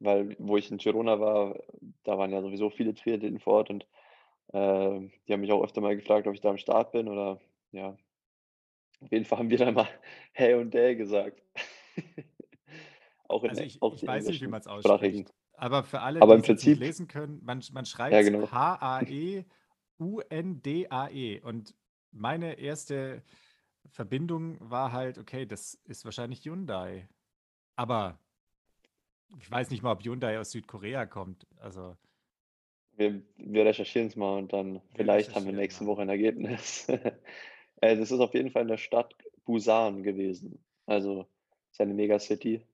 weil 0.00 0.36
wo 0.38 0.56
ich 0.56 0.70
in 0.70 0.78
Girona 0.78 1.20
war, 1.20 1.60
da 2.04 2.18
waren 2.18 2.32
ja 2.32 2.42
sowieso 2.42 2.70
viele 2.70 2.94
Triathleten 2.94 3.40
vor 3.40 3.54
Ort 3.54 3.70
und 3.70 3.84
äh, 4.52 5.10
die 5.28 5.32
haben 5.32 5.40
mich 5.40 5.52
auch 5.52 5.64
öfter 5.64 5.80
mal 5.80 5.96
gefragt, 5.96 6.26
ob 6.26 6.34
ich 6.34 6.40
da 6.40 6.50
am 6.50 6.58
Start 6.58 6.92
bin 6.92 7.08
oder 7.08 7.40
ja. 7.72 7.96
Auf 9.02 9.10
jeden 9.10 9.24
Fall 9.24 9.38
haben 9.38 9.50
wir 9.50 9.58
dann 9.58 9.74
mal 9.74 9.88
Hey 10.32 10.54
und 10.54 10.72
Day 10.72 10.94
gesagt. 10.96 11.42
auch 13.28 13.42
in, 13.44 13.50
also 13.50 13.62
ich, 13.62 13.82
auch 13.82 13.94
ich 13.94 14.06
weiß 14.06 14.26
nicht, 14.26 14.40
wie 14.40 14.46
man 14.46 14.60
es 14.60 14.66
ausspricht. 14.66 15.32
Aber 15.54 15.82
für 15.84 16.00
alle, 16.00 16.20
aber 16.22 16.38
die 16.38 16.52
es 16.52 16.66
nicht 16.66 16.80
lesen 16.80 17.08
können, 17.08 17.40
man, 17.44 17.62
man 17.72 17.84
schreibt 17.86 18.12
ja, 18.12 18.22
genau. 18.22 18.50
H-A-E-U-N-D-A-E. 18.50 19.50
Und 21.40 21.74
meine 22.10 22.58
erste 22.58 23.22
Verbindung 23.90 24.58
war 24.60 24.92
halt, 24.92 25.18
okay, 25.18 25.46
das 25.46 25.74
ist 25.84 26.04
wahrscheinlich 26.04 26.44
Hyundai. 26.44 27.08
Aber 27.76 28.18
ich 29.38 29.50
weiß 29.50 29.70
nicht 29.70 29.82
mal, 29.82 29.92
ob 29.92 30.02
Hyundai 30.04 30.38
aus 30.38 30.50
Südkorea 30.50 31.06
kommt. 31.06 31.46
Also 31.58 31.96
Wir, 32.96 33.22
wir 33.36 33.64
recherchieren 33.64 34.08
es 34.08 34.16
mal 34.16 34.38
und 34.38 34.52
dann 34.52 34.74
wir 34.74 34.80
vielleicht 34.94 35.34
haben 35.34 35.46
wir 35.46 35.52
nächste 35.52 35.84
mal. 35.84 35.90
Woche 35.90 36.02
ein 36.02 36.08
Ergebnis. 36.08 36.86
Äh, 37.82 37.96
Das 37.98 38.10
ist 38.10 38.20
auf 38.20 38.32
jeden 38.34 38.50
Fall 38.50 38.62
in 38.62 38.68
der 38.68 38.78
Stadt 38.78 39.14
Busan 39.44 40.02
gewesen. 40.02 40.64
Also 40.86 41.26
ist 41.70 41.80
eine 41.82 41.92
Megacity. 41.94 42.66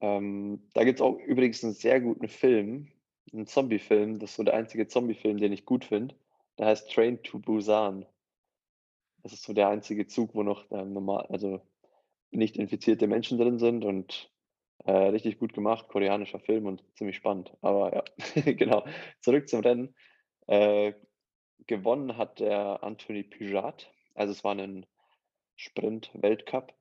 Ähm, 0.00 0.68
da 0.74 0.84
gibt 0.84 1.00
es 1.00 1.02
auch 1.02 1.18
übrigens 1.18 1.64
einen 1.64 1.74
sehr 1.74 2.00
guten 2.00 2.28
Film, 2.28 2.88
einen 3.32 3.46
Zombie-Film. 3.46 4.18
Das 4.18 4.30
ist 4.30 4.36
so 4.36 4.42
der 4.44 4.54
einzige 4.54 4.86
Zombie-Film, 4.86 5.38
den 5.38 5.52
ich 5.52 5.64
gut 5.64 5.84
finde. 5.84 6.14
Der 6.58 6.66
heißt 6.66 6.90
Train 6.92 7.22
to 7.22 7.38
Busan. 7.38 8.06
Das 9.22 9.32
ist 9.32 9.42
so 9.42 9.52
der 9.54 9.68
einzige 9.68 10.06
Zug, 10.06 10.34
wo 10.34 10.42
noch 10.42 10.70
ähm, 10.70 10.92
normal, 10.92 11.26
also 11.28 11.60
nicht 12.30 12.56
infizierte 12.56 13.06
Menschen 13.06 13.38
drin 13.38 13.58
sind 13.58 13.84
und 13.84 14.30
äh, 14.84 14.92
richtig 14.92 15.38
gut 15.38 15.54
gemacht, 15.54 15.88
koreanischer 15.88 16.40
Film 16.40 16.66
und 16.66 16.84
ziemlich 16.96 17.16
spannend. 17.16 17.56
Aber 17.62 17.94
ja, 17.94 18.42
genau. 18.52 18.84
Zurück 19.20 19.48
zum 19.48 19.60
Rennen. 19.60 19.94
Äh, 20.48 20.94
gewonnen 21.66 22.18
hat 22.18 22.40
der 22.40 22.82
Anthony 22.84 23.24
Pujat. 23.24 23.93
Also 24.14 24.32
es 24.32 24.44
war 24.44 24.54
ein 24.54 24.86
Sprint-Weltcup. 25.56 26.74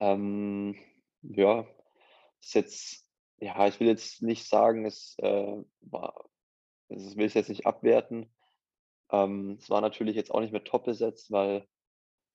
Ähm, 0.00 0.76
ja, 1.22 1.66
ist 2.40 2.54
jetzt, 2.54 3.10
ja, 3.38 3.66
ich 3.66 3.78
will 3.80 3.88
jetzt 3.88 4.22
nicht 4.22 4.48
sagen, 4.48 4.86
es 4.86 5.16
äh, 5.18 5.56
war, 5.80 6.28
ich 6.88 7.16
will 7.16 7.26
es 7.26 7.34
jetzt 7.34 7.48
nicht 7.48 7.66
abwerten. 7.66 8.32
Ähm, 9.10 9.56
es 9.60 9.70
war 9.70 9.80
natürlich 9.80 10.16
jetzt 10.16 10.30
auch 10.30 10.40
nicht 10.40 10.52
mehr 10.52 10.64
top 10.64 10.84
besetzt, 10.84 11.30
weil 11.30 11.66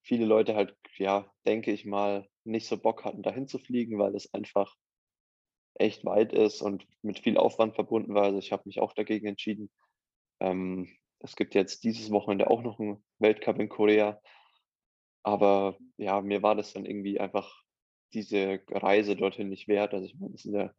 viele 0.01 0.26
Leute 0.26 0.55
halt, 0.55 0.76
ja, 0.97 1.32
denke 1.45 1.72
ich 1.72 1.86
mal, 1.86 2.28
nicht 2.43 2.68
so 2.68 2.78
Bock 2.78 3.05
hatten, 3.05 3.24
dahin 3.24 3.47
zu 3.47 3.57
fliegen, 3.57 3.97
weil 3.99 4.16
es 4.16 4.34
einfach 4.34 4.76
echt 5.76 6.05
weit 6.05 6.34
ist 6.34 6.61
und 6.61 6.86
mit 7.01 7.20
viel 7.20 7.38
Aufwand 7.38 7.76
verbunden 7.76 8.14
war. 8.14 8.24
Also 8.24 8.39
ich 8.39 8.51
habe 8.51 8.64
mich 8.66 8.80
auch 8.80 8.93
dagegen 8.93 9.28
entschieden. 9.28 9.72
Ähm, 10.39 10.89
es 11.24 11.36
gibt 11.36 11.55
jetzt 11.55 11.84
dieses 11.86 12.11
Wochenende 12.11 12.49
auch 12.51 12.63
noch 12.63 12.80
einen 12.80 13.03
Weltcup 13.19 13.59
in 13.59 13.69
Korea. 13.69 14.21
Aber 15.24 15.78
ja, 15.97 16.21
mir 16.21 16.43
war 16.43 16.55
das 16.55 16.74
dann 16.74 16.86
irgendwie 16.86 17.19
einfach 17.19 17.63
diese 18.13 18.61
Reise 18.69 19.15
dorthin 19.15 19.49
nicht 19.49 19.67
wert. 19.67 19.93
Also 19.93 20.05
ich 20.05 20.15
meine, 20.19 20.34
das 20.34 20.43
sind 20.43 20.53
ja, 20.53 20.74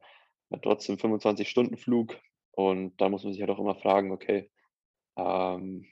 ja 0.50 0.58
trotzdem 0.58 0.98
25-Stunden-Flug 0.98 2.16
und 2.52 3.00
da 3.00 3.08
muss 3.08 3.24
man 3.24 3.32
sich 3.32 3.40
halt 3.42 3.50
auch 3.50 3.58
immer 3.58 3.74
fragen, 3.74 4.12
okay, 4.12 4.50
ähm, 5.16 5.86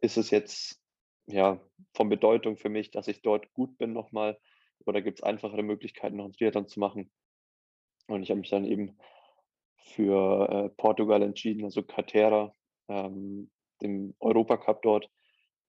ist 0.00 0.18
es 0.18 0.30
jetzt 0.30 0.80
ja 1.26 1.60
von 1.94 2.08
Bedeutung 2.10 2.56
für 2.58 2.70
mich, 2.70 2.90
dass 2.90 3.08
ich 3.08 3.22
dort 3.22 3.52
gut 3.54 3.78
bin 3.78 3.92
nochmal 3.92 4.38
oder 4.86 5.02
gibt 5.02 5.20
es 5.20 5.24
einfachere 5.24 5.62
Möglichkeiten, 5.62 6.16
noch 6.18 6.26
'n 6.26 6.32
Triathlon 6.32 6.68
zu 6.68 6.80
machen? 6.80 7.12
Und 8.08 8.22
ich 8.22 8.30
habe 8.30 8.40
mich 8.40 8.50
dann 8.50 8.64
eben 8.64 8.98
für, 9.78 10.48
äh, 10.50 10.68
Portugal 10.70 11.22
entschieden, 11.22 11.64
also 11.64 11.82
Catera, 11.82 12.54
ähm, 12.88 13.50
dem 13.82 14.14
Europacup 14.20 14.82
dort 14.82 15.10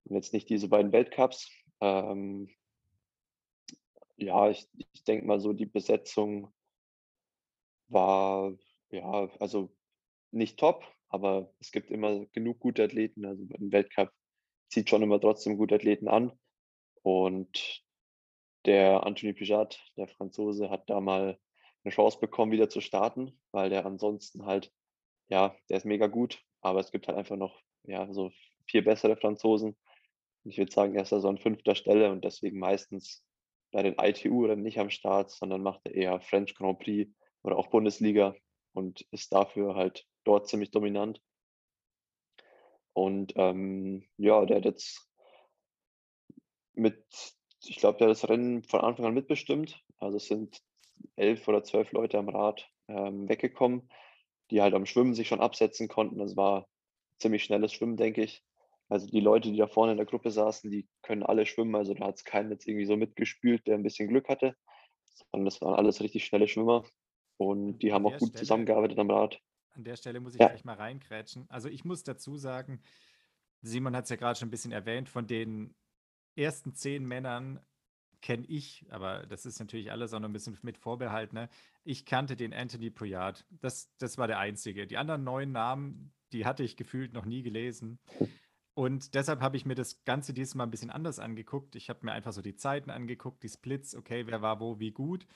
und 0.04 0.16
jetzt 0.16 0.32
nicht 0.34 0.48
diese 0.50 0.68
beiden 0.68 0.92
Weltcups. 0.92 1.50
Ähm, 1.80 2.50
ja, 4.16 4.48
ich 4.50 4.66
ich 4.94 5.04
denke 5.04 5.26
mal 5.26 5.38
so, 5.40 5.52
die 5.52 5.66
Besetzung 5.66 6.52
war, 7.88 8.52
ja, 8.90 9.28
also 9.38 9.74
nicht 10.32 10.58
top, 10.58 10.84
aber 11.08 11.52
es 11.60 11.72
gibt 11.72 11.90
immer 11.90 12.26
genug 12.28 12.60
gute 12.60 12.84
Athleten. 12.84 13.24
Also, 13.26 13.44
im 13.58 13.72
Weltcup 13.72 14.12
zieht 14.70 14.90
schon 14.90 15.02
immer 15.02 15.20
trotzdem 15.20 15.58
gute 15.58 15.76
Athleten 15.76 16.08
an 16.08 16.32
und 17.02 17.82
der 18.66 19.04
Anthony 19.06 19.32
Pijat, 19.34 19.80
der 19.96 20.08
Franzose, 20.08 20.70
hat 20.70 20.90
da 20.90 21.00
mal 21.00 21.38
'ne 21.84 21.90
Chance 21.92 22.18
bekommen, 22.20 22.52
wieder 22.52 22.68
zu 22.70 22.80
starten, 22.80 23.40
weil 23.52 23.70
der 23.70 23.86
ansonsten 23.86 24.46
halt 24.46 24.72
ja, 25.30 25.56
der 25.70 25.78
ist 25.78 25.86
mega 25.86 26.08
gut, 26.08 26.42
aber 26.62 26.80
es 26.80 26.92
gibt 26.92 27.08
halt 27.08 27.18
einfach 27.18 27.36
noch, 27.36 27.60
ja, 27.84 28.12
so 28.12 28.30
4 28.66 28.84
bessere 28.84 29.16
Franzosen. 29.16 29.76
Ich 30.44 30.58
würde 30.58 30.72
sagen, 30.72 30.94
er 30.94 31.02
ist 31.02 31.12
da 31.12 31.20
so 31.20 31.28
an 31.28 31.38
5. 31.38 31.74
Stelle 31.74 32.10
und 32.10 32.24
deswegen 32.24 32.58
meistens 32.58 33.24
bei 33.70 33.82
den 33.82 33.94
ITU-Rennen 33.98 34.62
nicht 34.62 34.78
am 34.78 34.90
Start, 34.90 35.30
sondern 35.30 35.62
macht 35.62 35.82
er 35.84 35.94
eher 35.94 36.20
French 36.20 36.54
Grand 36.54 36.80
Prix 36.80 37.10
oder 37.42 37.56
auch 37.56 37.68
Bundesliga 37.68 38.34
und 38.74 39.02
ist 39.10 39.32
dafür 39.32 39.74
halt 39.74 40.06
dort 40.24 40.48
ziemlich 40.48 40.70
dominant. 40.70 41.20
Und, 42.92 43.32
ähm, 43.36 44.06
ja, 44.18 44.44
der 44.44 44.58
hat 44.58 44.64
jetzt 44.66 45.08
mit 46.74 47.04
ich 47.64 47.76
glaube, 47.76 47.98
der 47.98 48.08
hat 48.08 48.16
das 48.16 48.28
Rennen 48.28 48.62
von 48.64 48.80
Anfang 48.80 49.06
an 49.06 49.14
mitbestimmt. 49.14 49.82
Also, 49.98 50.16
es 50.16 50.26
sind 50.26 50.60
11 51.16 51.46
oder 51.48 51.62
12 51.62 51.92
Leute 51.92 52.18
am 52.18 52.28
Rad, 52.28 52.68
ähm, 52.88 53.28
weggekommen, 53.28 53.88
die 54.50 54.60
halt 54.60 54.74
am 54.74 54.86
Schwimmen 54.86 55.14
sich 55.14 55.28
schon 55.28 55.40
absetzen 55.40 55.88
konnten. 55.88 56.18
Das 56.18 56.36
war 56.36 56.68
ziemlich 57.22 57.44
schnelles 57.44 57.72
Schwimmen, 57.74 57.96
denke 57.98 58.22
ich. 58.24 58.44
Also, 58.90 59.08
die 59.08 59.20
Leute, 59.20 59.50
die 59.52 59.58
da 59.58 59.68
vorne 59.68 59.92
in 59.92 59.98
der 59.98 60.06
Gruppe 60.06 60.30
saßen, 60.32 60.70
die 60.70 60.88
können 61.02 61.22
alle 61.24 61.46
schwimmen. 61.46 61.74
Also, 61.76 61.94
da 61.94 62.06
hat's 62.06 62.24
keinen 62.24 62.50
jetzt 62.52 62.68
irgendwie 62.68 62.86
so 62.86 62.96
mitgespült, 62.96 63.66
der 63.66 63.76
'n 63.76 63.84
bisschen 63.84 64.08
Glück 64.08 64.28
hatte, 64.28 64.56
sondern 65.32 65.46
das 65.46 65.60
waren 65.62 65.74
alles 65.76 66.00
richtig 66.02 66.24
schnelle 66.26 66.48
Schwimmer 66.48 66.84
und 67.38 67.80
die 67.80 67.92
haben 67.92 68.06
auch 68.06 68.18
gut 68.18 68.36
Stelle 68.36 68.38
zusammengearbeitet 68.38 68.98
am 68.98 69.10
Rad. 69.10 69.40
an 69.74 69.84
der 69.84 69.96
Stelle 69.96 70.20
muss 70.20 70.34
ich 70.34 70.44
Ja. 70.44 70.48
gleich 70.48 70.64
mal 70.64 70.74
reingrätschen. 70.76 71.46
Also, 71.50 71.68
ich 71.68 71.84
muss 71.84 72.02
dazu 72.02 72.36
sagen, 72.36 72.82
Simon 73.62 73.96
hat's 73.96 74.10
ja 74.10 74.16
grad 74.16 74.38
schon 74.38 74.48
'n 74.48 74.52
bisschen 74.52 74.72
erwähnt, 74.72 75.08
von 75.08 75.26
den 75.26 75.76
ersten 76.36 76.74
10 76.74 77.06
Männern 77.06 77.60
kenne 78.22 78.46
ich, 78.48 78.86
aber 78.90 79.26
das 79.26 79.46
ist 79.46 79.60
natürlich 79.60 79.92
alles 79.92 80.14
auch 80.14 80.20
noch 80.20 80.28
'n 80.30 80.32
bisschen 80.34 80.58
mit 80.62 80.78
Vorbehalt, 80.78 81.32
ne? 81.34 81.50
Ich 81.84 82.06
kannte 82.06 82.36
den 82.36 82.54
Anthony 82.54 82.90
Pujat. 82.90 83.46
Das 83.50 83.94
das 83.98 84.18
war 84.18 84.28
der 84.28 84.38
Einzige. 84.40 84.86
Die 84.88 84.98
anderen 84.98 85.24
9 85.24 85.52
Namen, 85.52 86.14
die 86.32 86.46
hatte 86.46 86.62
ich 86.64 86.76
gefühlt 86.76 87.12
noch 87.12 87.24
nie 87.26 87.42
gelesen. 87.42 87.98
Und 88.74 89.14
deshalb 89.14 89.40
habe 89.42 89.56
ich 89.58 89.66
mir 89.66 89.74
das 89.76 90.04
Ganze 90.04 90.34
dieses 90.34 90.54
Mal 90.56 90.64
'n 90.66 90.70
bisschen 90.72 90.90
anders 90.90 91.18
angeguckt. 91.20 91.76
Ich 91.76 91.90
habe 91.90 92.00
mir 92.06 92.12
einfach 92.12 92.32
so 92.32 92.42
die 92.42 92.56
Zeiten 92.56 92.90
angeguckt, 92.90 93.42
die 93.44 93.48
Splits, 93.50 93.94
okay, 93.96 94.26
wer 94.28 94.42
war 94.42 94.60
wo 94.60 94.80
wie 94.80 94.92
gut. 94.92 95.26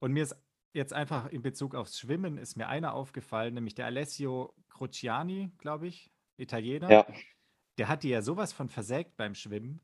Und 0.00 0.12
mir 0.14 0.24
ist 0.24 0.36
jetzt 0.74 0.92
einfach 0.94 1.26
in 1.28 1.42
Bezug 1.42 1.74
aufs 1.76 1.98
Schwimmen 2.00 2.38
ist 2.38 2.56
mir 2.56 2.68
einer 2.68 2.94
aufgefallen, 2.94 3.54
nämlich 3.54 3.74
der 3.76 3.86
Alessio 3.86 4.54
Crociani, 4.70 5.52
glaube 5.58 5.88
ich, 5.88 6.12
Italiener. 6.38 6.98
Ja. 6.98 7.06
Der 7.78 7.88
hat 7.88 8.04
die 8.04 8.10
ja 8.10 8.22
so 8.22 8.36
was 8.38 8.52
von 8.54 8.68
versägt 8.70 9.16
beim 9.18 9.34
Schwimmen. 9.36 9.82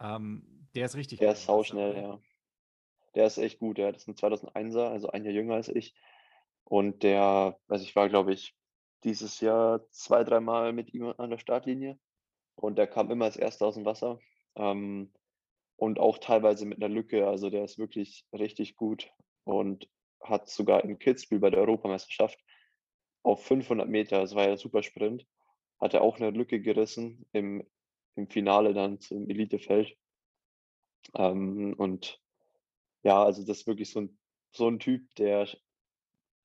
Ähm, 0.00 0.68
der 0.76 0.86
ist 0.86 0.96
richtig 0.96 1.20
Der 1.20 1.32
ist 1.32 1.44
sauschnell, 1.46 1.96
ja. 1.96 2.20
Der 3.14 3.26
ist 3.26 3.38
echt 3.38 3.60
gut, 3.60 3.78
ja. 3.78 3.92
Das 3.92 4.02
ist 4.04 4.08
'n 4.08 4.16
2001er, 4.16 4.90
also 4.90 5.10
ein 5.10 5.24
Jahr 5.24 5.34
jünger 5.34 5.54
als 5.56 5.68
ich. 5.68 5.94
Und 6.64 7.02
der 7.04 7.60
also, 7.68 7.84
ich 7.84 7.96
war, 7.96 8.08
glaube 8.10 8.34
ich, 8.34 8.55
dieses 9.06 9.40
Jahr 9.42 9.88
2, 9.92 10.24
dreimal 10.24 10.74
mit 10.74 10.94
ihm 10.94 11.14
an 11.18 11.30
der 11.30 11.38
Startlinie 11.38 11.98
und 12.56 12.78
der 12.78 12.88
kam 12.88 13.10
immer 13.12 13.26
als 13.26 13.36
Erster 13.38 13.66
aus'm 13.68 13.84
Wasser, 13.86 14.20
ähm, 14.56 15.12
und 15.78 16.00
auch 16.00 16.18
teilweise 16.18 16.66
mit 16.66 16.78
'ner 16.80 16.88
Lücke. 16.90 17.28
Also, 17.28 17.50
der 17.50 17.64
ist 17.64 17.78
wirklich 17.78 18.26
richtig 18.34 18.76
gut 18.76 19.10
und 19.44 19.88
hat 20.22 20.48
sogar 20.50 20.84
in 20.84 20.98
Kitzbühel 21.00 21.40
bei 21.40 21.50
der 21.50 21.60
Europameisterschaft 21.62 22.38
auf 23.24 23.44
500 23.44 23.88
Meter, 23.90 24.20
das 24.22 24.34
war 24.36 24.42
ja 24.44 24.48
der 24.50 24.58
Supersprint, 24.58 25.26
hat 25.80 25.94
er 25.94 26.02
auch 26.02 26.18
'ne 26.20 26.30
Lücke 26.32 26.60
gerissen 26.62 27.26
im 27.32 27.64
im 28.16 28.28
Finale 28.30 28.74
dann 28.74 29.00
zum 29.00 29.28
Elitefeld. 29.30 29.96
Ähm, 31.14 31.74
und 31.78 32.20
ja, 33.04 33.24
also, 33.24 33.44
das 33.44 33.60
ist 33.60 33.66
wirklich 33.66 33.90
so 33.90 34.00
'n 34.00 34.18
so 34.52 34.68
'n 34.68 34.78
Typ, 34.80 35.14
der 35.16 35.48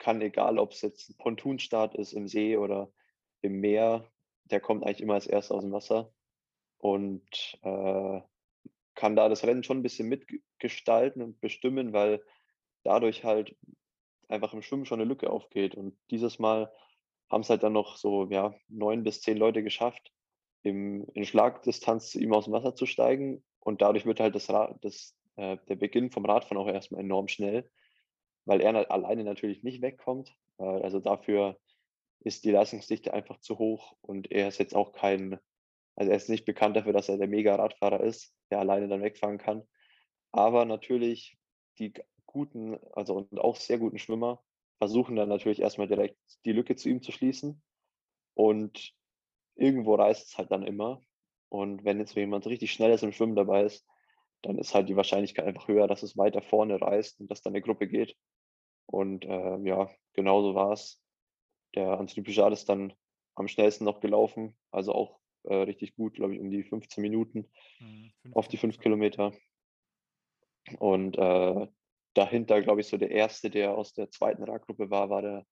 kann, 0.02 0.22
egal 0.24 0.60
ob's 0.60 0.82
jetzt 0.84 1.12
'n 1.12 1.18
Pontonstart 1.20 1.96
ist 1.96 2.14
im 2.14 2.28
See 2.30 2.58
oder 2.58 2.92
im 3.44 3.62
Meer, 3.62 4.12
der 4.46 4.62
kommt 4.62 4.86
eigentlich 4.86 5.02
immer 5.02 5.16
als 5.16 5.28
Erster 5.28 5.56
aus'm 5.56 5.72
Wasser. 5.74 6.14
Und, 6.80 7.60
äh, 7.64 8.22
kann 8.96 9.16
da 9.18 9.30
das 9.30 9.46
Rennen 9.46 9.64
schon 9.66 9.80
'n 9.80 9.84
bisschen 9.84 10.10
mitg 10.10 10.44
gestalten 10.60 11.22
und 11.24 11.42
bestimmen, 11.42 11.94
weil 11.94 12.24
dadurch 12.86 13.24
halt 13.26 13.58
einfach 14.30 14.54
im 14.56 14.62
Schwimmen 14.64 14.86
schon 14.88 15.00
'ne 15.00 15.06
Lücke 15.06 15.30
aufgeht. 15.32 15.76
Und 15.76 15.98
dieses 16.12 16.40
Mal 16.40 16.72
haben's 17.32 17.50
halt 17.52 17.64
dann 17.64 17.74
noch 17.74 17.98
so, 17.98 18.28
ja, 18.32 18.56
9 18.70 19.04
bis 19.04 19.22
10 19.22 19.38
Leute 19.38 19.64
geschafft, 19.64 20.14
im 20.64 21.08
in 21.16 21.26
Schlagdistanz 21.26 22.12
zu 22.12 22.20
ihm 22.22 22.34
aus'm 22.34 22.52
Wasser 22.54 22.76
zu 22.76 22.86
steigen. 22.88 23.44
Und 23.62 23.82
dadurch 23.84 24.06
wird 24.08 24.20
halt 24.22 24.36
das 24.36 24.48
das 24.82 25.18
äh, 25.38 25.58
der 25.70 25.76
Beginn 25.78 26.12
vom 26.12 26.26
Radfahren 26.26 26.58
auch 26.60 26.68
erst 26.70 26.92
mal 26.94 27.00
enorm 27.02 27.28
schnell, 27.30 27.70
weil 28.46 28.62
er 28.62 28.92
alleine 28.92 29.24
natürlich 29.24 29.64
nicht 29.64 29.82
wegkommt. 29.82 30.36
Äh, 30.58 30.64
also, 30.64 31.00
dafür 31.00 31.60
ist 32.20 32.46
die 32.46 32.52
Leistungsdichte 32.52 33.14
einfach 33.14 33.40
zu 33.40 33.58
hoch 33.60 33.96
und 34.02 34.32
er 34.32 34.48
ist 34.48 34.60
jetzt 34.60 34.76
auch 34.76 34.94
kein 34.94 35.40
also, 35.96 36.12
er 36.12 36.18
ist 36.18 36.30
nicht 36.30 36.46
bekannt 36.46 36.76
dafür, 36.76 36.94
dass 36.94 37.10
er 37.10 37.18
der 37.18 37.28
Mega-Radfahrer 37.28 38.02
ist, 38.02 38.34
der 38.50 38.60
alleine 38.60 38.88
dann 38.88 39.02
wegfahren 39.02 39.38
kann. 39.38 39.68
Aber 40.32 40.66
natürlich 40.66 41.38
die 41.80 41.94
guten, 42.26 42.80
also 42.94 43.16
und 43.16 43.40
auch 43.40 43.56
sehr 43.58 43.78
guten 43.78 44.00
Schwimmer 44.00 44.42
versuchen 44.78 45.16
dann 45.16 45.30
natürlich 45.30 45.62
erst 45.62 45.78
mal 45.78 45.88
direkt 45.88 46.18
die 46.46 46.54
Lücke 46.54 46.76
zu 46.76 46.90
ihm 46.90 47.02
zu 47.02 47.12
schließen 47.12 47.62
und 48.34 48.94
irgendwo 49.56 49.96
reißt's 49.96 50.38
halt 50.38 50.52
dann 50.52 50.64
immer 50.64 51.02
Und 51.50 51.84
wenn 51.84 52.00
jetzt 52.00 52.16
jemand 52.16 52.48
richtig 52.48 52.72
schnell 52.72 52.92
ist 52.92 53.04
im 53.04 53.12
Schwimmen 53.12 53.36
dabei 53.36 53.66
ist, 53.66 53.86
dann 54.42 54.58
ist 54.58 54.74
halt 54.74 54.88
die 54.90 54.96
Wahrscheinlichkeit 54.96 55.46
einfach 55.46 55.68
höher, 55.68 55.88
dass 55.88 56.02
es 56.02 56.18
weiter 56.18 56.42
vorne 56.42 56.80
reißt 56.82 57.20
und 57.20 57.30
dass 57.30 57.42
dann 57.42 57.54
eine 57.54 57.62
Gruppe 57.62 57.88
geht. 57.88 58.16
Und 58.92 59.26
äh, 59.26 59.58
ja, 59.64 59.90
genauso 60.14 60.56
war 60.56 60.74
es. 60.74 61.02
Der 61.76 62.00
Anthony 62.00 62.24
Pujard 62.24 62.54
ist 62.54 62.68
dann 62.70 62.94
am 63.36 63.48
schnellsten 63.48 63.86
noch 63.86 64.02
gelaufen, 64.02 64.58
also 64.72 64.94
auch 64.94 65.20
äh, 65.44 65.56
richtig 65.56 65.96
gut, 65.96 66.16
glaube 66.16 66.36
ich, 66.36 66.42
um 66.42 66.50
die 66.52 66.64
15 66.64 67.02
Minuten 67.02 67.50
Mhm, 67.80 68.12
auf 68.34 68.48
die 68.48 68.58
5 68.58 68.76
15. 68.76 68.84
Kilometer. 68.84 69.34
Und 70.80 71.18
äh, 71.18 71.68
dahinter, 72.14 72.62
glaube 72.62 72.82
ich, 72.82 72.88
so 72.88 72.98
der 72.98 73.12
erste, 73.12 73.50
der 73.50 73.76
aus 73.76 73.94
der 73.94 74.12
zweiten 74.12 74.44
Radgruppe 74.44 74.90
war, 74.90 75.10
war 75.10 75.22
der 75.22 75.46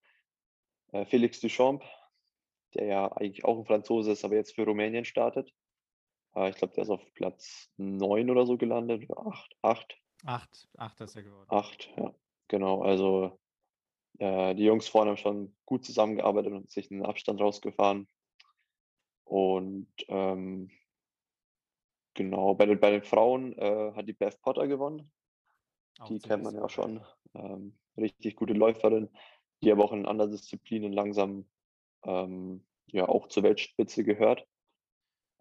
äh, 0.91 1.05
Felix 1.05 1.39
Duchamp, 1.39 1.83
der 2.75 2.85
ja 2.85 3.11
eigentlich 3.13 3.45
auch 3.45 3.57
ein 3.57 3.65
Franzose 3.65 4.11
ist, 4.11 4.23
aber 4.23 4.35
jetzt 4.35 4.53
für 4.53 4.65
Rumänien 4.65 5.05
startet. 5.05 5.51
Äh, 6.35 6.49
ich 6.49 6.57
glaube, 6.57 6.73
der 6.75 6.83
ist 6.83 6.89
auf 6.89 7.13
Platz 7.13 7.71
9 7.77 8.29
oder 8.29 8.45
so 8.45 8.57
gelandet, 8.57 9.09
oder 9.09 9.25
8, 9.25 9.55
8, 9.61 9.99
Acht, 10.25 10.67
acht 10.77 10.99
ist 10.99 11.15
er 11.15 11.23
geworden. 11.23 11.47
8, 11.49 11.93
ja, 11.97 12.13
genau. 12.49 12.81
Also 12.81 13.39
äh, 14.19 14.53
die 14.55 14.65
Jungs 14.65 14.89
vorne 14.89 15.11
haben 15.11 15.17
schon 15.17 15.55
gut 15.65 15.85
zusammengearbeitet 15.85 16.51
und 16.51 16.69
sich 16.69 16.91
einen 16.91 17.05
Abstand 17.05 17.39
rausgefahren. 17.39 18.09
Und 19.23 19.87
ähm, 20.07 20.71
genau, 22.15 22.55
bei 22.55 22.65
den, 22.65 22.79
bei 22.79 22.91
den 22.91 23.03
Frauen 23.03 23.53
äh, 23.57 23.93
hat 23.95 24.07
die 24.07 24.13
Beth 24.13 24.41
Potter 24.41 24.67
gewonnen. 24.67 25.11
Auch 25.99 26.07
Die 26.07 26.19
kennt 26.19 26.43
man 26.43 26.55
ja 26.55 26.63
wissen. 26.63 26.69
schon. 26.69 27.05
Ähm, 27.35 27.77
richtig 27.95 28.35
gute 28.35 28.53
Läuferin, 28.53 29.09
die 29.61 29.71
aber 29.71 29.85
auch 29.85 29.91
in 29.93 30.05
anderen 30.05 30.31
Disziplinen 30.31 30.91
langsam 30.91 31.49
ähm, 32.03 32.65
ja 32.87 33.07
auch 33.07 33.27
zur 33.27 33.43
Weltspitze 33.43 34.03
gehört. 34.03 34.45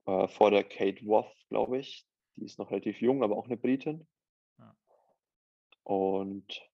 Äh, 0.06 0.28
vor 0.28 0.50
der 0.50 0.64
Kate 0.64 1.04
Woth, 1.06 1.34
glaube 1.48 1.78
ich. 1.78 2.06
Die 2.36 2.44
ist 2.44 2.58
noch 2.58 2.70
relativ 2.70 3.00
jung, 3.00 3.22
aber 3.22 3.36
auch 3.36 3.46
eine 3.46 3.56
Britin. 3.56 4.06
Ja. 4.58 4.76
Und 5.82 6.67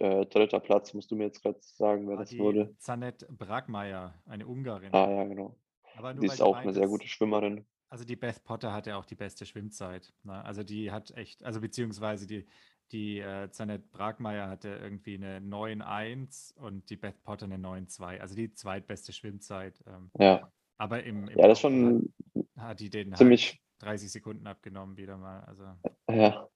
äh, 0.00 0.26
dritter 0.26 0.60
Platz, 0.60 0.94
musst 0.94 1.10
du 1.10 1.16
mir 1.16 1.24
jetzt 1.24 1.42
gerade 1.42 1.58
sagen, 1.60 2.08
wer 2.08 2.16
Ah, 2.16 2.20
das 2.20 2.36
wurde. 2.36 2.74
Zanet 2.78 3.26
Bragmeier, 3.28 4.14
eine 4.26 4.46
Ungarin. 4.46 4.94
Ah 4.94 5.10
ja, 5.10 5.24
genau. 5.24 5.56
Aber 5.96 6.14
nur 6.14 6.22
Die 6.22 6.26
ist 6.26 6.40
auch 6.40 6.56
eine 6.56 6.72
sehr 6.72 6.88
gute 6.88 7.06
Schwimmerin. 7.06 7.66
Also 7.90 8.04
die 8.04 8.16
Beth 8.16 8.42
Potter 8.44 8.72
hatte 8.72 8.96
auch 8.96 9.04
die 9.04 9.16
beste 9.16 9.44
Schwimmzeit. 9.44 10.12
Ne? 10.22 10.44
Also 10.44 10.62
die 10.62 10.90
hat 10.90 11.10
echt, 11.16 11.44
also 11.44 11.60
beziehungsweise 11.60 12.26
die, 12.26 12.46
die 12.92 13.18
äh, 13.18 13.50
Zanet 13.50 13.90
Bragmeier 13.90 14.48
hatte 14.48 14.68
irgendwie 14.68 15.16
eine 15.16 15.40
9,1 15.40 16.54
und 16.56 16.88
die 16.88 16.96
Beth 16.96 17.22
Potter 17.22 17.46
eine 17.46 17.56
9,2. 17.56 18.20
Also 18.20 18.34
die 18.34 18.54
zweitbeste 18.54 19.12
Schwimmzeit. 19.12 19.82
Ähm, 19.86 20.10
Ja, 20.18 20.50
aber 20.78 21.02
im, 21.02 21.28
im 21.28 21.38
ja, 21.38 21.48
das 21.48 21.60
schon 21.60 22.14
hat 22.56 22.80
die 22.80 22.90
den 22.90 23.10
halt 23.10 23.18
ziemlich, 23.18 23.60
30 23.80 24.10
Sekunden 24.10 24.46
abgenommen 24.46 24.96
wieder 24.96 25.18
mal. 25.18 25.40
Also 25.44 25.64
ja, 26.08 26.48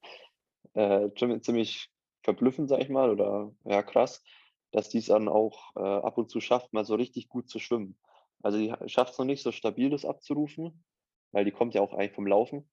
äh, 0.73 1.09
ziemlich 1.41 1.91
verblüffend, 2.25 2.69
sag 2.69 2.81
ich 2.81 2.89
mal, 2.89 3.09
oder 3.09 3.53
ja, 3.63 3.81
krass, 3.83 4.23
dass 4.71 4.89
die 4.89 4.97
es 4.97 5.05
dann 5.05 5.29
auch 5.29 5.75
äh, 5.75 5.79
ab 5.79 6.17
und 6.17 6.29
zu 6.29 6.41
schafft, 6.41 6.73
mal 6.73 6.85
so 6.85 6.95
richtig 6.95 7.29
gut 7.29 7.49
zu 7.49 7.59
schwimmen. 7.59 7.97
Also 8.43 8.57
die 8.57 8.73
schafft 8.89 9.13
es 9.13 9.17
noch 9.17 9.25
nicht 9.25 9.41
so 9.41 9.51
stabil, 9.51 9.89
das 9.89 10.05
abzurufen, 10.05 10.83
weil 11.31 11.45
die 11.45 11.51
kommt 11.51 11.73
ja 11.73 11.81
auch 11.81 11.93
eigentlich 11.93 12.11
vom 12.11 12.27
Laufen. 12.27 12.69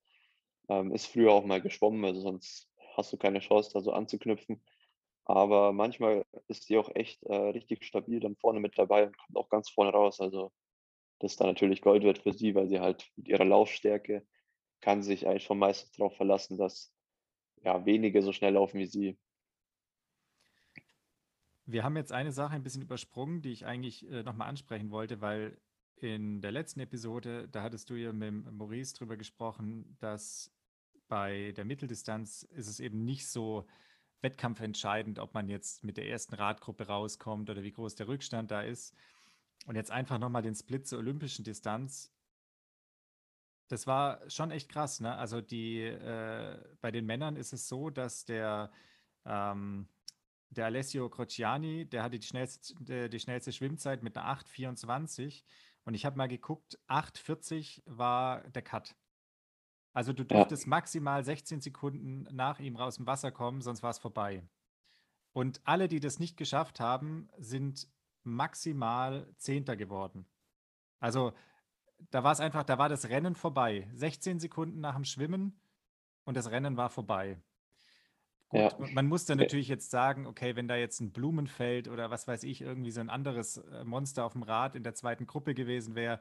Ähm, 0.69 0.93
ist 0.93 1.07
früher 1.07 1.33
auch 1.33 1.45
mal 1.45 1.61
geschwommen, 1.61 2.05
also 2.05 2.21
sonst 2.21 2.69
hast 2.97 3.13
du 3.13 3.17
keine 3.17 3.41
Chance, 3.41 3.71
da 3.73 3.81
so 3.81 3.93
anzuknüpfen. 3.93 4.63
Aber 5.25 5.73
manchmal 5.73 6.27
ist 6.49 6.69
die 6.69 6.77
auch 6.77 6.91
echt 6.95 7.23
äh, 7.25 7.35
richtig 7.35 7.85
stabil 7.85 8.21
dann 8.21 8.37
vorne 8.37 8.61
mit 8.61 8.77
dabei 8.77 9.07
und 9.07 9.17
kommt 9.17 9.37
auch 9.37 9.49
ganz 9.49 9.71
vorne 9.71 9.93
raus. 9.93 10.21
Also 10.21 10.53
das 11.21 11.33
ist 11.33 11.41
dann 11.41 11.49
natürlich 11.49 11.81
Gold 11.81 12.03
wert 12.03 12.19
für 12.19 12.33
sie, 12.33 12.55
weil 12.55 12.69
sie 12.69 12.81
halt 12.81 13.09
mit 13.17 13.29
ihrer 13.29 13.45
Laufstärke 13.45 14.27
kann 14.81 15.03
sich 15.03 15.27
eigentlich 15.27 15.45
schon 15.45 15.59
meistens 15.59 15.93
darauf 15.93 16.17
verlassen, 16.17 16.59
dass 16.59 16.93
ja 17.63 17.87
wenige 17.87 18.23
so 18.23 18.33
schnell 18.33 18.55
laufen 18.55 18.79
wie 18.79 18.87
sie. 18.87 19.19
Wir 21.67 21.85
haben 21.85 21.97
jetzt 21.97 22.13
eine 22.13 22.33
Sache 22.33 22.55
ein 22.55 22.63
bisschen 22.63 22.83
übersprungen, 22.83 23.43
die 23.43 23.53
ich 23.53 23.67
eigentlich 23.67 24.09
äh, 24.11 24.23
nochmal 24.23 24.49
ansprechen 24.49 24.91
wollte, 24.91 25.21
weil 25.21 25.59
in 25.97 26.41
der 26.41 26.51
letzten 26.51 26.81
Episode, 26.81 27.49
da 27.49 27.63
hattest 27.63 27.89
du 27.91 27.95
ja 27.95 28.13
mit 28.13 28.51
Maurice 28.51 28.95
drüber 28.95 29.17
gesprochen, 29.17 29.97
dass 30.01 30.51
bei 31.09 31.53
der 31.53 31.65
Mitteldistanz 31.65 32.43
ist 32.43 32.69
es 32.69 32.81
eben 32.81 33.05
nicht 33.05 33.29
so 33.29 33.67
wettkampfentscheidend, 34.23 35.19
ob 35.19 35.35
man 35.35 35.49
jetzt 35.49 35.85
mit 35.85 35.97
der 35.97 36.09
ersten 36.09 36.35
Radgruppe 36.35 36.87
rauskommt 36.87 37.51
oder 37.51 37.63
wie 37.63 37.73
groß 37.73 37.95
der 37.97 38.09
Rückstand 38.09 38.51
da 38.51 38.63
ist. 38.63 38.95
Und 39.67 39.77
jetzt 39.77 39.91
einfach 39.91 40.19
nochmal 40.19 40.43
den 40.43 40.55
Split 40.55 40.89
zur 40.89 40.99
olympischen 40.99 41.45
Distanz. 41.45 42.13
Das 43.69 43.87
war 43.87 44.29
schon 44.29 44.51
echt 44.51 44.69
krass, 44.69 45.01
ne? 45.01 45.15
Also 45.17 45.41
die, 45.41 45.83
äh, 45.83 46.59
bei 46.81 46.91
den 46.91 47.07
Männern 47.07 47.37
ist 47.37 47.53
es 47.53 47.69
so, 47.69 47.91
dass 47.91 48.25
der, 48.25 48.73
ähm, 49.25 49.89
der 50.53 50.67
Alessio 50.67 51.09
Crociani, 51.09 51.87
der 51.87 52.03
hatte 52.03 52.19
die 52.19 52.27
schnellste, 52.27 52.75
die, 52.81 53.09
die 53.09 53.19
schnellste 53.21 53.53
Schwimmzeit 53.53 54.03
mit 54.03 54.17
einer 54.17 54.39
8,24 54.39 55.43
und 55.85 55.95
ich 55.95 56.05
habe 56.05 56.17
mal 56.17 56.29
geguckt, 56.29 56.79
8,40 56.89 57.83
war 57.87 58.43
der 58.51 58.63
Cut. 58.63 58.95
Also 59.93 60.13
du 60.13 60.23
Ja, 60.23 60.39
durftest 60.39 60.67
maximal 60.67 61.25
16 61.25 61.61
Sekunden 61.61 62.27
nach 62.35 62.61
ihm 62.61 62.77
aus 62.77 62.97
dem 62.97 63.07
Wasser 63.07 63.31
kommen, 63.31 63.61
sonst 63.61 63.83
war 63.83 63.91
es 63.91 63.99
vorbei. 63.99 64.43
Und 65.33 65.61
alle, 65.65 65.89
die 65.89 66.01
das 66.01 66.19
nicht 66.19 66.37
geschafft 66.37 66.81
haben, 66.81 67.29
sind 67.39 67.89
maximal 68.23 69.35
Zehnter 69.39 69.77
geworden. 69.77 70.27
Also 71.01 71.33
da 72.11 72.23
war 72.25 72.33
es 72.33 72.41
einfach, 72.41 72.65
da 72.65 72.79
war 72.79 72.89
das 72.89 73.09
Rennen 73.09 73.35
vorbei. 73.35 73.89
16 73.95 74.41
Sekunden 74.41 74.81
nach 74.81 74.95
dem 74.95 75.05
Schwimmen 75.05 75.61
und 76.25 76.37
das 76.37 76.51
Rennen 76.51 76.77
war 76.77 76.91
vorbei. 76.91 77.41
Ja, 78.53 78.77
man 78.93 79.07
muss 79.07 79.25
dann 79.25 79.39
natürlich 79.39 79.69
jetzt 79.69 79.91
sagen, 79.91 80.27
okay, 80.27 80.57
wenn 80.57 80.69
da 80.69 80.77
jetzt 80.77 81.01
ein 81.01 81.13
Blumenfeld 81.13 81.89
oder 81.89 82.11
was 82.11 82.29
weiß 82.29 82.45
ich, 82.45 82.61
irgendwie 82.61 82.91
so 82.91 83.01
ein 83.01 83.11
anderes 83.11 83.57
äh, 83.57 83.85
Monster 83.85 84.25
auf 84.25 84.33
dem 84.33 84.43
Rad 84.43 84.77
in 84.77 84.83
der 84.83 84.95
zweiten 84.95 85.27
Gruppe 85.27 85.55
gewesen 85.55 85.95
wäre, 85.95 86.21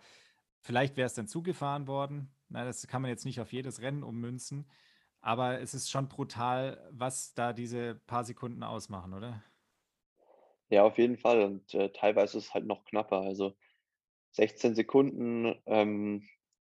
vielleicht 0.61 0.97
wäre 0.97 1.07
es 1.07 1.13
dann 1.13 1.27
zugefahren 1.27 1.87
worden. 1.87 2.33
Na, 2.49 2.63
das 2.63 2.87
kann 2.87 3.01
man 3.01 3.09
jetzt 3.09 3.25
nicht 3.25 3.41
auf 3.41 3.51
jedes 3.51 3.81
Rennen 3.81 4.03
ummünzen, 4.03 4.69
aber 5.19 5.59
es 5.59 5.73
ist 5.73 5.91
schon 5.91 6.07
brutal, 6.07 6.89
was 6.91 7.33
da 7.33 7.53
diese 7.53 7.95
paar 8.07 8.23
Sekunden 8.23 8.63
ausmachen, 8.63 9.13
oder? 9.13 9.43
ja, 10.71 10.83
auf 10.83 10.97
jeden 10.97 11.17
Fall. 11.17 11.41
Und 11.43 11.73
äh, 11.75 11.89
teilweise 11.91 12.37
ist 12.37 12.45
es 12.45 12.53
halt 12.53 12.65
noch 12.65 12.85
knapper. 12.85 13.21
Also 13.21 13.53
16 14.31 14.73
Sekunden 14.75 15.55
ähm, 15.67 16.27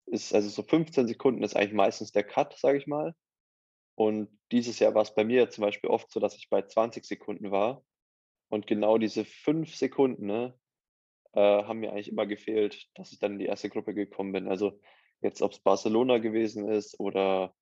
ist, 0.08 0.34
also 0.34 0.50
so 0.50 0.64
15 0.64 1.08
Sekunden 1.08 1.44
ist 1.44 1.56
eigentlich 1.56 1.74
meistens 1.74 2.12
der 2.12 2.24
Cut, 2.24 2.58
sage 2.58 2.80
ich 2.80 2.88
mal. 2.88 3.16
Und 3.96 4.30
dieses 4.52 4.80
Jahr 4.80 4.96
war 4.96 5.04
es 5.04 5.14
bei 5.14 5.24
mir 5.24 5.50
zum 5.50 5.64
Beispiel 5.64 5.90
oft 5.90 6.12
so, 6.12 6.20
dass 6.20 6.36
ich 6.36 6.50
bei 6.50 6.62
20 6.62 7.06
Sekunden 7.06 7.52
war. 7.52 7.84
Und 8.50 8.68
genau 8.68 8.98
diese 8.98 9.26
fünf 9.26 9.76
Sekunden, 9.76 10.26
ne, 10.26 10.58
äh, 11.34 11.64
haben 11.64 11.80
mir 11.80 11.92
eigentlich 11.92 12.10
immer 12.10 12.26
gefehlt, 12.26 12.88
dass 12.96 13.12
ich 13.12 13.20
dann 13.20 13.34
in 13.34 13.40
die 13.40 13.46
erste 13.46 13.70
Gruppe 13.70 13.94
gekommen 13.94 14.32
bin. 14.32 14.48
Also 14.48 14.80
jetzt, 15.22 15.42
ob 15.42 15.52
es 15.52 15.60
Barcelona 15.60 16.20
gewesen 16.20 16.68
ist 16.68 17.00
oder 17.00 17.54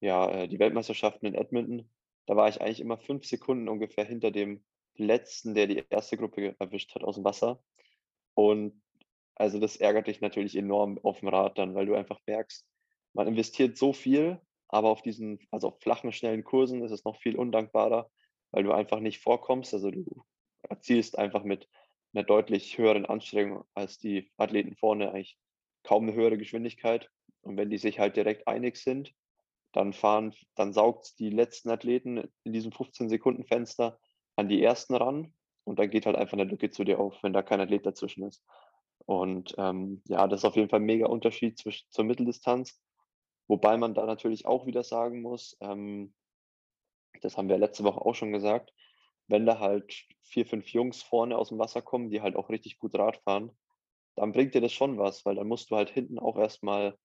ja, 0.00 0.30
äh, 0.30 0.48
die 0.48 0.58
Weltmeisterschaften 0.58 1.26
in 1.26 1.34
Edmonton, 1.34 1.90
da 2.26 2.36
war 2.36 2.48
ich 2.48 2.60
eigentlich 2.60 2.80
immer 2.80 2.98
fünf 2.98 3.24
Sekunden 3.26 3.68
ungefähr 3.68 4.04
hinter 4.04 4.30
dem 4.30 4.64
letzten, 4.96 5.54
der 5.54 5.66
die 5.66 5.84
erste 5.90 6.16
Gruppe 6.16 6.54
erwischt 6.58 6.94
hat 6.94 7.02
aus 7.02 7.16
dem 7.16 7.24
Wasser. 7.24 7.62
Und 8.34 8.80
also 9.34 9.58
das 9.58 9.76
ärgert 9.76 10.06
dich 10.06 10.20
natürlich 10.20 10.56
enorm 10.56 10.98
auf 11.02 11.20
dem 11.20 11.28
Rad 11.28 11.58
dann, 11.58 11.74
weil 11.74 11.86
du 11.86 11.94
einfach 11.94 12.20
merkst, 12.26 12.66
man 13.14 13.26
investiert 13.26 13.76
so 13.76 13.92
viel, 13.92 14.40
aber 14.72 14.88
auf 14.88 15.02
diesen, 15.02 15.40
also 15.50 15.68
auf 15.68 15.80
flachen, 15.80 16.12
schnellen 16.12 16.44
Kursen 16.44 16.82
ist 16.82 16.92
es 16.92 17.04
noch 17.04 17.16
viel 17.16 17.36
undankbarer, 17.36 18.10
weil 18.52 18.62
du 18.62 18.72
einfach 18.72 19.00
nicht 19.00 19.20
vorkommst. 19.20 19.74
Also 19.74 19.90
du 19.90 20.24
erzielst 20.62 21.18
einfach 21.18 21.44
mit 21.44 21.68
einer 22.14 22.24
deutlich 22.24 22.78
höheren 22.78 23.06
Anstrengung 23.06 23.64
als 23.74 23.98
die 23.98 24.30
Athleten 24.36 24.76
vorne 24.76 25.10
eigentlich 25.10 25.38
kaum 25.82 26.04
eine 26.04 26.14
höhere 26.14 26.38
Geschwindigkeit. 26.38 27.10
Und 27.42 27.56
wenn 27.56 27.70
die 27.70 27.78
sich 27.78 27.98
halt 27.98 28.16
direkt 28.16 28.46
einig 28.46 28.76
sind, 28.76 29.12
dann 29.72 29.92
fahren, 29.92 30.34
dann 30.54 30.72
saugt 30.72 31.18
die 31.18 31.30
letzten 31.30 31.70
Athleten 31.70 32.28
in 32.44 32.52
diesem 32.52 32.72
15-Sekunden-Fenster 32.72 33.98
an 34.36 34.48
die 34.48 34.62
ersten 34.62 34.94
ran 34.94 35.32
und 35.64 35.78
dann 35.78 35.90
geht 35.90 36.06
halt 36.06 36.16
einfach 36.16 36.34
eine 36.34 36.44
Lücke 36.44 36.70
zu 36.70 36.84
dir 36.84 36.98
auf, 36.98 37.22
wenn 37.22 37.32
da 37.32 37.42
kein 37.42 37.60
Athlet 37.60 37.86
dazwischen 37.86 38.24
ist. 38.24 38.44
Und 39.06 39.54
ähm, 39.58 40.02
ja, 40.06 40.26
das 40.28 40.40
ist 40.40 40.44
auf 40.44 40.56
jeden 40.56 40.68
Fall 40.68 40.80
ein 40.80 40.86
mega 40.86 41.06
Unterschied 41.06 41.58
zwischen, 41.58 41.86
zur 41.90 42.04
Mitteldistanz. 42.04 42.80
Wobei 43.50 43.76
man 43.76 43.94
da 43.94 44.06
natürlich 44.06 44.46
auch 44.46 44.66
wieder 44.66 44.84
sagen 44.84 45.22
muss, 45.22 45.56
ähm, 45.60 46.14
das 47.20 47.36
haben 47.36 47.48
wir 47.48 47.58
letzte 47.58 47.82
Woche 47.82 48.00
auch 48.00 48.14
schon 48.14 48.30
gesagt, 48.30 48.72
wenn 49.26 49.44
da 49.44 49.58
halt 49.58 49.92
vier, 50.22 50.46
fünf 50.46 50.68
Jungs 50.68 51.02
vorne 51.02 51.36
aus 51.36 51.48
dem 51.48 51.58
Wasser 51.58 51.82
kommen, 51.82 52.10
die 52.10 52.20
halt 52.20 52.36
auch 52.36 52.48
richtig 52.48 52.78
gut 52.78 52.94
Rad 52.94 53.16
fahren, 53.16 53.50
dann 54.14 54.30
bringt 54.30 54.54
dir 54.54 54.60
das 54.60 54.72
schon 54.72 54.98
was, 54.98 55.26
weil 55.26 55.34
dann 55.34 55.48
musst 55.48 55.72
du 55.72 55.74
halt 55.74 55.90
hinten 55.90 56.20
auch 56.20 56.38
erstmal 56.38 56.96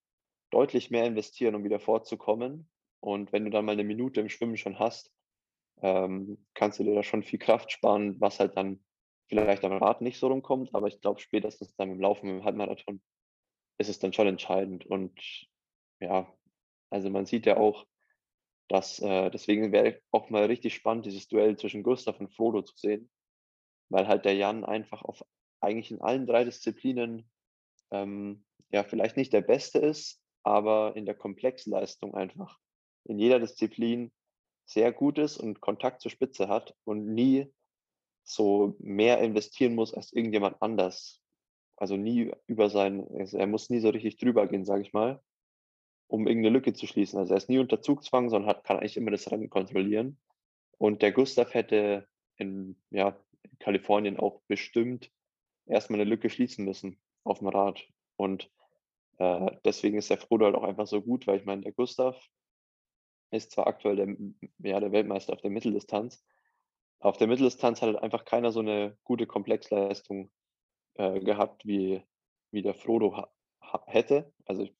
deutlich 0.51 0.91
mehr 0.91 1.05
investieren, 1.05 1.55
um 1.55 1.63
wieder 1.63 1.79
vorzukommen. 1.79 2.69
Und 2.99 3.33
wenn 3.33 3.45
du 3.45 3.49
dann 3.49 3.65
mal 3.65 3.71
eine 3.71 3.83
Minute 3.83 4.21
im 4.21 4.29
Schwimmen 4.29 4.57
schon 4.57 4.77
hast, 4.77 5.11
ähm, 5.81 6.45
kannst 6.53 6.77
du 6.77 6.83
dir 6.83 6.93
da 6.93 7.01
schon 7.01 7.23
viel 7.23 7.39
Kraft 7.39 7.71
sparen, 7.71 8.21
was 8.21 8.39
halt 8.39 8.55
dann 8.55 8.85
vielleicht 9.29 9.65
am 9.65 9.73
Rad 9.73 10.01
nicht 10.01 10.19
so 10.19 10.27
rumkommt, 10.27 10.75
aber 10.75 10.89
ich 10.89 11.01
glaube 11.01 11.19
spätestens 11.19 11.75
dann 11.75 11.89
im 11.89 11.99
Laufen, 11.99 12.29
im 12.29 12.43
Halbmarathon, 12.43 13.01
ist 13.79 13.89
es 13.89 13.97
dann 13.97 14.13
schon 14.13 14.27
entscheidend. 14.27 14.85
Und 14.85 15.19
ja, 15.99 16.31
also 16.89 17.09
man 17.09 17.25
sieht 17.25 17.45
ja 17.45 17.57
auch, 17.57 17.85
dass 18.67 18.99
äh, 18.99 19.29
deswegen 19.29 19.71
wäre 19.71 20.01
auch 20.11 20.29
mal 20.29 20.45
richtig 20.45 20.75
spannend, 20.75 21.05
dieses 21.05 21.27
Duell 21.27 21.57
zwischen 21.57 21.83
Gustav 21.83 22.19
und 22.19 22.33
Frodo 22.33 22.61
zu 22.61 22.75
sehen, 22.75 23.09
weil 23.89 24.07
halt 24.07 24.25
der 24.25 24.35
Jan 24.35 24.65
einfach 24.65 25.03
auf 25.03 25.23
eigentlich 25.61 25.91
in 25.91 26.01
allen 26.01 26.25
drei 26.25 26.43
Disziplinen 26.43 27.29
ähm, 27.91 28.45
ja 28.69 28.83
vielleicht 28.83 29.17
nicht 29.17 29.33
der 29.33 29.41
Beste 29.41 29.79
ist, 29.79 30.21
aber 30.43 30.95
in 30.95 31.05
der 31.05 31.15
Komplexleistung 31.15 32.13
einfach 32.13 32.59
in 33.05 33.19
jeder 33.19 33.39
Disziplin 33.39 34.11
sehr 34.65 34.91
gut 34.91 35.17
ist 35.17 35.37
und 35.37 35.61
Kontakt 35.61 36.01
zur 36.01 36.11
Spitze 36.11 36.47
hat 36.47 36.75
und 36.85 37.13
nie 37.13 37.53
so 38.23 38.75
mehr 38.79 39.19
investieren 39.19 39.75
muss 39.75 39.93
als 39.93 40.11
irgendjemand 40.11 40.61
anders. 40.61 41.21
Also 41.77 41.97
nie 41.97 42.31
über 42.47 42.69
sein, 42.69 43.07
also 43.19 43.37
er 43.37 43.47
muss 43.47 43.69
nie 43.69 43.79
so 43.79 43.89
richtig 43.89 44.17
drüber 44.17 44.47
gehen, 44.47 44.65
sage 44.65 44.81
ich 44.81 44.93
mal, 44.93 45.21
um 46.07 46.27
irgendeine 46.27 46.53
Lücke 46.53 46.73
zu 46.73 46.87
schließen. 46.87 47.19
Also 47.19 47.33
er 47.33 47.37
ist 47.37 47.49
nie 47.49 47.59
unter 47.59 47.81
Zugzwang, 47.81 48.29
sondern 48.29 48.49
hat, 48.49 48.63
kann 48.63 48.77
eigentlich 48.77 48.97
immer 48.97 49.11
das 49.11 49.31
Rennen 49.31 49.49
kontrollieren. 49.49 50.17
Und 50.77 51.01
der 51.01 51.11
Gustav 51.11 51.53
hätte 51.53 52.07
in, 52.37 52.75
ja, 52.89 53.17
in 53.43 53.57
Kalifornien 53.59 54.17
auch 54.17 54.41
bestimmt 54.47 55.11
erstmal 55.65 55.99
eine 55.99 56.09
Lücke 56.09 56.29
schließen 56.29 56.65
müssen 56.65 56.99
auf 57.23 57.39
dem 57.39 57.47
Rad. 57.47 57.87
Und 58.17 58.51
äh, 59.17 59.51
deswegen 59.63 59.97
ist 59.97 60.09
der 60.09 60.17
Frodo 60.17 60.45
halt 60.45 60.55
auch 60.55 60.63
einfach 60.63 60.87
so 60.87 61.01
gut, 61.01 61.27
weil 61.27 61.39
ich 61.39 61.45
meine, 61.45 61.61
der 61.61 61.71
Gustav 61.71 62.19
ist 63.31 63.51
zwar 63.51 63.67
aktuell 63.67 63.95
der, 63.95 64.15
ja, 64.59 64.79
der 64.79 64.91
Weltmeister 64.91 65.33
auf 65.33 65.41
der 65.41 65.51
Mitteldistanz, 65.51 66.23
auf 66.99 67.17
der 67.17 67.27
Mitteldistanz 67.27 67.81
hat 67.81 67.93
halt 67.93 68.03
einfach 68.03 68.25
keiner 68.25 68.51
so 68.51 68.61
eine 68.61 68.97
gute 69.03 69.27
Komplexleistung 69.27 70.31
äh, 70.95 71.19
gehabt, 71.19 71.65
wie, 71.65 72.01
wie 72.51 72.61
der 72.61 72.73
Frodo 72.73 73.27
hätte. 73.85 74.33
Also 74.45 74.63
ich 74.63 74.73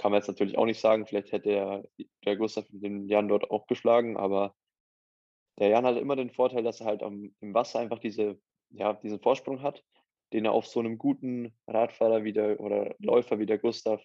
kann 0.00 0.12
man 0.12 0.20
jetzt 0.20 0.28
natürlich 0.28 0.56
auch 0.56 0.64
nicht 0.64 0.80
sagen, 0.80 1.06
vielleicht 1.06 1.30
hätte 1.30 1.50
er, 1.50 1.84
der 2.24 2.36
Gustav 2.36 2.64
den 2.70 3.06
Jan 3.06 3.28
dort 3.28 3.50
auch 3.50 3.66
geschlagen, 3.66 4.16
aber 4.16 4.56
der 5.58 5.68
Jan 5.68 5.84
hat 5.84 5.98
immer 5.98 6.16
den 6.16 6.30
Vorteil, 6.30 6.62
dass 6.62 6.80
er 6.80 6.86
halt 6.86 7.02
am, 7.02 7.34
im 7.40 7.52
Wasser 7.52 7.80
einfach 7.80 7.98
diese, 7.98 8.40
ja, 8.70 8.94
diesen 8.94 9.20
Vorsprung 9.20 9.60
hat, 9.60 9.84
den 10.32 10.46
er 10.46 10.52
auf 10.52 10.66
so 10.66 10.80
einem 10.80 10.96
guten 10.96 11.54
Radfahrer 11.66 12.24
wie 12.24 12.32
der, 12.32 12.60
oder 12.60 12.94
Läufer 12.98 13.38
wie 13.38 13.44
der 13.44 13.58
Gustav 13.58 14.02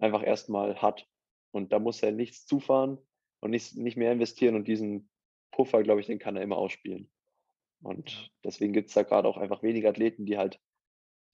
einfach 0.00 0.24
erstmal 0.24 0.82
hat. 0.82 1.06
Und 1.52 1.72
da 1.72 1.78
muss 1.78 2.02
er 2.02 2.10
nichts 2.10 2.44
zufahren 2.44 2.98
und 3.38 3.52
nicht, 3.52 3.76
nicht 3.76 3.96
mehr 3.96 4.10
investieren 4.10 4.56
und 4.56 4.66
diesen 4.66 5.08
Puffer, 5.52 5.84
glaube 5.84 6.00
ich, 6.00 6.08
den 6.08 6.18
kann 6.18 6.36
er 6.36 6.42
immer 6.42 6.58
ausspielen. 6.58 7.08
Und 7.82 8.32
deswegen 8.42 8.72
gibt 8.72 8.88
es 8.88 8.94
da 8.94 9.04
gerade 9.04 9.28
auch 9.28 9.36
einfach 9.36 9.62
wenige 9.62 9.88
Athleten, 9.88 10.26
die 10.26 10.38
halt 10.38 10.58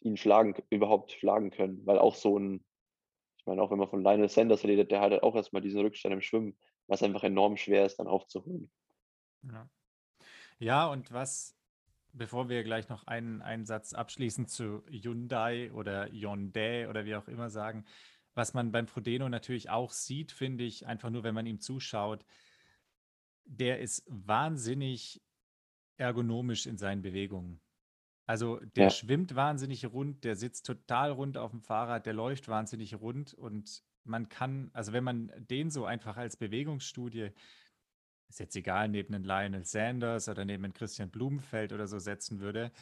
ihn 0.01 0.19
schlagen, 0.19 0.55
überhaupt 0.69 1.13
schlagen 1.13 1.51
können, 1.51 1.87
weil 1.87 1.99
auch 1.99 2.15
so 2.15 2.39
ein, 2.39 2.63
ich 3.43 3.47
meine, 3.47 3.61
auch 3.61 3.73
wenn 3.73 3.79
man 3.79 3.89
von 3.89 4.05
Lionel 4.05 4.29
Sanders 4.29 4.63
redet, 4.63 4.93
der 4.93 5.01
hat 5.01 5.21
auch 5.21 5.35
erstmal 5.35 5.63
diesen 5.63 5.81
Rückstand 5.81 6.15
im 6.15 6.21
Schwimmen, 6.21 6.57
was 6.87 7.03
einfach 7.03 7.25
enorm 7.25 7.57
schwer 7.57 7.85
ist, 7.85 7.97
dann 7.97 8.07
aufzuholen. 8.07 8.71
Ja, 9.43 9.69
ja 10.61 10.87
und 10.87 11.11
was, 11.11 11.57
bevor 12.13 12.49
wir 12.49 12.63
gleich 12.63 12.89
noch 12.89 13.09
einen, 13.09 13.43
einen 13.43 13.67
Satz 13.67 13.95
abschließen 13.95 14.47
zu 14.47 14.85
Hyundai 14.89 15.73
oder 15.73 16.07
Hyundai 16.07 16.89
oder 16.89 17.05
wie 17.05 17.17
auch 17.17 17.27
immer 17.27 17.51
sagen, 17.51 17.85
was 18.35 18.55
man 18.55 18.71
beim 18.71 18.87
Frodeno 18.87 19.29
natürlich 19.29 19.71
auch 19.71 19.91
sieht, 19.91 20.31
finde 20.31 20.63
ich, 20.63 20.87
einfach 20.87 21.11
nur, 21.11 21.25
wenn 21.25 21.35
man 21.35 21.47
ihm 21.47 21.59
zuschaut, 21.59 22.25
der 23.45 23.81
ist 23.81 24.05
wahnsinnig 24.07 25.21
ergonomisch 25.97 26.67
in 26.67 26.79
seinen 26.79 27.03
Bewegungen. 27.03 27.61
Also 28.33 28.61
der 28.77 28.85
ja. 28.85 28.91
schwimmt 28.91 29.35
wahnsinnig 29.35 29.85
rund, 29.85 30.25
der 30.25 30.37
sitzt 30.37 30.65
total 30.65 31.11
rund 31.11 31.37
auf 31.37 31.51
dem 31.51 31.61
Fahrrad, 31.61 32.07
der 32.07 32.15
läuft 32.15 32.49
wahnsinnig 32.49 32.99
rund 32.99 33.35
und 33.35 33.83
man 34.05 34.31
kann, 34.31 34.71
also 34.73 34.95
wenn 34.95 35.05
man 35.05 35.31
den 35.37 35.69
so 35.69 35.85
einfach 35.85 36.17
als 36.17 36.39
Bewegungsstudie, 36.39 37.33
ist 38.31 38.41
jetzt 38.41 38.57
egal, 38.57 38.89
neben 38.89 39.15
einen 39.15 39.25
Lionel 39.25 39.67
Sanders 39.67 40.31
oder 40.31 40.47
neben 40.47 40.65
einen 40.65 40.73
Christian 40.73 41.11
Blumenfeld 41.11 41.75
oder 41.75 41.87
so 41.87 41.99
setzen 41.99 42.41
würde, 42.41 42.73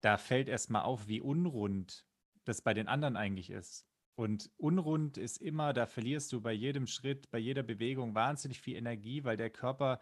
da 0.00 0.16
fällt 0.16 0.48
erstmal 0.48 0.82
auf, 0.82 1.06
wie 1.06 1.20
unrund 1.20 2.04
das 2.44 2.60
bei 2.60 2.74
den 2.74 2.88
anderen 2.88 3.16
eigentlich 3.16 3.50
ist. 3.50 3.86
Und 4.16 4.50
unrund 4.56 5.18
ist 5.18 5.40
immer, 5.40 5.72
da 5.72 5.86
verlierst 5.86 6.32
du 6.32 6.40
bei 6.40 6.52
jedem 6.52 6.88
Schritt, 6.88 7.30
bei 7.30 7.38
jeder 7.38 7.62
Bewegung 7.62 8.16
wahnsinnig 8.16 8.60
viel 8.60 8.74
Energie, 8.74 9.22
weil 9.22 9.36
der 9.36 9.50
Körper 9.50 10.00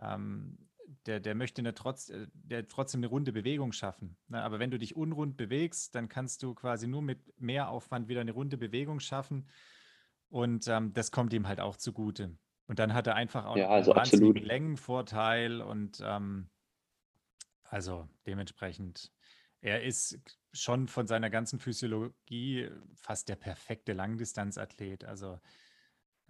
ähm, 0.00 0.70
der, 1.06 1.20
der 1.20 1.34
möchte 1.34 1.60
eine 1.60 1.74
trotz, 1.74 2.10
äh, 2.10 2.26
der 2.32 2.68
trotzdem 2.68 3.00
eine 3.00 3.08
runde 3.08 3.32
Bewegung 3.32 3.72
schaffen. 3.72 4.16
Ne? 4.28 4.42
Aber 4.42 4.58
wenn 4.58 4.70
du 4.70 4.78
dich 4.78 4.96
unrund 4.96 5.36
bewegst, 5.36 5.94
dann 5.94 6.08
kannst 6.08 6.42
du 6.42 6.54
quasi 6.54 6.86
nur 6.86 7.02
mit 7.02 7.40
mehr 7.40 7.68
Aufwand 7.68 8.08
wieder 8.08 8.20
eine 8.20 8.32
runde 8.32 8.56
Bewegung 8.56 9.00
schaffen. 9.00 9.48
Und 10.28 10.66
ähm, 10.68 10.92
das 10.92 11.10
kommt 11.10 11.32
ihm 11.32 11.46
halt 11.46 11.60
auch 11.60 11.76
zugute. 11.76 12.36
Und 12.66 12.78
dann 12.78 12.94
hat 12.94 13.06
er 13.06 13.14
einfach 13.14 13.44
auch 13.44 13.56
ja, 13.56 13.68
also 13.68 13.92
einen 13.92 14.00
absolut. 14.00 14.40
Längenvorteil 14.40 15.60
und 15.60 16.00
ähm, 16.02 16.48
also 17.64 18.08
dementsprechend, 18.26 19.12
er 19.60 19.82
ist 19.82 20.18
schon 20.52 20.88
von 20.88 21.06
seiner 21.06 21.30
ganzen 21.30 21.58
Physiologie 21.58 22.70
fast 22.94 23.28
der 23.28 23.36
perfekte 23.36 23.92
Langdistanzathlet. 23.92 25.04
Also 25.04 25.38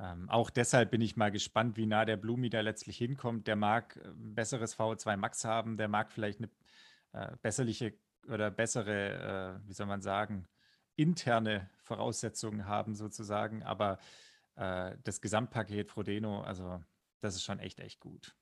ähm, 0.01 0.29
auch 0.29 0.51
deshalb 0.51 0.91
bin 0.91 1.01
ich 1.01 1.17
mal 1.17 1.31
gespannt, 1.31 1.77
wie 1.77 1.87
nah 1.87 2.05
der 2.05 2.17
Blumi 2.17 2.51
da 2.51 2.61
letztlich 2.61 2.99
hinkommt. 2.99 3.47
Der 3.47 3.57
mag 3.57 3.97
ein 3.97 4.11
äh, 4.11 4.35
besseres 4.35 4.79
VO2 4.79 5.17
Max 5.17 5.45
haben, 5.45 5.77
der 5.77 5.89
mag 5.89 6.11
vielleicht 6.11 6.41
eine 6.41 6.51
äh, 7.13 7.37
besserliche 7.43 7.95
oder 8.29 8.51
bessere, 8.51 9.61
äh, 9.63 9.69
wie 9.69 9.73
soll 9.73 9.87
man 9.87 10.03
sagen, 10.03 10.49
interne 10.97 11.71
Voraussetzungen 11.77 12.67
haben 12.67 12.95
sozusagen. 12.95 13.63
Aber 13.63 13.99
äh, 14.57 14.97
das 15.05 15.21
Gesamtpaket 15.21 15.91
Frodeno, 15.91 16.41
also 16.41 16.81
das 17.21 17.37
ist 17.37 17.45
schon 17.45 17.61
echt, 17.61 17.81
echt 17.81 18.01
gut. 18.01 18.37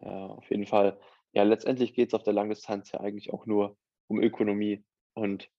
Ja, 0.00 0.26
auf 0.26 0.48
jeden 0.50 0.66
Fall. 0.66 0.98
Ja, 1.32 1.42
letztendlich 1.42 1.94
geht 1.94 2.08
es 2.08 2.14
auf 2.14 2.22
der 2.22 2.32
Langdistanz 2.32 2.92
ja 2.92 3.00
eigentlich 3.00 3.32
auch 3.32 3.46
nur 3.46 3.76
um 4.06 4.20
Ökonomie. 4.22 4.84
Und 5.14 5.50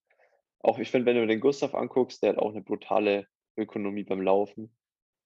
auch, 0.59 0.80
ich 0.80 0.89
finde, 0.89 1.07
wenn 1.07 1.18
du 1.18 1.28
den 1.28 1.39
Gustav 1.39 1.76
anguckst, 1.76 2.24
der 2.24 2.32
hat 2.32 2.38
auch 2.38 2.51
eine 2.51 2.62
brutale 2.62 3.28
Ökonomie 3.57 4.03
beim 4.03 4.22
Laufen. 4.22 4.76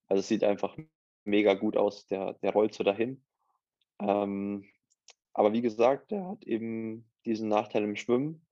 Also 0.08 0.20
es 0.20 0.28
sieht 0.28 0.44
einfach 0.44 0.78
mega 1.24 1.54
gut 1.56 1.78
aus, 1.78 2.08
der, 2.08 2.34
der 2.34 2.54
rollt 2.54 2.74
so 2.74 2.84
dahin. 2.84 3.24
Ähm, 4.00 4.66
aber 5.34 5.54
wie 5.54 5.62
gesagt, 5.62 6.12
der 6.12 6.28
hat 6.28 6.44
eben 6.46 7.10
diesen 7.26 7.50
Nachteil 7.50 7.84
im 7.84 7.96
Schwimmen. 7.96 8.46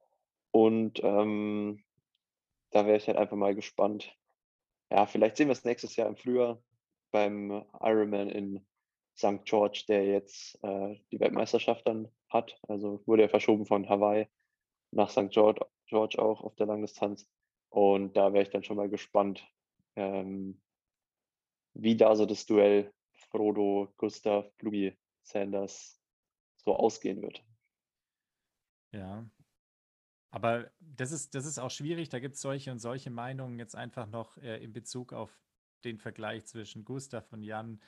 Und 0.52 1.02
ähm, 1.04 1.84
da 2.72 2.86
wäre 2.86 2.98
ich 2.98 3.08
halt 3.08 3.18
einfach 3.18 3.38
mal 3.38 3.56
gespannt. 3.56 4.16
Ja, 4.92 5.06
vielleicht 5.06 5.38
sehen 5.38 5.48
wir 5.48 5.54
es 5.54 5.64
nächstes 5.64 5.96
Jahr 5.96 6.08
im 6.08 6.18
Frühjahr 6.18 6.62
beim 7.12 7.66
Ironman 7.80 8.30
in 8.30 8.66
St. 9.16 9.46
George, 9.46 9.84
der 9.88 10.06
jetzt 10.06 10.62
äh, 10.64 10.96
die 11.12 11.20
Weltmeisterschaft 11.20 11.88
dann 11.88 12.10
hat. 12.30 12.60
Also 12.68 13.02
wurde 13.06 13.24
ja 13.24 13.28
verschoben 13.30 13.66
von 13.66 13.88
Hawaii 13.88 14.28
nach 14.92 15.10
St. 15.10 15.30
George, 15.30 15.66
George 15.88 16.22
auch 16.22 16.42
auf 16.42 16.56
der 16.56 16.68
Langdistanz. 16.68 17.28
Und 17.70 18.18
da 18.18 18.34
wäre 18.34 18.44
ich 18.44 18.50
dann 18.50 18.64
schon 18.64 18.78
mal 18.78 18.90
gespannt, 18.90 19.48
ähm, 19.96 20.62
wie 21.74 21.96
da 21.96 22.16
so 22.16 22.26
das 22.26 22.46
Duell 22.46 22.94
Frodo, 23.14 23.94
Gustav, 23.98 24.52
Blugi, 24.58 24.98
Sanders 25.24 26.00
so 26.58 26.76
ausgehen 26.76 27.22
wird. 27.22 27.44
Ja. 28.92 29.30
Aber 30.32 30.72
das 30.80 31.12
ist, 31.12 31.36
das 31.36 31.46
ist 31.46 31.60
auch 31.60 31.72
schwierig. 31.72 32.10
Da 32.10 32.20
gibt 32.20 32.36
es 32.36 32.42
solche 32.42 32.72
und 32.72 32.80
solche 32.80 33.10
Meinungen 33.10 33.60
jetzt 33.60 33.76
einfach 33.76 34.08
noch 34.08 34.38
äh, 34.38 34.64
in 34.64 34.74
Bezug 34.74 35.14
auf 35.14 35.32
den 35.84 35.98
Vergleich 35.98 36.46
zwischen 36.46 36.86
Gustav 36.86 37.32
und 37.34 37.44
Jan. 37.44 37.82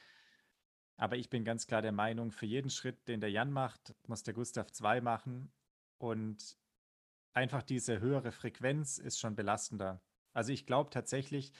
Aber 0.97 1.17
ich 1.17 1.29
bin 1.29 1.43
ganz 1.43 1.67
klar 1.67 1.81
der 1.81 1.91
Meinung, 1.91 2.31
für 2.31 2.45
jeden 2.45 2.69
Schritt, 2.69 3.07
den 3.07 3.19
der 3.19 3.31
Jan 3.31 3.51
macht, 3.51 3.95
muss 4.07 4.23
der 4.23 4.33
Gustav 4.33 4.71
zwei 4.71 5.01
machen. 5.01 5.51
Und 5.97 6.57
einfach 7.33 7.63
diese 7.63 7.99
höhere 7.99 8.31
Frequenz 8.31 8.97
ist 8.97 9.19
schon 9.19 9.35
belastender. 9.35 10.01
Also 10.33 10.51
ich 10.51 10.65
glaube 10.65 10.89
tatsächlich, 10.89 11.51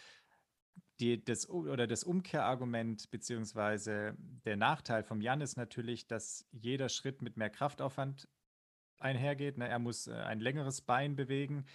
die, 1.00 1.24
das, 1.24 1.50
oder 1.50 1.88
das 1.88 2.04
Umkehrargument 2.04 3.12
beziehungsweise 3.12 4.16
der 4.46 4.56
Nachteil 4.56 5.04
vom 5.04 5.22
Jan 5.22 5.42
ist 5.42 5.58
natürlich, 5.58 6.08
dass 6.08 6.46
jeder 6.52 6.90
Schritt 6.90 7.22
mit 7.22 7.38
mehr 7.38 7.50
Kraftaufwand 7.50 8.28
einhergeht. 9.00 9.58
Ne? 9.58 9.68
Er 9.68 9.80
muss 9.80 10.08
äh, 10.08 10.14
ein 10.14 10.40
längeres 10.40 10.82
Bein 10.82 11.16
bewegen. 11.16 11.66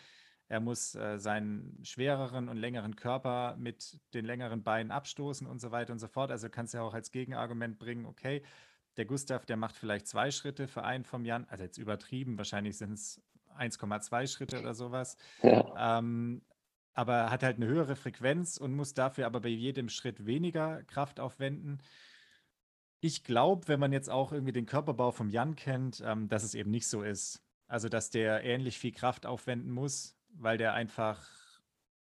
Er 0.49 0.61
muss 0.61 0.95
äh, 0.95 1.19
seinen 1.19 1.79
schwereren 1.85 2.49
und 2.49 2.57
längeren 2.57 2.97
Körper 2.97 3.57
mit 3.57 4.01
den 4.15 4.25
längeren 4.25 4.63
Beinen 4.63 4.91
abstoßen 4.91 5.47
und 5.47 5.61
so 5.61 5.71
weiter 5.71 5.93
und 5.93 5.99
so 5.99 6.09
fort. 6.09 6.31
Also 6.31 6.49
kannst 6.49 6.75
du 6.75 6.79
ja 6.79 6.85
auch 6.85 6.95
als 6.95 7.13
Gegenargument 7.13 7.79
bringen, 7.79 8.07
okay, 8.07 8.43
der 8.97 9.05
Gustav, 9.05 9.47
der 9.47 9.57
macht 9.57 9.77
vielleicht 9.77 10.09
zwei 10.09 10.31
Schritte 10.31 10.67
für 10.67 10.83
einen 10.83 11.05
vom 11.05 11.25
Jan, 11.25 11.47
also 11.49 11.63
jetzt 11.63 11.79
übertrieben, 11.79 12.37
wahrscheinlich 12.37 12.77
sind 12.77 12.95
es 12.95 13.23
1,2 13.57 14.27
Schritte 14.27 14.59
oder 14.59 14.75
sowas. 14.75 15.17
Ja. 15.43 15.99
Ähm, 15.99 16.43
aber 16.95 17.31
hat 17.31 17.43
halt 17.43 17.57
eine 17.57 17.67
höhere 17.67 17.97
Frequenz 17.97 18.57
und 18.57 18.75
muss 18.75 18.95
dafür 18.95 19.27
aber 19.27 19.41
bei 19.41 19.49
jedem 19.49 19.89
Schritt 19.89 20.27
weniger 20.27 20.83
Kraft 20.85 21.21
aufwenden. 21.21 21.83
Ich 23.01 23.25
glaube, 23.25 23.69
wenn 23.69 23.81
man 23.81 23.93
jetzt 23.93 24.11
auch 24.11 24.33
irgendwie 24.33 24.53
den 24.53 24.67
Körperbau 24.67 25.11
vom 25.11 25.31
Jan 25.31 25.57
kennt, 25.57 26.03
ähm, 26.05 26.29
dass 26.29 26.43
es 26.43 26.55
eben 26.55 26.71
nicht 26.71 26.87
so 26.87 27.03
ist. 27.03 27.43
Also, 27.67 27.89
dass 27.89 28.11
der 28.11 28.45
ähnlich 28.45 28.79
viel 28.79 28.93
Kraft 28.93 29.27
aufwenden 29.27 29.71
muss, 29.71 30.17
weil 30.35 30.59
der 30.59 30.75
einfach 30.75 31.27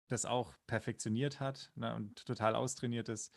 das 0.07 0.25
auch 0.25 0.53
perfektioniert 0.67 1.39
hat 1.39 1.71
ne, 1.75 1.95
und 1.95 2.25
total 2.25 2.55
austrainiert 2.55 3.09
ist. 3.09 3.33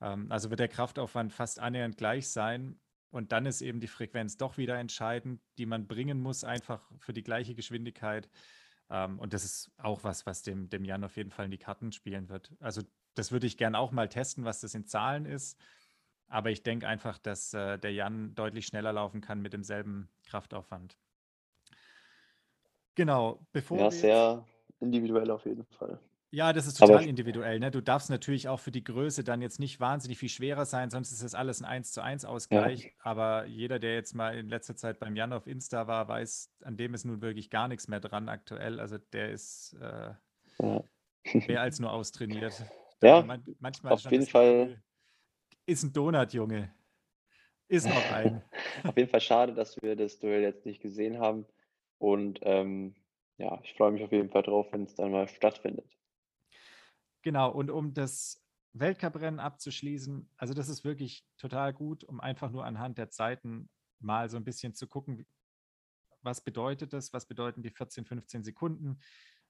Ähm, 0.00 0.30
also 0.30 0.50
wird 0.50 0.60
der 0.60 0.68
Kraftaufwand 0.68 1.32
fast 1.32 1.58
annähernd 1.58 1.96
gleich 1.96 2.28
sein. 2.28 2.78
Und 3.10 3.32
dann 3.32 3.46
ist 3.46 3.62
eben 3.62 3.80
die 3.80 3.88
Frequenz 3.88 4.36
doch 4.36 4.58
wieder 4.58 4.78
entscheidend, 4.78 5.40
die 5.56 5.66
man 5.66 5.86
bringen 5.86 6.20
muss, 6.20 6.44
einfach 6.44 6.82
für 6.98 7.14
die 7.14 7.22
gleiche 7.22 7.54
Geschwindigkeit. 7.54 8.28
Ähm, 8.90 9.18
und 9.18 9.32
das 9.32 9.44
ist 9.44 9.70
auch 9.78 10.04
was, 10.04 10.26
was 10.26 10.42
dem, 10.42 10.68
dem 10.68 10.84
Jan 10.84 11.04
auf 11.04 11.16
jeden 11.16 11.30
Fall 11.30 11.44
in 11.44 11.50
die 11.50 11.58
Karten 11.58 11.92
spielen 11.92 12.28
wird. 12.28 12.52
Also 12.60 12.82
das 13.14 13.32
würde 13.32 13.46
ich 13.46 13.56
gerne 13.56 13.78
auch 13.78 13.90
mal 13.90 14.08
testen, 14.08 14.44
was 14.44 14.60
das 14.60 14.74
in 14.74 14.86
Zahlen 14.86 15.24
ist. 15.24 15.58
Aber 16.28 16.50
ich 16.50 16.62
denke 16.62 16.86
einfach, 16.86 17.18
dass 17.18 17.54
äh, 17.54 17.78
der 17.78 17.92
Jan 17.92 18.34
deutlich 18.34 18.66
schneller 18.66 18.92
laufen 18.92 19.20
kann 19.20 19.40
mit 19.40 19.52
demselben 19.52 20.08
Kraftaufwand. 20.26 20.98
Genau, 22.94 23.46
bevor 23.52 23.78
ja, 23.78 23.90
sehr 23.90 24.44
individuell 24.80 25.30
auf 25.30 25.46
jeden 25.46 25.64
Fall. 25.66 25.98
Ja, 26.30 26.52
das 26.52 26.66
ist 26.66 26.78
total 26.78 26.96
Aber 26.96 27.06
individuell. 27.06 27.58
Ne? 27.58 27.70
Du 27.70 27.80
darfst 27.80 28.10
natürlich 28.10 28.48
auch 28.48 28.60
für 28.60 28.70
die 28.70 28.84
Größe 28.84 29.24
dann 29.24 29.40
jetzt 29.40 29.58
nicht 29.58 29.80
wahnsinnig 29.80 30.18
viel 30.18 30.28
schwerer 30.28 30.66
sein, 30.66 30.90
sonst 30.90 31.10
ist 31.10 31.22
das 31.22 31.34
alles 31.34 31.62
ein 31.62 31.64
1 31.64 31.92
zu 31.92 32.02
1 32.02 32.26
Ausgleich. 32.26 32.84
Ja. 32.84 32.90
Aber 32.98 33.46
jeder, 33.46 33.78
der 33.78 33.94
jetzt 33.94 34.14
mal 34.14 34.36
in 34.36 34.48
letzter 34.48 34.76
Zeit 34.76 34.98
beim 34.98 35.16
Jan 35.16 35.32
auf 35.32 35.46
Insta 35.46 35.86
war, 35.86 36.06
weiß, 36.06 36.50
an 36.64 36.76
dem 36.76 36.92
ist 36.92 37.06
nun 37.06 37.22
wirklich 37.22 37.48
gar 37.48 37.66
nichts 37.66 37.88
mehr 37.88 38.00
dran 38.00 38.28
aktuell. 38.28 38.78
Also 38.78 38.98
der 38.98 39.30
ist 39.30 39.74
äh, 39.80 40.12
ja. 40.58 40.84
mehr 41.46 41.62
als 41.62 41.80
nur 41.80 41.92
austrainiert. 41.92 42.62
Ja, 43.00 43.22
man, 43.22 43.44
manchmal 43.60 43.92
auf 43.92 44.10
jeden 44.10 44.26
Fall. 44.26 44.82
Ist 45.66 45.84
ein 45.84 45.92
Donut, 45.92 46.32
Junge. 46.32 46.74
Ist 47.68 47.86
noch 47.86 47.94
ein. 48.12 48.42
auf 48.82 48.96
jeden 48.96 49.08
Fall 49.08 49.20
schade, 49.20 49.54
dass 49.54 49.80
wir 49.80 49.94
das 49.94 50.18
Duell 50.18 50.42
jetzt 50.42 50.66
nicht 50.66 50.82
gesehen 50.82 51.20
haben. 51.20 51.46
Und 51.98 52.40
ähm, 52.42 52.96
ja, 53.36 53.60
ich 53.62 53.74
freue 53.74 53.92
mich 53.92 54.02
auf 54.02 54.10
jeden 54.10 54.30
Fall 54.30 54.42
drauf, 54.42 54.66
wenn 54.72 54.82
es 54.82 54.96
dann 54.96 55.12
mal 55.12 55.28
stattfindet. 55.28 55.86
Genau, 57.28 57.50
und 57.50 57.70
um 57.70 57.92
das 57.92 58.42
Weltcuprennen 58.72 59.38
abzuschließen, 59.38 60.30
also 60.38 60.54
das 60.54 60.70
ist 60.70 60.82
wirklich 60.82 61.26
total 61.36 61.74
gut, 61.74 62.02
um 62.04 62.22
einfach 62.22 62.50
nur 62.50 62.64
anhand 62.64 62.96
der 62.96 63.10
Zeiten 63.10 63.68
mal 64.00 64.30
so 64.30 64.38
ein 64.38 64.44
bisschen 64.44 64.74
zu 64.74 64.86
gucken, 64.86 65.26
was 66.22 66.42
bedeutet 66.42 66.94
das, 66.94 67.12
was 67.12 67.26
bedeuten 67.26 67.60
die 67.62 67.68
14, 67.68 68.06
15 68.06 68.44
Sekunden, 68.44 68.98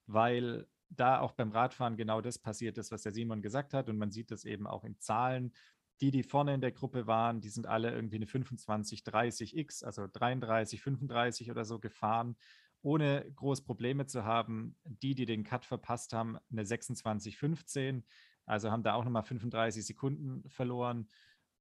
weil 0.07 0.67
da 0.89 1.21
auch 1.21 1.31
beim 1.31 1.53
Radfahren 1.53 1.95
genau 1.95 2.19
das 2.19 2.37
passiert 2.37 2.77
ist, 2.77 2.91
was 2.91 3.03
der 3.03 3.13
Simon 3.13 3.41
gesagt 3.41 3.73
hat 3.73 3.87
und 3.87 3.97
man 3.97 4.11
sieht 4.11 4.29
das 4.31 4.43
eben 4.43 4.67
auch 4.67 4.83
in 4.83 4.99
Zahlen. 4.99 5.53
Die, 6.01 6.11
die 6.11 6.23
vorne 6.23 6.55
in 6.55 6.59
der 6.59 6.73
Gruppe 6.73 7.07
waren, 7.07 7.39
die 7.39 7.47
sind 7.47 7.65
alle 7.65 7.93
irgendwie 7.93 8.17
eine 8.17 8.27
25, 8.27 9.05
30 9.05 9.55
X, 9.55 9.83
also 9.83 10.05
33, 10.05 10.81
35 10.81 11.49
oder 11.49 11.63
so 11.63 11.79
gefahren 11.79 12.35
ohne 12.81 13.29
groß 13.35 13.63
Probleme 13.63 14.05
zu 14.05 14.23
haben. 14.25 14.75
Die, 14.83 15.15
die 15.15 15.25
den 15.25 15.43
Cut 15.43 15.65
verpasst 15.65 16.13
haben, 16.13 16.37
eine 16.51 16.63
26,15, 16.63 18.03
also 18.45 18.71
haben 18.71 18.83
da 18.83 18.93
auch 18.93 19.03
nochmal 19.03 19.23
35 19.23 19.85
Sekunden 19.85 20.49
verloren, 20.49 21.09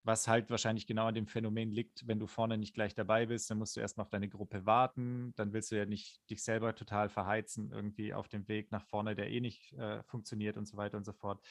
was 0.05 0.27
halt 0.29 0.49
wahrscheinlich 0.49 0.87
genau 0.87 1.07
an 1.07 1.15
dem 1.15 1.27
Phänomen 1.27 1.71
liegt, 1.71 2.07
wenn 2.07 2.19
du 2.19 2.27
vorne 2.27 2.57
nicht 2.57 2.73
gleich 2.73 2.95
dabei 2.95 3.27
bist, 3.27 3.51
dann 3.51 3.59
musst 3.59 3.77
du 3.77 3.81
erst 3.81 3.99
noch 3.99 4.09
deine 4.09 4.29
Gruppe 4.29 4.65
warten, 4.65 5.35
dann 5.37 5.53
willst 5.53 5.71
du 5.71 5.77
ja 5.77 5.85
nicht 5.85 6.29
dich 6.31 6.43
selber 6.43 6.75
total 6.75 7.09
verheizen, 7.09 7.71
irgendwie 7.73 8.15
auf 8.15 8.29
dem 8.29 8.49
Weg 8.49 8.73
nach 8.73 8.85
vorne, 8.85 9.15
der 9.15 9.31
eh 9.31 9.41
nicht 9.41 9.75
äh, 9.75 10.03
funktioniert 10.05 10.57
und 10.57 10.67
so 10.67 10.77
weiter 10.77 10.97
und 10.97 11.05
so 11.05 11.13
fort. 11.13 11.45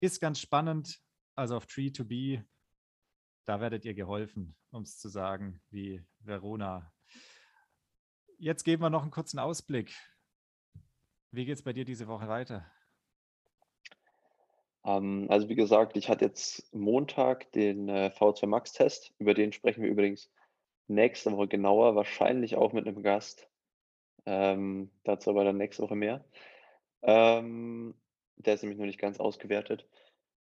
Ist 0.00 0.20
ganz 0.20 0.40
spannend, 0.40 1.00
also 1.36 1.56
auf 1.56 1.66
Tree 1.66 1.90
to 1.90 2.04
Be, 2.04 2.44
da 3.44 3.60
werdet 3.60 3.84
ihr 3.84 3.94
geholfen, 3.94 4.56
um 4.70 4.82
es 4.82 4.98
zu 4.98 5.08
sagen, 5.08 5.60
wie 5.70 6.04
Verona 6.18 6.92
jetzt 8.38 8.64
geben 8.64 8.82
wir 8.82 8.90
noch 8.90 9.02
einen 9.02 9.10
kurzen 9.10 9.38
Ausblick. 9.38 9.92
Wie 11.30 11.44
geht 11.44 11.56
es 11.56 11.62
bei 11.62 11.72
dir 11.72 11.84
diese 11.84 12.08
Woche 12.08 12.28
weiter? 12.28 12.66
Ähm, 14.84 15.26
also 15.28 15.48
wie 15.48 15.54
gesagt, 15.54 15.96
ich 15.96 16.08
hatte 16.08 16.24
jetzt 16.24 16.72
Montag 16.74 17.50
den 17.52 17.88
äh, 17.88 18.10
V2 18.16 18.46
Max-Test. 18.46 19.12
Über 19.18 19.34
den 19.34 19.52
sprechen 19.52 19.82
wir 19.82 19.90
übrigens 19.90 20.30
nächste 20.88 21.32
Woche 21.32 21.48
genauer, 21.48 21.96
wahrscheinlich 21.96 22.56
auch 22.56 22.72
mit 22.72 22.86
einem 22.86 23.02
Gast. 23.02 23.48
Ähm, 24.24 24.90
dazu 25.04 25.30
aber 25.30 25.44
dann 25.44 25.56
nächste 25.56 25.82
Woche 25.82 25.96
mehr. 25.96 26.24
Ähm, 27.02 27.94
der 28.36 28.54
ist 28.54 28.62
nämlich 28.62 28.78
noch 28.78 28.86
nicht 28.86 29.00
ganz 29.00 29.18
ausgewertet. 29.18 29.88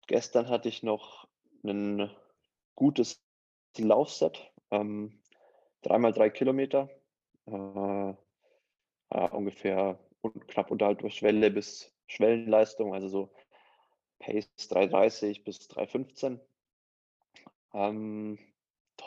Gestern 0.07 0.49
hatte 0.49 0.69
ich 0.69 0.83
noch 0.83 1.27
ein 1.63 2.09
gutes 2.75 3.23
Laufset. 3.77 4.51
Ähm, 4.71 5.21
dreimal 5.81 6.13
drei 6.13 6.29
Kilometer 6.29 6.89
äh, 7.47 8.15
ja, 9.11 9.25
ungefähr 9.31 9.99
knapp 10.47 10.71
unterhalb 10.71 10.99
der 10.99 11.09
Schwelle 11.09 11.51
bis 11.51 11.93
Schwellenleistung, 12.07 12.93
also 12.93 13.07
so 13.07 13.33
Pace 14.19 14.49
3,30 14.57 15.43
bis 15.43 15.69
3,15. 15.69 16.39
Ähm, 17.73 18.39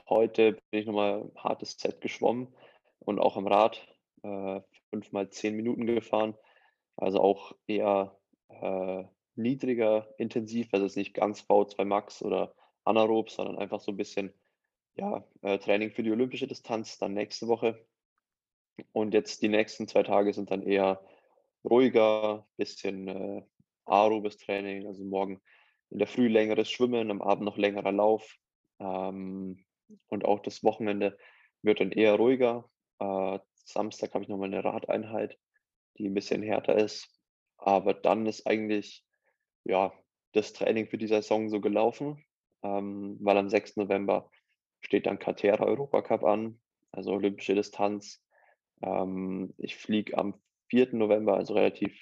heute 0.08 0.52
bin 0.70 0.80
ich 0.80 0.86
nochmal 0.86 1.22
ein 1.22 1.32
hartes 1.36 1.76
Set 1.78 2.00
geschwommen 2.00 2.54
und 3.00 3.18
auch 3.18 3.36
am 3.36 3.46
Rad 3.46 3.86
äh, 4.22 4.60
fünf 4.90 5.12
mal 5.12 5.30
zehn 5.30 5.56
Minuten 5.56 5.86
gefahren. 5.86 6.36
Also 6.96 7.20
auch 7.20 7.52
eher 7.66 8.18
äh, 8.48 9.04
niedriger 9.36 10.08
intensiv, 10.18 10.68
also 10.72 10.86
es 10.86 10.92
ist 10.92 10.96
nicht 10.96 11.14
ganz 11.14 11.42
V2 11.42 11.84
Max 11.84 12.22
oder 12.22 12.54
anaerob, 12.84 13.30
sondern 13.30 13.58
einfach 13.58 13.80
so 13.80 13.92
ein 13.92 13.96
bisschen 13.96 14.32
ja, 14.96 15.24
äh, 15.42 15.58
Training 15.58 15.92
für 15.92 16.02
die 16.02 16.10
olympische 16.10 16.46
Distanz 16.46 16.98
dann 16.98 17.14
nächste 17.14 17.46
Woche. 17.46 17.86
Und 18.92 19.14
jetzt 19.14 19.42
die 19.42 19.48
nächsten 19.48 19.88
zwei 19.88 20.02
Tage 20.02 20.32
sind 20.32 20.50
dann 20.50 20.62
eher 20.62 21.00
ruhiger, 21.64 22.46
bisschen 22.56 23.08
äh, 23.08 23.42
aerobes 23.86 24.36
Training, 24.36 24.86
also 24.86 25.04
morgen 25.04 25.40
in 25.90 25.98
der 25.98 26.06
Früh 26.06 26.28
längeres 26.28 26.70
Schwimmen, 26.70 27.10
am 27.10 27.22
Abend 27.22 27.44
noch 27.44 27.56
längerer 27.56 27.92
Lauf. 27.92 28.36
Ähm, 28.80 29.64
und 30.08 30.24
auch 30.24 30.40
das 30.40 30.62
Wochenende 30.62 31.16
wird 31.62 31.80
dann 31.80 31.92
eher 31.92 32.14
ruhiger. 32.14 32.68
Äh, 32.98 33.38
Samstag 33.64 34.14
habe 34.14 34.24
ich 34.24 34.28
nochmal 34.28 34.48
eine 34.48 34.64
Radeinheit, 34.64 35.38
die 35.96 36.08
ein 36.08 36.14
bisschen 36.14 36.42
härter 36.42 36.76
ist. 36.76 37.08
Aber 37.56 37.94
dann 37.94 38.26
ist 38.26 38.46
eigentlich 38.46 39.04
ja, 39.64 39.92
das 40.32 40.52
Training 40.52 40.88
für 40.88 40.98
die 40.98 41.06
Saison 41.06 41.48
so 41.48 41.60
gelaufen, 41.60 42.24
ähm, 42.62 43.18
weil 43.20 43.36
am 43.36 43.48
6. 43.48 43.76
November 43.76 44.30
steht 44.80 45.06
dann 45.06 45.18
Katera 45.18 45.64
Europacup 45.64 46.24
an, 46.24 46.60
also 46.92 47.12
olympische 47.12 47.54
Distanz. 47.54 48.22
Ähm, 48.82 49.54
ich 49.58 49.76
fliege 49.76 50.16
am 50.16 50.34
4. 50.70 50.94
November, 50.94 51.34
also 51.36 51.54
relativ 51.54 51.94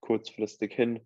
kurzfristig 0.00 0.74
hin 0.74 1.00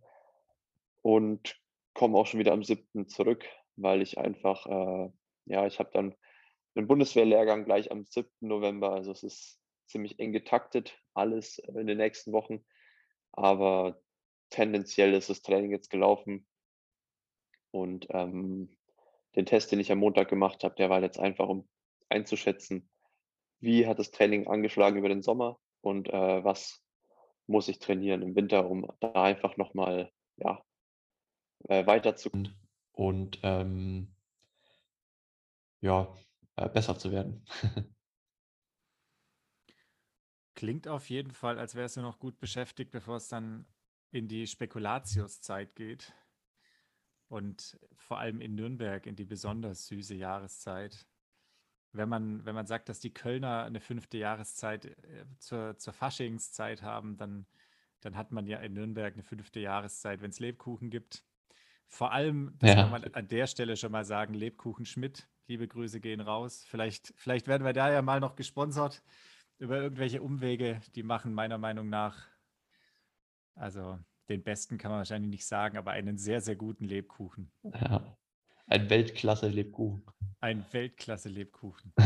und 1.03 1.61
komme 1.95 2.19
auch 2.19 2.27
schon 2.27 2.41
wieder 2.41 2.53
am 2.53 2.63
7. 2.63 3.09
zurück, 3.09 3.45
weil 3.77 4.03
ich 4.03 4.19
einfach, 4.19 4.67
äh, 4.67 5.11
ja, 5.47 5.67
ich 5.67 5.79
habe 5.79 5.91
dann 5.93 6.15
einen 6.75 6.87
Bundeswehrlehrgang 6.87 7.65
gleich 7.65 7.91
am 7.91 8.05
7. 8.05 8.29
November. 8.41 8.93
Also 8.93 9.13
es 9.13 9.23
ist 9.23 9.61
ziemlich 9.87 10.19
eng 10.19 10.33
getaktet, 10.33 10.99
alles 11.15 11.59
in 11.59 11.87
den 11.87 11.99
nächsten 11.99 12.33
Wochen. 12.33 12.65
Aber 13.33 14.01
tendenziell 14.51 15.15
ist 15.15 15.31
das 15.31 15.43
Training 15.43 15.71
jetzt 15.71 15.91
gelaufen. 15.91 16.47
Und 17.71 18.07
ähm, 18.11 18.77
den 19.37 19.47
Test, 19.47 19.73
den 19.73 19.81
ich 19.81 19.93
am 19.93 19.99
Montag 19.99 20.29
gemacht 20.29 20.65
habe, 20.65 20.75
der 20.77 20.91
war 20.91 21.03
jetzt 21.03 21.19
einfach, 21.19 21.49
um 21.49 21.69
einzuschätzen, 22.09 22.89
wie 23.61 23.87
hat 23.87 23.99
das 23.99 24.11
Training 24.11 24.47
angeschlagen 24.47 24.99
über 24.99 25.09
den 25.09 25.23
Sommer 25.23 25.59
und 25.81 26.09
äh, 26.09 26.45
was 26.45 26.83
muss 27.47 27.69
ich 27.69 27.79
trainieren 27.79 28.23
im 28.23 28.37
Winter, 28.37 28.69
um 28.69 28.91
da 29.01 29.13
einfach 29.23 29.57
nochmal 29.57 30.13
ja, 30.37 30.63
äh, 31.69 31.87
weiterzukommen. 31.87 32.55
Und 32.93 33.39
ähm, 33.43 34.15
ja, 35.81 36.13
äh, 36.57 36.69
besser 36.69 36.99
zu 36.99 37.11
werden. 37.11 37.45
Klingt 40.55 40.89
auf 40.89 41.09
jeden 41.09 41.31
Fall, 41.31 41.59
als 41.59 41.75
wärst 41.77 41.97
du 41.97 42.03
noch 42.03 42.19
gut 42.19 42.39
beschäftigt, 42.41 42.91
bevor 42.91 43.17
es 43.17 43.29
dann 43.29 43.65
in 44.11 44.27
die 44.27 44.47
Spekulatiuszeit 44.47 45.75
geht. 45.77 46.13
Und 47.29 47.79
vor 47.95 48.19
allem 48.19 48.41
in 48.41 48.55
Nürnberg 48.57 49.07
in 49.07 49.15
die 49.15 49.25
besonders 49.25 49.87
süße 49.87 50.15
Jahreszeit 50.15 51.07
wenn 51.93 52.09
man, 52.09 52.45
wenn 52.45 52.55
man 52.55 52.67
sagt, 52.67 52.89
dass 52.89 53.01
die 53.01 53.13
Kölner 53.13 53.65
eine 53.65 53.81
fünfte 53.81 54.19
Jahreszeit 54.19 54.87
äh, 54.87 55.25
zur, 55.39 55.77
zur 55.79 55.93
Faschingszeit 55.93 56.83
haben, 56.83 57.17
dann, 57.17 57.47
dann 58.01 58.17
hat 58.17 58.31
man 58.31 58.47
ja 58.47 58.59
in 58.59 58.75
Nürnberg 58.75 59.15
eine 59.15 59.23
fünfte 59.23 59.61
Jahreszeit, 59.61 60.21
wenn 60.21 60.31
es 60.31 60.41
Lebkuchen 60.41 60.91
gibt. 60.91 61.25
Vor 61.89 62.13
allem, 62.13 62.55
das 62.59 62.71
ja. 62.71 62.83
kann 62.83 62.91
man 62.91 63.05
an 63.15 63.29
der 63.29 63.47
Stelle 63.47 63.77
schon 63.77 63.93
mal 63.93 64.05
sagen, 64.05 64.35
Lebkuchen 64.35 64.85
Schmidt, 64.85 65.29
liebe 65.47 65.67
Grüße 65.67 66.01
gehen 66.01 66.21
raus. 66.21 66.65
Vielleicht, 66.69 67.15
vielleicht 67.17 67.47
werden 67.47 67.65
wir 67.65 67.73
da 67.73 67.91
ja 67.91 68.03
mal 68.03 68.21
noch 68.21 68.37
gesponsert 68.37 69.03
über 69.59 69.81
irgendwelche 69.81 70.23
Umwege, 70.23 70.81
die 70.95 71.03
machen 71.03 71.35
meiner 71.35 71.59
Meinung 71.59 71.89
nach, 71.89 72.29
also 73.55 73.99
den 74.29 74.43
besten 74.43 74.79
kann 74.79 74.91
man 74.91 74.99
wahrscheinlich 74.99 75.31
nicht 75.31 75.47
sagen, 75.47 75.79
aber 75.79 75.93
einen 75.93 76.19
sehr, 76.19 76.41
sehr 76.41 76.55
guten 76.55 76.85
Lebkuchen. 76.85 77.51
Ja. 77.65 78.17
Ein 78.69 78.91
Weltklasse-Lebkuchen. 78.91 80.03
Ein 80.41 80.65
Weltklasse-Lebkuchen. 80.71 81.93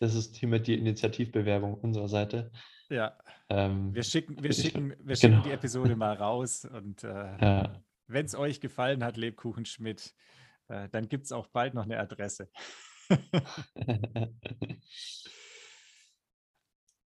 Das 0.00 0.16
ist 0.16 0.36
hiermit 0.36 0.66
die 0.66 0.74
Initiativbewerbung 0.74 1.74
unserer 1.74 2.08
Seite. 2.08 2.50
Ja. 2.90 3.16
Ähm, 3.48 3.94
Wir 3.94 4.02
schicken, 4.02 4.42
wir 4.42 4.52
schicken, 4.52 4.90
wir 4.90 4.96
genau. 4.98 5.16
schicken 5.16 5.42
die 5.44 5.52
Episode 5.52 5.96
mal 5.96 6.12
raus 6.18 6.64
und 6.66 7.04
äh, 7.04 7.08
ja. 7.08 7.82
wenn 8.08 8.26
es 8.26 8.34
euch 8.34 8.60
gefallen 8.60 9.04
hat, 9.04 9.16
Lebkuchen 9.16 9.64
Schmidt, 9.64 10.12
äh, 10.68 10.88
dann 10.90 11.08
gibt 11.08 11.24
es 11.26 11.32
auch 11.32 11.46
bald 11.46 11.74
noch 11.74 11.84
eine 11.84 11.98
Adresse. 12.00 12.50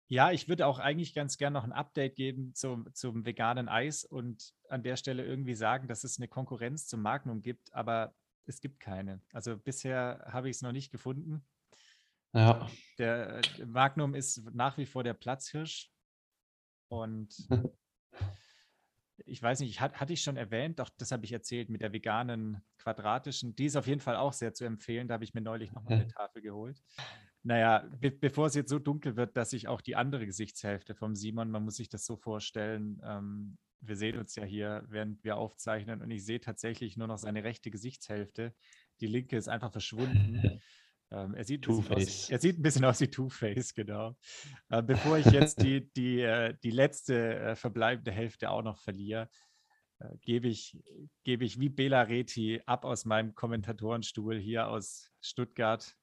Ja, 0.10 0.32
ich 0.32 0.48
würde 0.48 0.68
auch 0.68 0.80
eigentlich 0.80 1.14
ganz 1.14 1.38
gern 1.38 1.52
noch 1.52 1.66
ein 1.66 1.74
Update 1.74 2.16
geben 2.16 2.54
zum, 2.56 2.88
zum 2.94 3.26
veganen 3.26 3.68
Eis 3.68 4.06
und 4.06 4.54
an 4.70 4.82
der 4.82 4.96
Stelle 4.96 5.26
irgendwie 5.26 5.54
sagen, 5.54 5.90
dass 5.90 6.06
es 6.06 6.18
eine 6.18 6.30
Konkurrenz 6.30 6.88
zum 6.88 7.02
Magnum 7.02 7.42
gibt, 7.42 7.74
aber 7.74 8.16
es 8.48 8.62
gibt 8.62 8.80
keine. 8.80 9.22
Also 9.34 9.58
bisher 9.58 10.26
habe 10.32 10.50
ich 10.50 10.58
es 10.58 10.62
noch 10.62 10.72
nicht 10.72 10.92
gefunden. 10.92 11.46
ja. 12.34 12.68
Der 12.98 13.42
Magnum 13.66 14.16
ist 14.16 14.44
nach 14.54 14.78
wie 14.78 14.86
vor 14.86 15.04
der 15.04 15.14
Platzhirsch 15.14 15.92
und 16.90 17.36
ich 19.26 19.42
weiß 19.42 19.60
nicht, 19.60 19.70
ich, 19.70 19.82
hat, 19.82 20.00
hatte 20.00 20.14
ich 20.14 20.22
schon 20.22 20.38
erwähnt, 20.38 20.80
doch 20.80 20.90
das 20.98 21.12
habe 21.12 21.26
ich 21.26 21.32
erzählt 21.32 21.70
mit 21.70 21.82
der 21.82 21.94
veganen 21.94 22.64
quadratischen. 22.78 23.56
Die 23.56 23.66
ist 23.66 23.76
auf 23.76 23.88
jeden 23.88 24.02
Fall 24.02 24.16
auch 24.16 24.34
sehr 24.34 24.54
zu 24.54 24.66
empfehlen. 24.66 25.08
Da 25.08 25.16
habe 25.16 25.24
ich 25.24 25.34
mir 25.34 25.42
neulich 25.42 25.72
noch 25.74 25.84
mal 25.84 25.94
eine 25.94 26.08
Tafel 26.08 26.42
geholt. 26.42 26.82
Naja, 27.44 27.88
be 28.00 28.12
bevor 28.12 28.48
es 28.48 28.56
jetzt 28.56 28.70
so 28.70 28.80
dunkel 28.80 29.16
wird, 29.16 29.38
dass 29.38 29.54
ich 29.54 29.68
auch 29.68 29.82
die 29.82 29.96
andere 29.96 30.26
Gesichtshälfte 30.26 30.96
vom 30.96 31.16
Simon, 31.16 31.50
man 31.50 31.64
muss 31.64 31.76
sich 31.76 31.90
das 31.90 32.06
so 32.06 32.18
vorstellen, 32.18 33.02
ähm, 33.06 33.58
wir 33.82 33.96
sehen 33.96 34.18
uns 34.18 34.36
ja 34.36 34.44
hier, 34.44 34.84
während 34.90 35.24
wir 35.24 35.38
aufzeichnen 35.38 36.02
und 36.02 36.12
ich 36.12 36.26
sehe 36.26 36.40
tatsächlich 36.40 36.98
nur 36.98 37.08
noch 37.08 37.18
seine 37.18 37.44
rechte 37.44 37.72
Gesichtshälfte. 37.72 38.54
Die 39.00 39.08
linke 39.08 39.38
ist 39.38 39.50
einfach 39.50 39.72
verschwunden. 39.72 40.62
Ähm, 41.10 41.36
er, 41.36 41.46
sieht 41.46 41.66
ein 41.66 41.78
bisschen 41.78 41.96
aus, 41.96 42.30
er 42.30 42.40
sieht 42.40 42.60
ein 42.60 42.62
bisschen 42.62 42.84
aus 42.84 43.00
wie 43.00 43.08
Two-Face, 43.08 43.74
genau. 43.74 44.18
Äh, 44.68 44.84
bevor 44.84 45.18
ich 45.18 45.28
jetzt 45.28 45.62
die, 45.62 45.90
die, 45.94 46.20
äh, 46.20 46.54
die 46.64 46.70
letzte 46.70 47.40
äh, 47.40 47.56
verbleibende 47.56 48.12
Hälfte 48.12 48.50
auch 48.50 48.62
noch 48.62 48.78
verliere, 48.82 49.30
äh, 50.00 50.18
gebe 50.22 50.50
ich, 50.50 50.78
gebe 51.24 51.46
ich 51.46 51.62
wie 51.62 51.70
Bela 51.70 52.02
Reti 52.02 52.62
ab 52.66 52.84
aus 52.84 53.06
meinem 53.06 53.36
Kommentatorenstuhl 53.36 54.38
hier 54.38 54.68
aus 54.68 55.12
Stuttgart, 55.22 55.96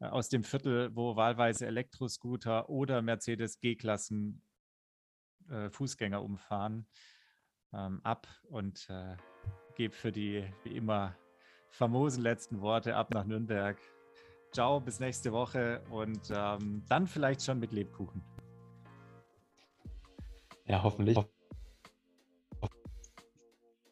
äh, 0.00 0.06
aus 0.06 0.30
dem 0.30 0.42
Viertel, 0.42 0.94
wo 0.96 1.14
wahlweise 1.16 1.66
Elektroscooter 1.66 2.68
oder 2.68 3.02
Mercedes 3.02 3.60
G-Klassen 3.60 4.42
äh, 5.50 5.70
Fußgänger 5.70 6.22
umfahren, 6.22 6.86
ähm, 7.72 8.00
ab 8.02 8.26
und 8.48 8.88
äh, 8.90 9.16
gebe 9.74 9.94
für 9.94 10.12
die 10.12 10.44
wie 10.62 10.76
immer 10.76 11.16
famosen 11.68 12.22
letzten 12.22 12.60
Worte 12.60 12.96
ab 12.96 13.12
nach 13.12 13.24
Nürnberg. 13.24 13.78
Ciao, 14.52 14.80
bis 14.80 15.00
nächste 15.00 15.32
Woche 15.32 15.82
und 15.90 16.30
ähm, 16.30 16.84
dann 16.88 17.06
vielleicht 17.06 17.42
schon 17.42 17.58
mit 17.58 17.72
Lebkuchen. 17.72 18.22
ja, 20.66 20.82
hoffentlich. 20.82 21.18
Ich 21.18 21.24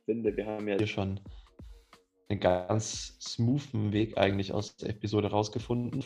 finde, 0.05 0.37
wir 0.37 0.47
haben 0.47 0.69
ja 0.69 0.77
hier 0.77 0.87
schon 0.87 1.21
einen 2.29 2.41
ganz 2.41 3.19
smoothen 3.21 3.93
Weg 3.93 4.19
eigentlich 4.19 4.53
aus 4.53 4.77
der 4.77 4.91
Episode 4.91 5.31
rausgefunden, 5.31 6.03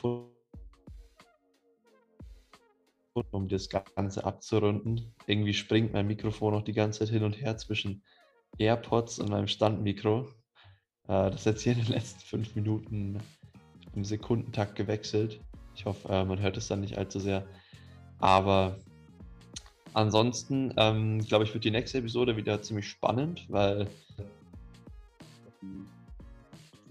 um 3.30 3.48
das 3.48 3.68
Ganze 3.68 4.24
abzurunden. 4.24 5.14
Irgendwie 5.26 5.54
springt 5.54 5.92
mein 5.92 6.06
Mikrofon 6.06 6.54
noch 6.54 6.62
die 6.62 6.72
ganze 6.72 7.00
Zeit 7.00 7.08
hin 7.08 7.24
und 7.24 7.40
her 7.40 7.56
zwischen 7.56 8.02
AirPods 8.58 9.18
und 9.18 9.30
meinem 9.30 9.48
Standmikro. 9.48 10.28
Äh, 11.08 11.30
Das 11.30 11.36
ist 11.36 11.46
jetzt 11.46 11.62
hier 11.62 11.72
in 11.72 11.84
den 11.84 11.92
letzten 11.92 12.20
fünf 12.20 12.54
Minuten 12.54 13.18
im 13.94 14.04
Sekundentakt 14.04 14.76
gewechselt. 14.76 15.40
Ich 15.74 15.84
hoffe, 15.84 16.08
äh, 16.08 16.24
man 16.24 16.40
hört 16.40 16.56
es 16.56 16.68
dann 16.68 16.80
nicht 16.80 16.98
allzu 16.98 17.20
sehr. 17.20 17.46
Aber 18.18 18.76
ansonsten, 19.92 20.72
ähm, 20.76 21.20
glaube 21.20 21.44
ich, 21.44 21.52
wird 21.52 21.64
die 21.64 21.70
nächste 21.70 21.98
Episode 21.98 22.36
wieder 22.36 22.62
ziemlich 22.62 22.88
spannend, 22.88 23.46
weil 23.48 23.86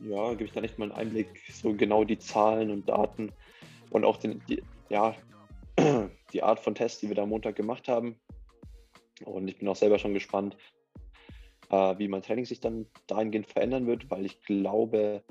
ja, 0.02 0.30
gebe 0.32 0.46
ich 0.46 0.52
da 0.52 0.62
nicht 0.62 0.78
mal 0.78 0.92
einen 0.92 1.00
Einblick, 1.00 1.28
so 1.52 1.74
genau 1.74 2.04
die 2.04 2.20
Zahlen 2.20 2.70
und 2.70 2.88
Daten 2.88 3.32
und 3.90 4.06
auch 4.06 4.18
den, 4.18 4.42
die, 4.48 4.62
ja, 4.90 5.16
die 6.34 6.44
Art 6.44 6.60
von 6.60 6.76
Test, 6.76 7.02
die 7.02 7.08
wir 7.08 7.16
da 7.16 7.24
am 7.24 7.30
Montag 7.30 7.56
gemacht 7.56 7.88
haben. 7.88 8.20
Und 9.24 9.48
ich 9.48 9.58
bin 9.58 9.68
auch 9.68 9.76
selber 9.76 10.00
schon 10.00 10.14
gespannt, 10.14 10.58
äh, 11.70 11.98
wie 11.98 12.08
mein 12.08 12.22
Training 12.22 12.46
sich 12.46 12.60
dann 12.60 12.86
dahingehend 13.08 13.48
verändern 13.48 13.88
wird, 13.88 14.10
weil 14.12 14.26
ich 14.26 14.42
glaube, 14.42 15.24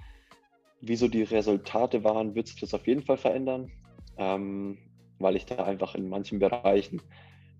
wie 0.81 0.97
so 0.97 1.09
die 1.09 1.23
Resultate 1.23 2.05
waren, 2.05 2.35
wird 2.35 2.49
sich 2.49 2.61
das 2.61 2.75
auf 2.75 2.87
jeden 2.87 3.03
Fall 3.03 3.17
verändern, 3.17 3.71
ähm, 4.17 4.79
weil 5.19 5.37
ich 5.37 5.47
da 5.47 5.65
einfach 5.65 5.95
in 5.95 6.09
manchen 6.09 6.39
Bereichen 6.39 7.01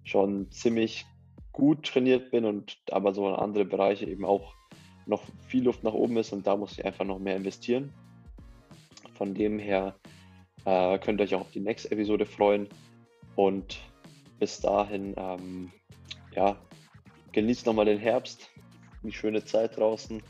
schon 0.03 0.51
ziemlich 0.51 1.07
gut 1.53 1.87
trainiert 1.87 2.31
bin 2.31 2.45
und 2.45 2.77
aber 2.91 3.15
so 3.15 3.29
in 3.29 3.35
andere 3.35 3.65
Bereiche 3.65 4.07
eben 4.07 4.25
auch 4.25 4.55
noch 5.07 5.23
viel 5.47 5.65
Luft 5.65 5.85
nach 5.85 5.93
oben 5.93 6.17
ist 6.17 6.33
und 6.33 6.47
da 6.47 6.57
muss 6.57 6.73
ich 6.73 6.85
einfach 6.85 7.05
noch 7.05 7.19
mehr 7.19 7.37
investieren. 7.37 7.93
Von 9.15 9.35
dem 9.35 9.59
her 9.59 9.95
äh, 10.65 10.99
könnt 10.99 11.21
ihr 11.21 11.25
euch 11.25 11.35
auch 11.35 11.43
auf 11.43 11.51
die 11.53 11.61
nächste 11.61 11.91
Episode 11.93 12.27
freuen 12.27 12.69
und 13.37 13.79
bis 14.39 14.61
dahin, 14.61 15.15
ähm, 15.17 15.73
ja, 16.35 16.57
genießt 17.33 17.67
nochmal 17.67 17.87
den 17.87 17.99
Herbst, 17.99 18.51
die 19.03 19.13
schöne 19.13 19.45
Zeit 19.45 19.77
draußen, 19.77 20.23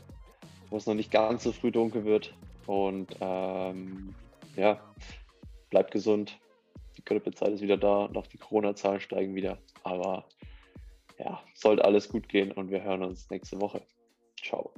wo 0.69 0.77
es 0.77 0.85
noch 0.85 0.93
nicht 0.93 1.11
ganz 1.11 1.43
so 1.43 1.51
früh 1.51 1.71
dunkel 1.71 2.05
wird 2.05 2.33
und 2.65 3.15
ähm, 3.21 4.13
ja, 4.55 4.79
bleibt 5.69 5.91
gesund. 5.91 6.39
Die 6.97 7.03
Grippezeit 7.03 7.49
ist 7.49 7.61
wieder 7.61 7.77
da 7.77 8.05
und 8.05 8.17
auch 8.17 8.27
die 8.27 8.37
Corona-Zahlen 8.37 9.01
steigen 9.01 9.35
wieder, 9.35 9.57
aber 9.83 10.25
ja, 11.19 11.41
sollte 11.53 11.83
alles 11.85 12.09
gut 12.09 12.29
gehen 12.29 12.51
und 12.51 12.71
wir 12.71 12.81
hören 12.81 13.03
uns 13.03 13.29
nächste 13.29 13.59
Woche. 13.59 13.81
Ciao. 14.41 14.71